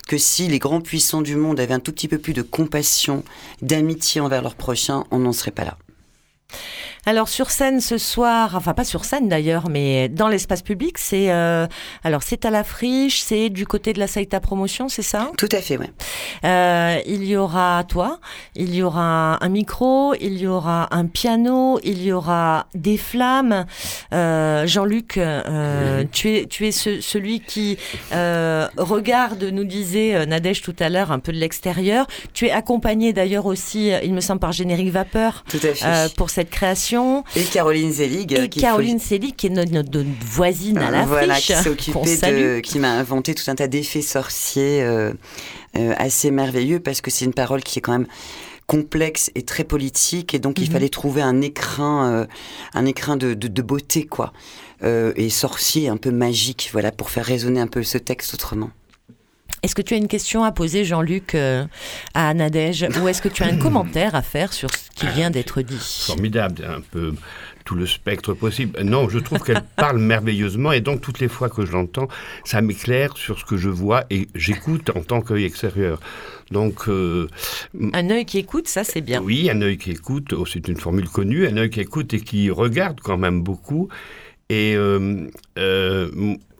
que 0.09 0.19
si 0.19 0.49
les 0.49 0.59
grands 0.59 0.81
puissants 0.81 1.23
du 1.23 1.37
monde 1.37 1.61
avaient 1.61 1.75
un 1.75 1.81
tout 1.81 1.93
petit 1.93 2.09
peu 2.09 2.19
plus 2.19 2.33
de 2.33 2.43
compassion, 2.43 3.23
d'amitié 3.61 4.21
envers 4.21 4.43
leurs 4.43 4.57
prochains, 4.57 5.05
on 5.11 5.19
n'en 5.19 5.33
serait 5.33 5.51
pas 5.51 5.65
là. 5.65 5.79
Alors 7.05 7.29
sur 7.29 7.51
scène 7.51 7.81
ce 7.81 7.99
soir, 7.99 8.55
enfin 8.55 8.75
pas 8.75 8.85
sur 8.85 9.05
scène 9.05 9.29
d'ailleurs, 9.29 9.69
mais 9.69 10.09
dans 10.09 10.29
l'espace 10.29 10.63
public, 10.63 10.99
c'est 10.99 11.33
euh, 11.33 11.67
alors 12.05 12.23
c'est 12.23 12.45
à 12.45 12.51
la 12.51 12.63
friche, 12.63 13.23
c'est 13.23 13.51
du 13.51 13.67
côté 13.67 13.93
de 13.93 13.99
la 13.99 14.07
Saïta 14.07 14.39
Promotion, 14.39 14.89
c'est 14.89 15.03
ça? 15.03 15.33
Tout 15.37 15.49
à 15.51 15.61
fait, 15.61 15.77
ouais. 15.79 15.91
Euh, 16.45 17.01
il 17.07 17.25
y 17.25 17.37
aura 17.37 17.83
toi, 17.89 18.21
il 18.55 18.73
y 18.73 18.85
aura 18.85 19.45
un 19.45 19.49
micro, 19.49 20.15
il 20.21 20.39
y 20.39 20.47
aura 20.47 20.95
un 20.95 21.07
piano, 21.07 21.81
il 21.83 22.01
y 22.05 22.13
aura 22.13 22.67
des 22.73 22.97
flammes. 22.97 23.67
Euh, 24.15 24.65
Jean-Luc, 24.69 25.17
euh, 25.17 26.05
tu 26.13 26.37
es, 26.37 26.47
tu 26.47 26.69
es 26.69 26.71
ce- 26.71 27.01
celui 27.01 27.41
qui 27.41 27.79
euh, 28.13 28.69
regarde, 28.77 29.43
nous 29.43 29.65
disait 29.65 30.15
euh, 30.15 30.25
Nadège 30.25 30.63
tout 30.63 30.77
à 30.79 30.89
l'heure, 30.89 31.11
un 31.11 31.19
peu 31.19 31.33
de 31.33 31.39
l'extérieur. 31.39 32.07
Tu 32.33 32.47
es 32.47 32.53
accompagné 32.53 33.13
d'ailleurs 33.13 33.47
aussi, 33.47 33.91
il 34.05 34.15
me 34.15 34.21
semble, 34.21 34.39
par 34.39 34.53
Générique 34.53 34.91
Vapeur 34.93 35.43
Tout 35.49 35.57
à 35.65 35.75
fait. 35.75 35.85
euh, 35.85 36.09
pour 36.17 36.31
cette 36.31 36.51
création. 36.51 36.92
Et 37.37 37.43
Caroline 37.45 37.93
Zelig. 37.93 38.33
Et 38.33 38.49
qui 38.49 38.61
Caroline 38.61 38.99
Sely, 38.99 39.33
qui 39.33 39.47
est 39.47 39.51
notre, 39.51 40.05
voisine 40.25 40.79
à 40.79 40.91
la 40.91 41.05
voilà, 41.05 41.35
friche, 41.35 41.47
qui 41.49 41.55
s'est 41.55 41.93
qu'on 41.93 42.01
occupée 42.01 42.17
salue. 42.17 42.57
de, 42.57 42.61
qui 42.61 42.79
m'a 42.79 42.93
inventé 42.93 43.35
tout 43.35 43.51
un 43.51 43.55
tas 43.55 43.69
d'effets 43.69 44.03
sorciers 44.03 44.83
euh, 44.83 45.13
euh, 45.77 45.95
assez 45.99 46.31
merveilleux 46.31 46.81
parce 46.81 47.01
que 47.01 47.11
c'est 47.11 47.25
une 47.25 47.35
parole 47.35 47.63
qui 47.63 47.79
est 47.79 47.83
quand 47.83 47.93
même 47.93 48.07
complexe 48.67 49.31
et 49.35 49.43
très 49.43 49.65
politique 49.65 50.35
et 50.35 50.39
donc 50.39 50.59
il 50.59 50.67
Mhm. 50.67 50.73
fallait 50.73 50.89
trouver 50.89 51.21
un 51.23 51.41
écrin, 51.41 52.11
euh, 52.13 52.27
un 52.75 52.87
écrin 52.87 53.17
de, 53.17 53.35
de, 53.35 53.49
de 53.49 53.63
beauté 53.63 54.07
quoi, 54.07 54.33
Euh, 54.85 55.13
et 55.15 55.31
sorcier 55.31 55.89
un 55.89 55.97
peu 55.97 56.11
magique 56.11 56.71
voilà 56.73 56.91
pour 56.91 57.11
faire 57.11 57.25
résonner 57.25 57.61
un 57.61 57.69
peu 57.69 57.83
ce 57.85 57.99
texte 57.99 58.35
autrement. 58.35 58.71
Est-ce 59.63 59.77
que 59.77 59.83
tu 59.83 59.95
as 59.95 59.97
une 59.97 60.09
question 60.09 60.43
à 60.43 60.51
poser, 60.51 60.85
Jean-Luc, 60.85 61.37
euh, 61.37 61.65
à 62.15 62.35
Nadège, 62.35 62.85
ou 63.01 63.07
est-ce 63.07 63.23
que 63.23 63.29
tu 63.29 63.45
as 63.45 63.47
un 63.47 63.57
commentaire 63.63 64.17
à 64.17 64.23
faire 64.23 64.53
sur 64.53 64.71
ce 64.75 64.91
qui 64.91 65.07
vient 65.07 65.31
d'être 65.31 65.63
dit? 65.63 65.79
Formidable, 66.07 66.65
un 66.65 66.81
peu 66.81 67.15
tout 67.65 67.77
le 67.77 67.87
spectre 67.87 68.35
possible. 68.35 68.83
Non, 68.83 69.09
je 69.09 69.21
trouve 69.21 69.39
qu'elle 69.39 69.63
parle 69.77 69.99
merveilleusement 69.99 70.73
et 70.73 70.81
donc 70.81 71.01
toutes 71.01 71.21
les 71.21 71.29
fois 71.29 71.49
que 71.49 71.65
je 71.65 71.71
l'entends, 71.71 72.09
ça 72.45 72.61
m'éclaire 72.61 73.17
sur 73.17 73.39
ce 73.39 73.45
que 73.45 73.57
je 73.57 73.69
vois 73.69 74.03
et 74.11 74.27
j'écoute 74.35 74.91
en 74.97 75.03
tant 75.03 75.21
qu'œil 75.21 75.45
extérieur. 75.45 76.01
Donc, 76.51 76.89
euh, 76.89 77.29
Un 77.93 78.11
œil 78.11 78.25
qui 78.25 78.39
écoute, 78.39 78.67
ça 78.67 78.83
c'est 78.83 79.01
bien. 79.01 79.23
oui, 79.23 79.49
un 79.49 79.63
œil 79.63 79.79
qui 79.79 79.93
écoute, 79.93 80.33
oh, 80.33 80.45
c'est 80.45 80.67
une 80.67 80.77
formule 80.77 81.09
connue, 81.09 81.47
un 81.47 81.57
œil 81.57 81.71
qui 81.71 81.81
écoute 81.81 82.13
et 82.15 82.21
qui 82.21 82.51
regarde 82.51 82.99
quand 83.01 83.17
même 83.17 83.43
beaucoup. 83.43 83.89
Et 84.51 84.75
euh, 84.77 85.29
euh, 85.57 86.11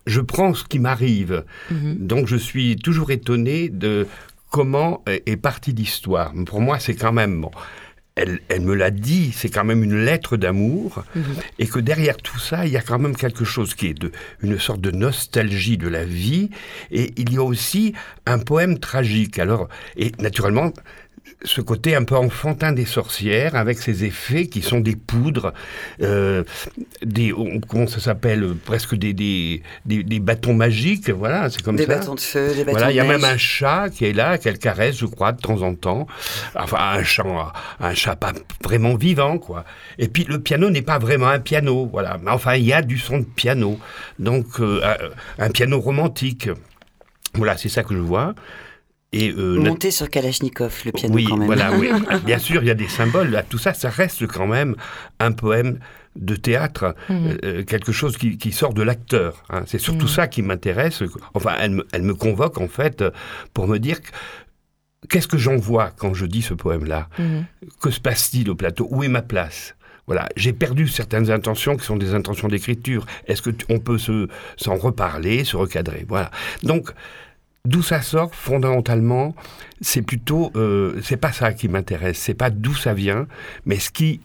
je 0.07 0.21
prends 0.21 0.55
ce 0.55 0.65
qui 0.65 0.79
m'arrive. 0.79 1.45
Mhm. 1.71 1.97
Donc 1.99 2.27
je 2.27 2.37
suis 2.37 2.77
toujours 2.77 3.11
étonné 3.11 3.69
de 3.69 4.07
comment 4.51 5.03
est 5.07 5.37
partie 5.37 5.73
l'histoire. 5.73 6.33
Pour 6.47 6.61
moi, 6.61 6.79
c'est 6.79 6.95
quand 6.95 7.13
même... 7.13 7.41
Bon, 7.41 7.51
elle, 8.15 8.41
elle 8.51 8.61
me 8.61 8.75
l'a 8.75 8.91
dit, 8.91 9.33
c'est 9.35 9.49
quand 9.49 9.65
même 9.65 9.83
une 9.83 10.05
lettre 10.05 10.37
d'amour, 10.37 11.03
Mhm. 11.17 11.23
et 11.59 11.67
que 11.67 11.79
derrière 11.79 12.19
tout 12.19 12.39
ça, 12.39 12.67
il 12.67 12.73
y 12.73 12.77
a 12.77 12.83
quand 12.83 12.99
même 12.99 13.17
quelque 13.17 13.45
chose 13.47 13.75
qui 13.75 13.87
est 13.87 13.95
de, 13.99 14.13
une 14.43 14.59
sorte 14.59 14.83
de 14.83 14.91
nostalgie 14.91 15.79
de 15.79 15.89
la 15.89 16.05
vie, 16.05 16.51
et 16.91 17.15
il 17.17 17.33
y 17.33 17.39
a 17.39 17.43
aussi 17.43 17.95
un 18.27 18.39
poème 18.39 18.79
tragique. 18.79 19.39
Alors, 19.39 19.67
et 19.97 20.13
naturellement, 20.19 20.75
ce 21.45 21.61
côté 21.61 21.95
un 21.97 22.05
peu 22.05 22.17
enfantin 22.17 22.73
des 22.73 22.85
sorcières, 22.85 23.57
avec 23.57 23.79
ces 23.79 24.05
effets 24.05 24.47
qui 24.47 24.63
sont 24.63 24.81
des 24.81 24.95
poudres, 24.97 25.53
euh, 26.03 26.45
des, 27.05 27.33
on- 27.33 27.61
comment 27.61 27.87
ça 27.87 28.01
s'appelle, 28.01 28.55
presque 28.65 28.95
des, 28.95 29.13
des, 29.13 29.63
des, 29.85 30.03
des 30.05 30.21
bâtons 30.21 30.55
magiques, 30.55 31.11
voilà, 31.11 31.51
c'est 31.51 31.63
comme 31.63 31.77
Des 31.77 31.87
ça. 31.87 31.97
bâtons 31.99 32.15
de 32.15 32.21
feu, 32.21 32.49
des 32.55 32.65
bâtons 32.65 32.71
Voilà, 32.79 32.91
il 32.93 32.97
y 32.97 33.01
a 33.01 33.05
même 33.05 33.25
un 33.25 33.37
chat 33.37 33.91
qui 33.91 34.05
est 34.05 34.13
là, 34.13 34.39
qu'elle 34.39 34.59
caresse, 34.59 34.97
je 34.99 35.07
crois, 35.07 35.33
de 35.33 35.41
temps 35.41 35.63
en 35.63 35.75
temps. 35.75 36.07
Enfin, 36.55 36.79
un 36.99 37.03
chat, 37.03 37.25
un 37.81 37.95
chat 37.95 38.17
pas 38.17 38.33
vraiment 38.63 38.95
vivant, 38.95 39.39
quoi. 39.39 39.65
Et 39.99 40.09
puis 40.09 40.25
le 40.25 40.39
piano 40.41 40.71
n'est 40.71 40.83
pas 40.83 40.99
vraiment 40.99 41.29
un 41.29 41.41
piano, 41.41 41.89
voilà. 41.91 42.19
Mais 42.23 42.31
enfin, 42.31 42.55
il 42.55 42.65
y 42.65 42.73
a 42.73 42.83
du 42.83 42.99
son 42.99 43.19
de 43.19 43.25
piano, 43.25 43.79
donc 44.19 44.47
euh, 44.61 44.81
un 45.39 45.51
piano 45.51 45.81
romantique. 45.81 46.49
Voilà, 47.35 47.57
c'est 47.57 47.71
ça 47.71 47.83
que 47.83 47.95
je 47.95 48.01
vois. 48.01 48.35
Et 49.15 49.31
euh, 49.31 49.59
Monté 49.61 49.91
sur 49.91 50.09
Kalachnikov, 50.09 50.83
le 50.87 50.93
piano 50.93 51.15
oui, 51.15 51.27
quand 51.29 51.37
même. 51.37 51.47
voilà, 51.47 51.73
oui. 51.73 51.91
Bien 52.25 52.39
sûr, 52.39 52.63
il 52.63 52.67
y 52.69 52.71
a 52.71 52.75
des 52.75 52.89
symboles. 52.89 53.29
Là, 53.31 53.43
tout 53.43 53.59
ça, 53.59 53.75
ça 53.75 53.91
reste 53.91 54.27
quand 54.27 54.47
même 54.47 54.75
un 55.21 55.33
poème 55.33 55.79
de 56.17 56.35
théâtre, 56.37 56.95
Mhm. 57.11 57.39
euh, 57.45 57.65
quelque 57.65 57.93
chose 57.93 58.17
qui, 58.17 58.39
qui 58.39 58.53
sort 58.53 58.73
de 58.75 58.83
l'acteur. 58.83 59.45
hein. 59.51 59.65
C'est 59.67 59.79
surtout 59.79 60.07
Mhm. 60.07 60.11
ça 60.13 60.27
qui 60.29 60.43
m'intéresse. 60.43 61.03
Enfin, 61.35 61.53
elle 61.61 61.73
me, 61.73 61.87
elle 61.93 62.03
me 62.03 62.15
convoque 62.15 62.59
en 62.59 62.69
fait 62.69 63.03
euh, 63.03 63.11
pour 63.55 63.67
me 63.69 63.79
dire 63.79 64.01
que- 64.01 64.09
qu'est-ce 65.11 65.29
que 65.29 65.39
j'en 65.39 65.57
vois 65.57 65.91
quand 65.97 66.15
je 66.15 66.25
dis 66.27 66.43
ce 66.43 66.55
poème-là? 66.55 67.09
Mhm. 67.19 67.45
Que 67.83 67.91
se 67.91 68.01
passe-t-il 68.01 68.49
au 68.51 68.55
plateau? 68.55 68.89
Où 68.91 69.03
est 69.05 69.09
ma 69.09 69.23
place? 69.23 69.75
Voilà, 70.07 70.29
j'ai 70.37 70.53
perdu 70.53 70.89
certaines 70.89 71.31
intentions 71.31 71.77
qui 71.77 71.85
sont 71.85 71.97
des 71.97 72.15
intentions 72.15 72.49
d'écriture. 72.49 73.07
Est-ce 73.27 73.41
que 73.43 73.51
tu- 73.51 73.65
on 73.69 73.79
peut 73.79 73.99
se 73.99 74.29
s'en 74.57 74.77
reparler, 74.77 75.45
se 75.45 75.57
recadrer? 75.57 76.05
Voilà. 76.09 76.31
Donc, 76.63 76.91
d'où 77.65 77.83
ça 77.83 78.03
sort 78.03 78.35
fondamentalement, 78.35 79.35
c'est 79.81 80.03
plutôt, 80.03 80.51
euh, 80.57 81.01
c'est 81.03 81.17
pas 81.17 81.33
ça 81.33 81.53
qui 81.53 81.69
m'intéresse. 81.69 82.19
C'est 82.19 82.35
pas 82.35 82.51
d'où 82.51 82.75
ça 82.75 82.95
vient, 82.95 83.27
mais 83.67 83.79
ce 83.79 83.91
qui, 83.91 84.21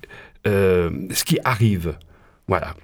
euh, 0.48 0.90
ce 1.12 1.24
qui 1.24 1.40
arrive. 1.44 1.96
Voilà. 2.48 2.76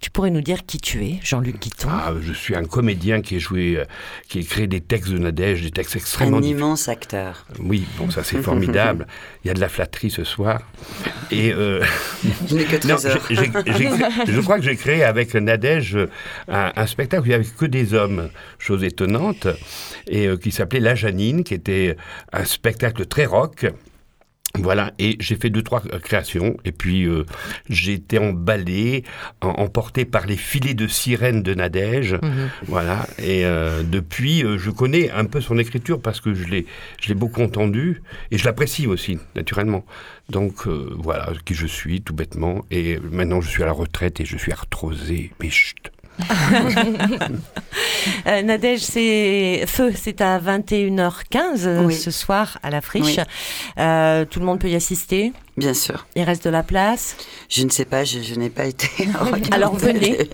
Tu 0.00 0.10
pourrais 0.10 0.30
nous 0.30 0.40
dire 0.42 0.64
qui 0.64 0.78
tu 0.78 1.04
es, 1.04 1.18
Jean-Luc 1.24 1.58
Guiton? 1.60 1.88
Ah, 1.90 2.12
je 2.22 2.32
suis 2.32 2.54
un 2.54 2.62
comédien 2.62 3.20
qui 3.20 3.34
a 3.34 3.38
joué, 3.40 3.78
euh, 3.78 3.84
qui 4.28 4.38
a 4.38 4.42
créé 4.42 4.68
des 4.68 4.80
textes 4.80 5.10
de 5.10 5.18
Nadège, 5.18 5.62
des 5.62 5.72
textes 5.72 5.96
extrêmement 5.96 6.36
Un 6.38 6.42
immense 6.42 6.88
acteur. 6.88 7.44
Oui, 7.58 7.84
bon, 7.98 8.08
ça 8.08 8.22
c'est 8.22 8.40
formidable. 8.40 9.08
Il 9.44 9.48
y 9.48 9.50
a 9.50 9.54
de 9.54 9.60
la 9.60 9.68
flatterie 9.68 10.10
ce 10.10 10.22
soir. 10.22 10.60
Et 11.32 11.52
euh, 11.52 11.82
Je 12.46 12.54
n'ai 12.54 12.64
que 12.64 12.76
non, 12.86 12.94
13 12.94 13.06
heures. 13.06 13.26
j'ai- 13.28 13.34
j'ai- 13.36 13.42
j'ai 13.42 13.50
créé- 13.50 13.90
je 14.28 14.40
crois 14.40 14.58
que 14.58 14.64
j'ai 14.64 14.76
créé 14.76 15.02
avec 15.02 15.34
Nadège 15.34 15.96
euh, 15.96 16.06
un, 16.46 16.70
un 16.76 16.86
spectacle 16.86 17.22
où 17.22 17.26
il 17.26 17.30
n'y 17.30 17.34
avait 17.34 17.44
que 17.44 17.66
des 17.66 17.92
hommes, 17.92 18.30
chose 18.60 18.84
étonnante, 18.84 19.48
et 20.06 20.28
euh, 20.28 20.36
qui 20.36 20.52
s'appelait 20.52 20.78
La 20.80 20.94
Janine, 20.94 21.42
qui 21.42 21.54
était 21.54 21.96
un 22.32 22.44
spectacle 22.44 23.04
très 23.06 23.24
rock. 23.24 23.66
Voilà, 24.54 24.92
et 24.98 25.16
j'ai 25.20 25.36
fait 25.36 25.50
deux, 25.50 25.62
trois 25.62 25.82
euh, 25.92 25.98
créations, 25.98 26.56
et 26.64 26.72
puis 26.72 27.04
euh, 27.04 27.24
j'ai 27.68 27.92
été 27.92 28.18
emballé, 28.18 29.04
en- 29.42 29.48
emporté 29.50 30.04
par 30.06 30.26
les 30.26 30.38
filets 30.38 30.72
de 30.74 30.86
sirène 30.88 31.42
de 31.42 31.54
Nadège, 31.54 32.14
Mhm. 32.14 32.48
voilà, 32.66 33.06
et 33.18 33.44
euh, 33.44 33.82
depuis, 33.82 34.42
euh, 34.44 34.56
je 34.58 34.70
connais 34.70 35.10
un 35.10 35.26
peu 35.26 35.40
son 35.42 35.58
écriture 35.58 36.00
parce 36.00 36.20
que 36.22 36.32
je 36.34 36.44
l'ai, 36.44 36.64
je 37.00 37.08
l'ai 37.08 37.14
beaucoup 37.14 37.42
entendu, 37.42 38.00
et 38.30 38.38
je 38.38 38.44
l'apprécie 38.46 38.86
aussi, 38.86 39.18
naturellement. 39.36 39.84
Donc 40.30 40.66
euh, 40.66 40.90
voilà 40.98 41.30
qui 41.44 41.54
je 41.54 41.66
suis, 41.66 42.00
tout 42.00 42.14
bêtement, 42.14 42.64
et 42.70 42.98
maintenant 43.12 43.40
je 43.42 43.48
suis 43.50 43.62
à 43.62 43.66
la 43.66 43.72
retraite 43.72 44.18
et 44.20 44.24
je 44.24 44.38
suis 44.38 44.50
arthrosé, 44.52 45.30
mais 45.40 45.50
chut. 45.50 45.92
Euh, 48.26 48.42
Nadège, 48.42 48.80
c'est 48.80 49.64
feu, 49.66 49.92
c'est 49.94 50.20
à 50.20 50.38
21h15 50.38 51.66
euh, 51.66 51.84
Oui. 51.84 51.94
ce 51.94 52.10
soir 52.10 52.58
à 52.62 52.70
la 52.70 52.80
friche. 52.80 53.18
Oui. 53.18 53.24
Euh, 53.78 54.24
tout 54.24 54.40
le 54.40 54.46
monde 54.46 54.58
peut 54.58 54.68
y 54.68 54.74
assister. 54.74 55.32
Bien 55.58 55.74
sûr. 55.74 56.06
Il 56.16 56.22
reste 56.22 56.44
de 56.44 56.50
la 56.50 56.62
place. 56.62 57.16
Je 57.48 57.64
ne 57.64 57.70
sais 57.70 57.84
pas, 57.84 58.04
je, 58.04 58.20
je 58.20 58.34
n'ai 58.34 58.50
pas 58.50 58.64
été. 58.66 58.88
Alors 59.50 59.74
venez, 59.76 60.28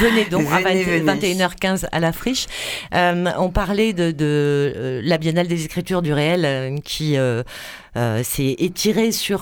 venez 0.00 0.24
donc 0.26 0.46
à 0.52 0.60
Venez, 0.60 1.00
20 1.00 1.14
venez. 1.14 1.34
21h15 1.34 1.86
à 1.90 2.00
la 2.00 2.12
friche. 2.12 2.46
Euh, 2.94 3.24
on 3.38 3.50
parlait 3.50 3.92
de, 3.92 4.10
de, 4.10 4.72
euh, 4.76 5.00
la 5.04 5.18
Biennale 5.18 5.48
des 5.48 5.64
Écritures 5.64 6.02
du 6.02 6.12
réel 6.12 6.44
euh, 6.44 6.76
qui 6.84 7.16
s'est 8.22 8.54
étirée 8.58 9.10
sur 9.10 9.40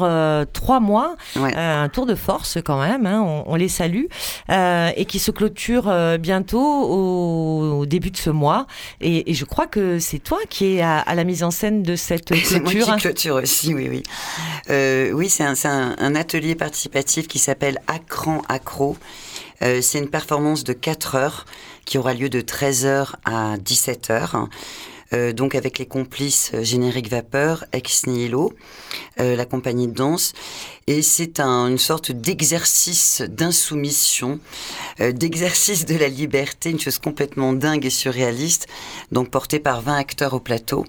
trois 0.54 0.80
mois, 0.80 1.16
Ouais. 1.36 1.54
Un 1.54 1.88
tour 1.90 2.06
de 2.06 2.14
force 2.14 2.56
quand 2.64 2.80
même. 2.80 3.04
hein, 3.04 3.20
on, 3.22 3.44
on 3.52 3.54
les 3.56 3.68
salue 3.68 4.04
et 4.48 5.04
qui 5.06 5.18
se 5.18 5.30
clôture 5.30 5.92
bientôt 6.18 6.62
au, 6.64 7.80
au 7.80 7.86
début 7.86 8.10
de 8.10 8.16
ce 8.16 8.30
mois. 8.30 8.66
Et, 9.02 9.30
et 9.30 9.34
je 9.34 9.44
crois 9.44 9.66
que 9.66 9.98
c'est 9.98 10.20
toi 10.20 10.38
qui 10.48 10.76
es 10.76 10.80
à, 10.80 10.98
à 11.00 11.14
la 11.14 11.24
mise 11.24 11.42
en 11.42 11.50
scène 11.50 11.82
de 11.82 11.96
cette 11.96 12.34
C'est 12.44 12.60
moi 12.60 12.70
clôture. 12.70 12.94
qui 12.96 13.02
clôture 13.02 13.34
aussi, 13.34 13.74
oui, 13.74 13.88
oui. 13.90 14.02
Euh, 14.70 15.12
c'est 15.28 15.44
un, 15.44 16.14
atelier 16.14 16.54
participatif 16.54 17.28
qui 17.28 17.38
s'appelle 17.38 17.80
Acran 17.86 18.42
Accro. 18.48 18.96
Euh, 19.62 19.80
c'est 19.80 19.98
une 19.98 20.08
performance 20.08 20.64
de 20.64 20.72
4 20.72 21.14
heures 21.14 21.46
qui 21.84 21.98
aura 21.98 22.14
lieu 22.14 22.28
de 22.28 22.40
13h 22.40 23.14
à 23.24 23.56
17h. 23.56 24.48
Euh, 25.12 25.32
donc 25.32 25.54
avec 25.54 25.78
les 25.78 25.86
complices 25.86 26.50
euh, 26.54 26.64
Générique 26.64 27.08
Vapeur, 27.08 27.64
Ex 27.72 28.06
Nihilo, 28.06 28.52
euh, 29.20 29.36
la 29.36 29.44
compagnie 29.44 29.86
de 29.86 29.92
danse. 29.94 30.32
Et 30.88 31.02
c'est 31.02 31.40
un- 31.40 31.68
une 31.68 31.78
sorte 31.78 32.10
d'exercice 32.12 33.22
d'insoumission, 33.28 34.38
euh, 35.00 35.12
d'exercice 35.12 35.84
de 35.84 35.96
la 35.96 36.08
liberté, 36.08 36.70
une 36.70 36.80
chose 36.80 36.98
complètement 36.98 37.52
dingue 37.52 37.84
et 37.86 37.90
surréaliste, 37.90 38.66
donc 39.12 39.30
porté 39.30 39.58
par 39.60 39.80
20 39.80 39.96
acteurs 39.96 40.34
au 40.34 40.40
plateau 40.40 40.84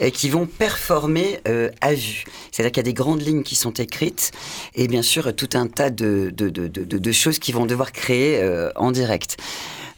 euh, 0.00 0.10
qui 0.10 0.28
vont 0.28 0.46
performer 0.46 1.40
à 1.80 1.94
vue. 1.94 2.24
C'est-à-dire 2.52 2.72
qu'il 2.72 2.78
y 2.78 2.86
a 2.86 2.90
des 2.90 2.94
grandes 2.94 3.22
lignes 3.22 3.42
qui 3.42 3.56
sont 3.56 3.72
écrites 3.72 4.32
et 4.74 4.86
bien 4.88 5.02
sûr 5.02 5.34
tout 5.34 5.50
un 5.54 5.66
tas 5.66 5.90
de, 5.90 6.30
de, 6.34 6.48
de, 6.50 6.68
de, 6.68 7.12
choses 7.12 7.38
qui 7.38 7.52
vont 7.52 7.66
devoir 7.66 7.92
créer 7.92 8.42
en 8.76 8.90
direct. 8.90 9.36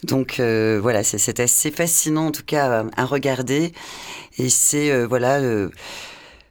Donc 0.04 0.38
euh, 0.40 0.78
voilà, 0.80 1.02
c'est- 1.02 1.18
assez 1.40 1.70
fascinant 1.70 2.26
en 2.26 2.30
tout 2.32 2.44
cas 2.44 2.82
à, 2.96 3.02
à 3.02 3.04
regarder 3.04 3.72
et 4.38 4.48
c'est 4.48 4.90
euh, 4.90 5.06
voilà, 5.06 5.38
euh, 5.40 5.70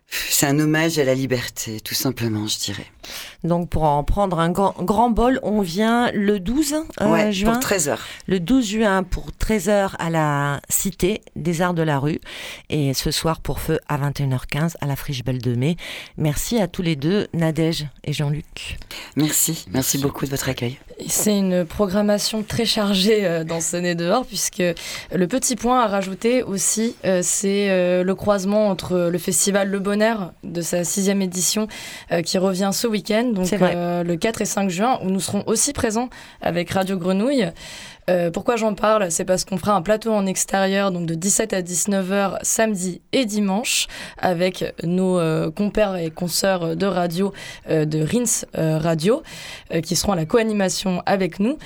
c'est 0.09 0.45
un 0.47 0.59
hommage 0.59 0.99
à 0.99 1.03
la 1.05 1.15
liberté 1.15 1.79
tout 1.81 1.95
simplement, 1.95 2.47
je 2.47 2.59
dirais. 2.59 2.87
Donc 3.43 3.69
pour 3.69 3.83
en 3.83 4.03
prendre 4.03 4.39
un 4.39 4.49
grand, 4.49 4.75
grand 4.79 5.09
bol, 5.09 5.39
on 5.43 5.61
vient 5.61 6.11
le 6.13 6.39
12 6.39 6.75
euh, 7.01 7.07
ouais, 7.07 7.31
juin. 7.31 7.53
pour 7.53 7.59
13 7.61 7.89
heures. 7.89 8.05
le 8.27 8.39
12 8.39 8.65
juin 8.65 9.03
pour 9.03 9.27
13h 9.39 9.91
à 9.97 10.09
la 10.09 10.59
Cité 10.69 11.21
des 11.35 11.61
Arts 11.61 11.73
de 11.73 11.81
la 11.81 11.99
Rue 11.99 12.19
et 12.69 12.93
ce 12.93 13.11
soir 13.11 13.39
pour 13.39 13.59
feu 13.59 13.79
à 13.87 13.97
21h15 13.97 14.73
à 14.81 14.85
la 14.85 14.95
Friche 14.95 15.23
Belle 15.23 15.41
de 15.41 15.55
Mai. 15.55 15.77
Merci 16.17 16.59
à 16.59 16.67
tous 16.67 16.81
les 16.81 16.95
deux, 16.95 17.27
Nadège 17.33 17.87
et 18.03 18.13
Jean-Luc. 18.13 18.77
Merci, 19.15 19.65
merci 19.71 19.97
beaucoup 19.97 20.25
de 20.25 20.31
votre 20.31 20.49
accueil. 20.49 20.77
C'est 21.07 21.37
une 21.37 21.65
programmation 21.65 22.43
très 22.43 22.65
chargée 22.65 23.25
euh, 23.25 23.43
dans 23.43 23.61
ce 23.61 23.77
nez 23.77 23.93
dehors, 23.93 24.25
puisque 24.25 24.63
le 25.13 25.27
petit 25.27 25.55
point 25.55 25.81
à 25.81 25.87
rajouter 25.87 26.41
aussi, 26.41 26.95
euh, 27.05 27.21
c'est 27.23 27.67
le 28.03 28.15
croisement 28.15 28.69
entre 28.69 29.09
le 29.11 29.17
festival 29.17 29.69
Le 29.69 29.79
Bonheur 29.79 30.33
de 30.43 30.61
sa 30.61 30.83
sixième 30.83 31.21
édition 31.21 31.67
qui 32.25 32.37
revient 32.37 32.71
ce 32.73 32.87
week-end, 32.87 32.96
donc 33.33 33.51
euh, 33.53 34.03
le 34.03 34.15
4 34.15 34.41
et 34.41 34.45
5 34.45 34.69
juin, 34.69 34.99
où 35.03 35.09
nous 35.09 35.19
serons 35.19 35.43
aussi 35.47 35.73
présents 35.73 36.09
avec 36.41 36.69
Radio 36.71 36.97
Grenouille. 36.97 37.51
Euh, 38.09 38.31
pourquoi 38.31 38.55
j'en 38.55 38.73
parle? 38.73 39.11
C'est 39.11 39.25
parce 39.25 39.43
qu'on 39.43 39.57
fera 39.57 39.73
un 39.73 39.81
plateau 39.81 40.13
en 40.13 40.25
extérieur, 40.25 40.91
donc 40.91 41.05
de 41.05 41.13
17 41.13 41.51
à 41.51 41.61
19h 41.61 42.37
samedi 42.41 43.01
et 43.11 43.25
dimanche, 43.25 43.87
avec 44.17 44.73
nos 44.83 45.19
euh, 45.19 45.51
compères 45.51 45.97
et 45.97 46.09
consoeurs 46.09 46.77
de 46.77 46.85
radio 46.85 47.33
euh, 47.69 47.83
de 47.83 47.99
Rins 47.99 48.45
Radio, 48.79 49.23
qui 49.83 49.95
seront 49.95 50.13
à 50.13 50.15
la 50.15 50.25
co-animation 50.25 51.01
avec 51.05 51.39
nous. 51.39 51.57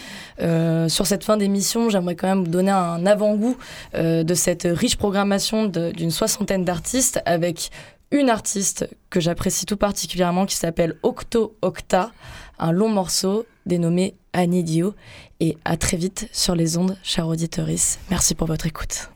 Sur 0.88 1.06
cette 1.06 1.24
fin 1.24 1.38
d'émission, 1.38 1.90
j'aimerais 1.90 2.16
quand 2.16 2.28
même 2.28 2.44
vous 2.44 2.52
donner 2.52 2.72
un 2.72 3.06
avant-goût 3.06 3.58
de 3.94 4.34
cette 4.34 4.68
riche 4.70 4.98
programmation 4.98 5.66
d'une 5.66 6.12
soixantaine 6.12 6.64
d'artistes, 6.64 7.22
avec 7.26 7.70
une 8.12 8.30
artiste 8.30 8.90
que 9.10 9.20
j'apprécie 9.20 9.66
tout 9.66 9.78
particulièrement 9.78 10.46
qui 10.46 10.56
s'appelle 10.56 10.98
Octo 11.04 11.56
Octa, 11.62 12.12
un 12.60 12.72
long 12.72 12.90
morceau 12.90 13.46
dénommé 13.66 14.16
Anidio. 14.34 14.94
Et 15.40 15.58
à 15.66 15.78
très 15.78 15.98
vite 15.98 16.28
sur 16.32 16.56
les 16.56 16.78
ondes, 16.78 16.98
chers 17.04 17.28
auditeurs. 17.28 17.68
Merci 18.10 18.36
pour 18.36 18.48
votre 18.48 18.68
écoute. 18.68 19.10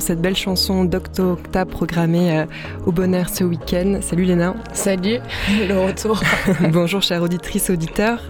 Sur 0.00 0.06
cette 0.06 0.20
belle 0.20 0.36
chanson 0.36 0.84
d'Octo 0.84 1.32
Octa 1.32 1.66
programmée 1.66 2.44
au 2.86 2.92
Bonheur 2.92 3.28
ce 3.28 3.44
week-end. 3.44 4.00
Salut 4.00 4.24
Léna. 4.24 4.54
Salut, 4.72 5.18
le 5.68 5.78
retour. 5.78 6.22
Bonjour 6.72 7.02
chère 7.02 7.22
auditrice, 7.22 7.70
auditeur. 7.70 8.22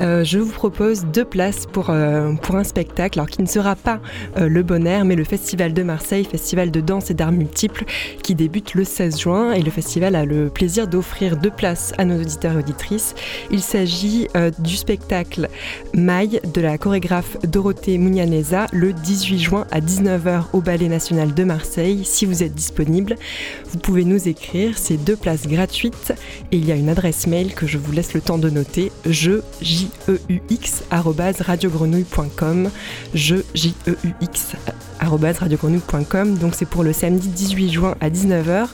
Euh, 0.00 0.24
je 0.24 0.38
vous 0.38 0.52
propose 0.52 1.04
deux 1.04 1.24
places 1.24 1.66
pour, 1.66 1.90
euh, 1.90 2.32
pour 2.34 2.56
un 2.56 2.64
spectacle, 2.64 3.18
alors 3.18 3.28
qui 3.28 3.42
ne 3.42 3.46
sera 3.46 3.76
pas 3.76 4.00
euh, 4.36 4.48
le 4.48 4.62
Bon 4.62 4.86
Air, 4.86 5.04
mais 5.04 5.16
le 5.16 5.24
Festival 5.24 5.72
de 5.72 5.82
Marseille, 5.82 6.24
festival 6.24 6.70
de 6.70 6.80
danse 6.80 7.10
et 7.10 7.14
d'arts 7.14 7.32
multiples, 7.32 7.84
qui 8.22 8.34
débute 8.34 8.74
le 8.74 8.84
16 8.84 9.20
juin. 9.20 9.52
Et 9.52 9.62
le 9.62 9.70
festival 9.70 10.14
a 10.16 10.24
le 10.24 10.48
plaisir 10.48 10.86
d'offrir 10.86 11.36
deux 11.36 11.50
places 11.50 11.92
à 11.98 12.04
nos 12.04 12.20
auditeurs 12.20 12.52
et 12.52 12.58
auditrices. 12.58 13.14
Il 13.50 13.60
s'agit 13.60 14.28
du 14.58 14.76
spectacle 14.76 15.48
Maille 15.94 16.40
de 16.52 16.60
la 16.60 16.78
chorégraphe 16.78 17.36
Dorothée 17.44 17.98
Mounianeza 17.98 18.66
le 18.72 18.92
18 18.92 19.38
juin 19.38 19.66
à 19.70 19.80
19h 19.80 20.44
au 20.52 20.60
Ballet 20.60 20.88
National 20.88 21.34
de 21.34 21.44
Marseille. 21.44 22.02
Si 22.04 22.26
vous 22.26 22.42
êtes 22.42 22.54
disponible, 22.54 23.16
vous 23.70 23.78
pouvez 23.78 24.04
nous 24.04 24.28
écrire. 24.28 24.78
C'est 24.78 24.96
deux 24.96 25.16
places 25.16 25.46
gratuites 25.46 26.12
et 26.50 26.56
il 26.56 26.64
y 26.64 26.72
a 26.72 26.76
une 26.76 26.88
adresse 26.88 27.26
mail 27.26 27.54
que 27.54 27.66
je 27.66 27.78
vous 27.78 27.92
laisse 27.92 28.14
le 28.14 28.20
temps 28.20 28.38
de 28.38 28.50
noter. 28.50 28.92
Je, 29.06 29.40
J 29.60 29.81
J-E-U-X. 33.14 34.56
Donc 36.40 36.54
c'est 36.54 36.68
pour 36.68 36.82
le 36.84 36.92
samedi 36.92 37.28
18 37.28 37.70
juin 37.70 37.94
à 38.00 38.10
19h. 38.10 38.68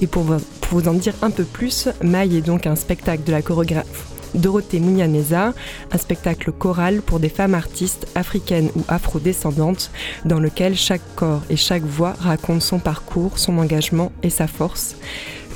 Et 0.00 0.06
pour 0.06 0.22
vous, 0.22 0.36
pour 0.60 0.80
vous 0.80 0.88
en 0.88 0.94
dire 0.94 1.14
un 1.22 1.30
peu 1.30 1.44
plus, 1.44 1.88
Maï 2.02 2.36
est 2.36 2.42
donc 2.42 2.66
un 2.66 2.76
spectacle 2.76 3.24
de 3.24 3.32
la 3.32 3.42
chorégraphe 3.42 4.10
Dorothée 4.34 4.80
Mounianeza, 4.80 5.52
un 5.90 5.98
spectacle 5.98 6.52
choral 6.52 7.02
pour 7.02 7.20
des 7.20 7.28
femmes 7.28 7.54
artistes 7.54 8.06
africaines 8.14 8.70
ou 8.76 8.84
afro-descendantes, 8.88 9.90
dans 10.24 10.40
lequel 10.40 10.76
chaque 10.76 11.02
corps 11.16 11.42
et 11.50 11.56
chaque 11.56 11.82
voix 11.82 12.14
raconte 12.20 12.62
son 12.62 12.78
parcours, 12.78 13.38
son 13.38 13.58
engagement 13.58 14.12
et 14.22 14.30
sa 14.30 14.46
force. 14.46 14.96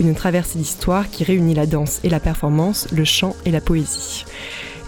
Une 0.00 0.14
traversée 0.14 0.58
d'histoire 0.58 1.08
qui 1.08 1.22
réunit 1.22 1.54
la 1.54 1.66
danse 1.66 2.00
et 2.02 2.08
la 2.08 2.20
performance, 2.20 2.88
le 2.92 3.04
chant 3.04 3.36
et 3.44 3.52
la 3.52 3.60
poésie. 3.60 4.24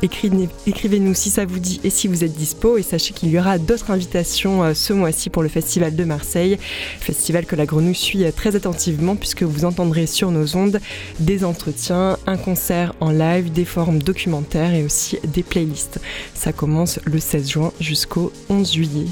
Écrivez-nous 0.02 1.14
si 1.14 1.30
ça 1.30 1.44
vous 1.44 1.58
dit 1.58 1.80
et 1.84 1.90
si 1.90 2.08
vous 2.08 2.24
êtes 2.24 2.34
dispo. 2.34 2.76
Et 2.78 2.82
sachez 2.82 3.14
qu'il 3.14 3.30
y 3.30 3.38
aura 3.38 3.58
d'autres 3.58 3.90
invitations 3.90 4.62
euh, 4.62 4.74
ce 4.74 4.92
mois-ci 4.92 5.30
pour 5.30 5.42
le 5.42 5.48
Festival 5.48 5.94
de 5.94 6.04
Marseille. 6.04 6.58
Festival 7.00 7.46
que 7.46 7.56
la 7.56 7.66
Grenouille 7.66 7.94
suit 7.94 8.24
euh, 8.24 8.30
très 8.34 8.56
attentivement 8.56 9.16
puisque 9.16 9.42
vous 9.42 9.64
entendrez 9.64 10.06
sur 10.06 10.30
nos 10.30 10.56
ondes 10.56 10.80
des 11.18 11.44
entretiens, 11.44 12.18
un 12.26 12.36
concert 12.36 12.94
en 13.00 13.10
live, 13.10 13.52
des 13.52 13.64
formes 13.64 14.02
documentaires 14.02 14.74
et 14.74 14.84
aussi 14.84 15.18
des 15.24 15.42
playlists. 15.42 16.00
Ça 16.34 16.52
commence 16.52 17.00
le 17.04 17.18
16 17.18 17.50
juin 17.50 17.72
jusqu'au 17.80 18.32
11 18.48 18.72
juillet. 18.72 19.06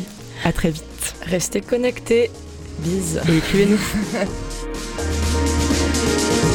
À 0.44 0.52
très 0.52 0.70
vite. 0.70 1.14
Restez 1.22 1.60
connectés. 1.60 2.30
Bise. 2.80 3.20
Et 3.28 3.36
écrivez-nous. 3.38 3.78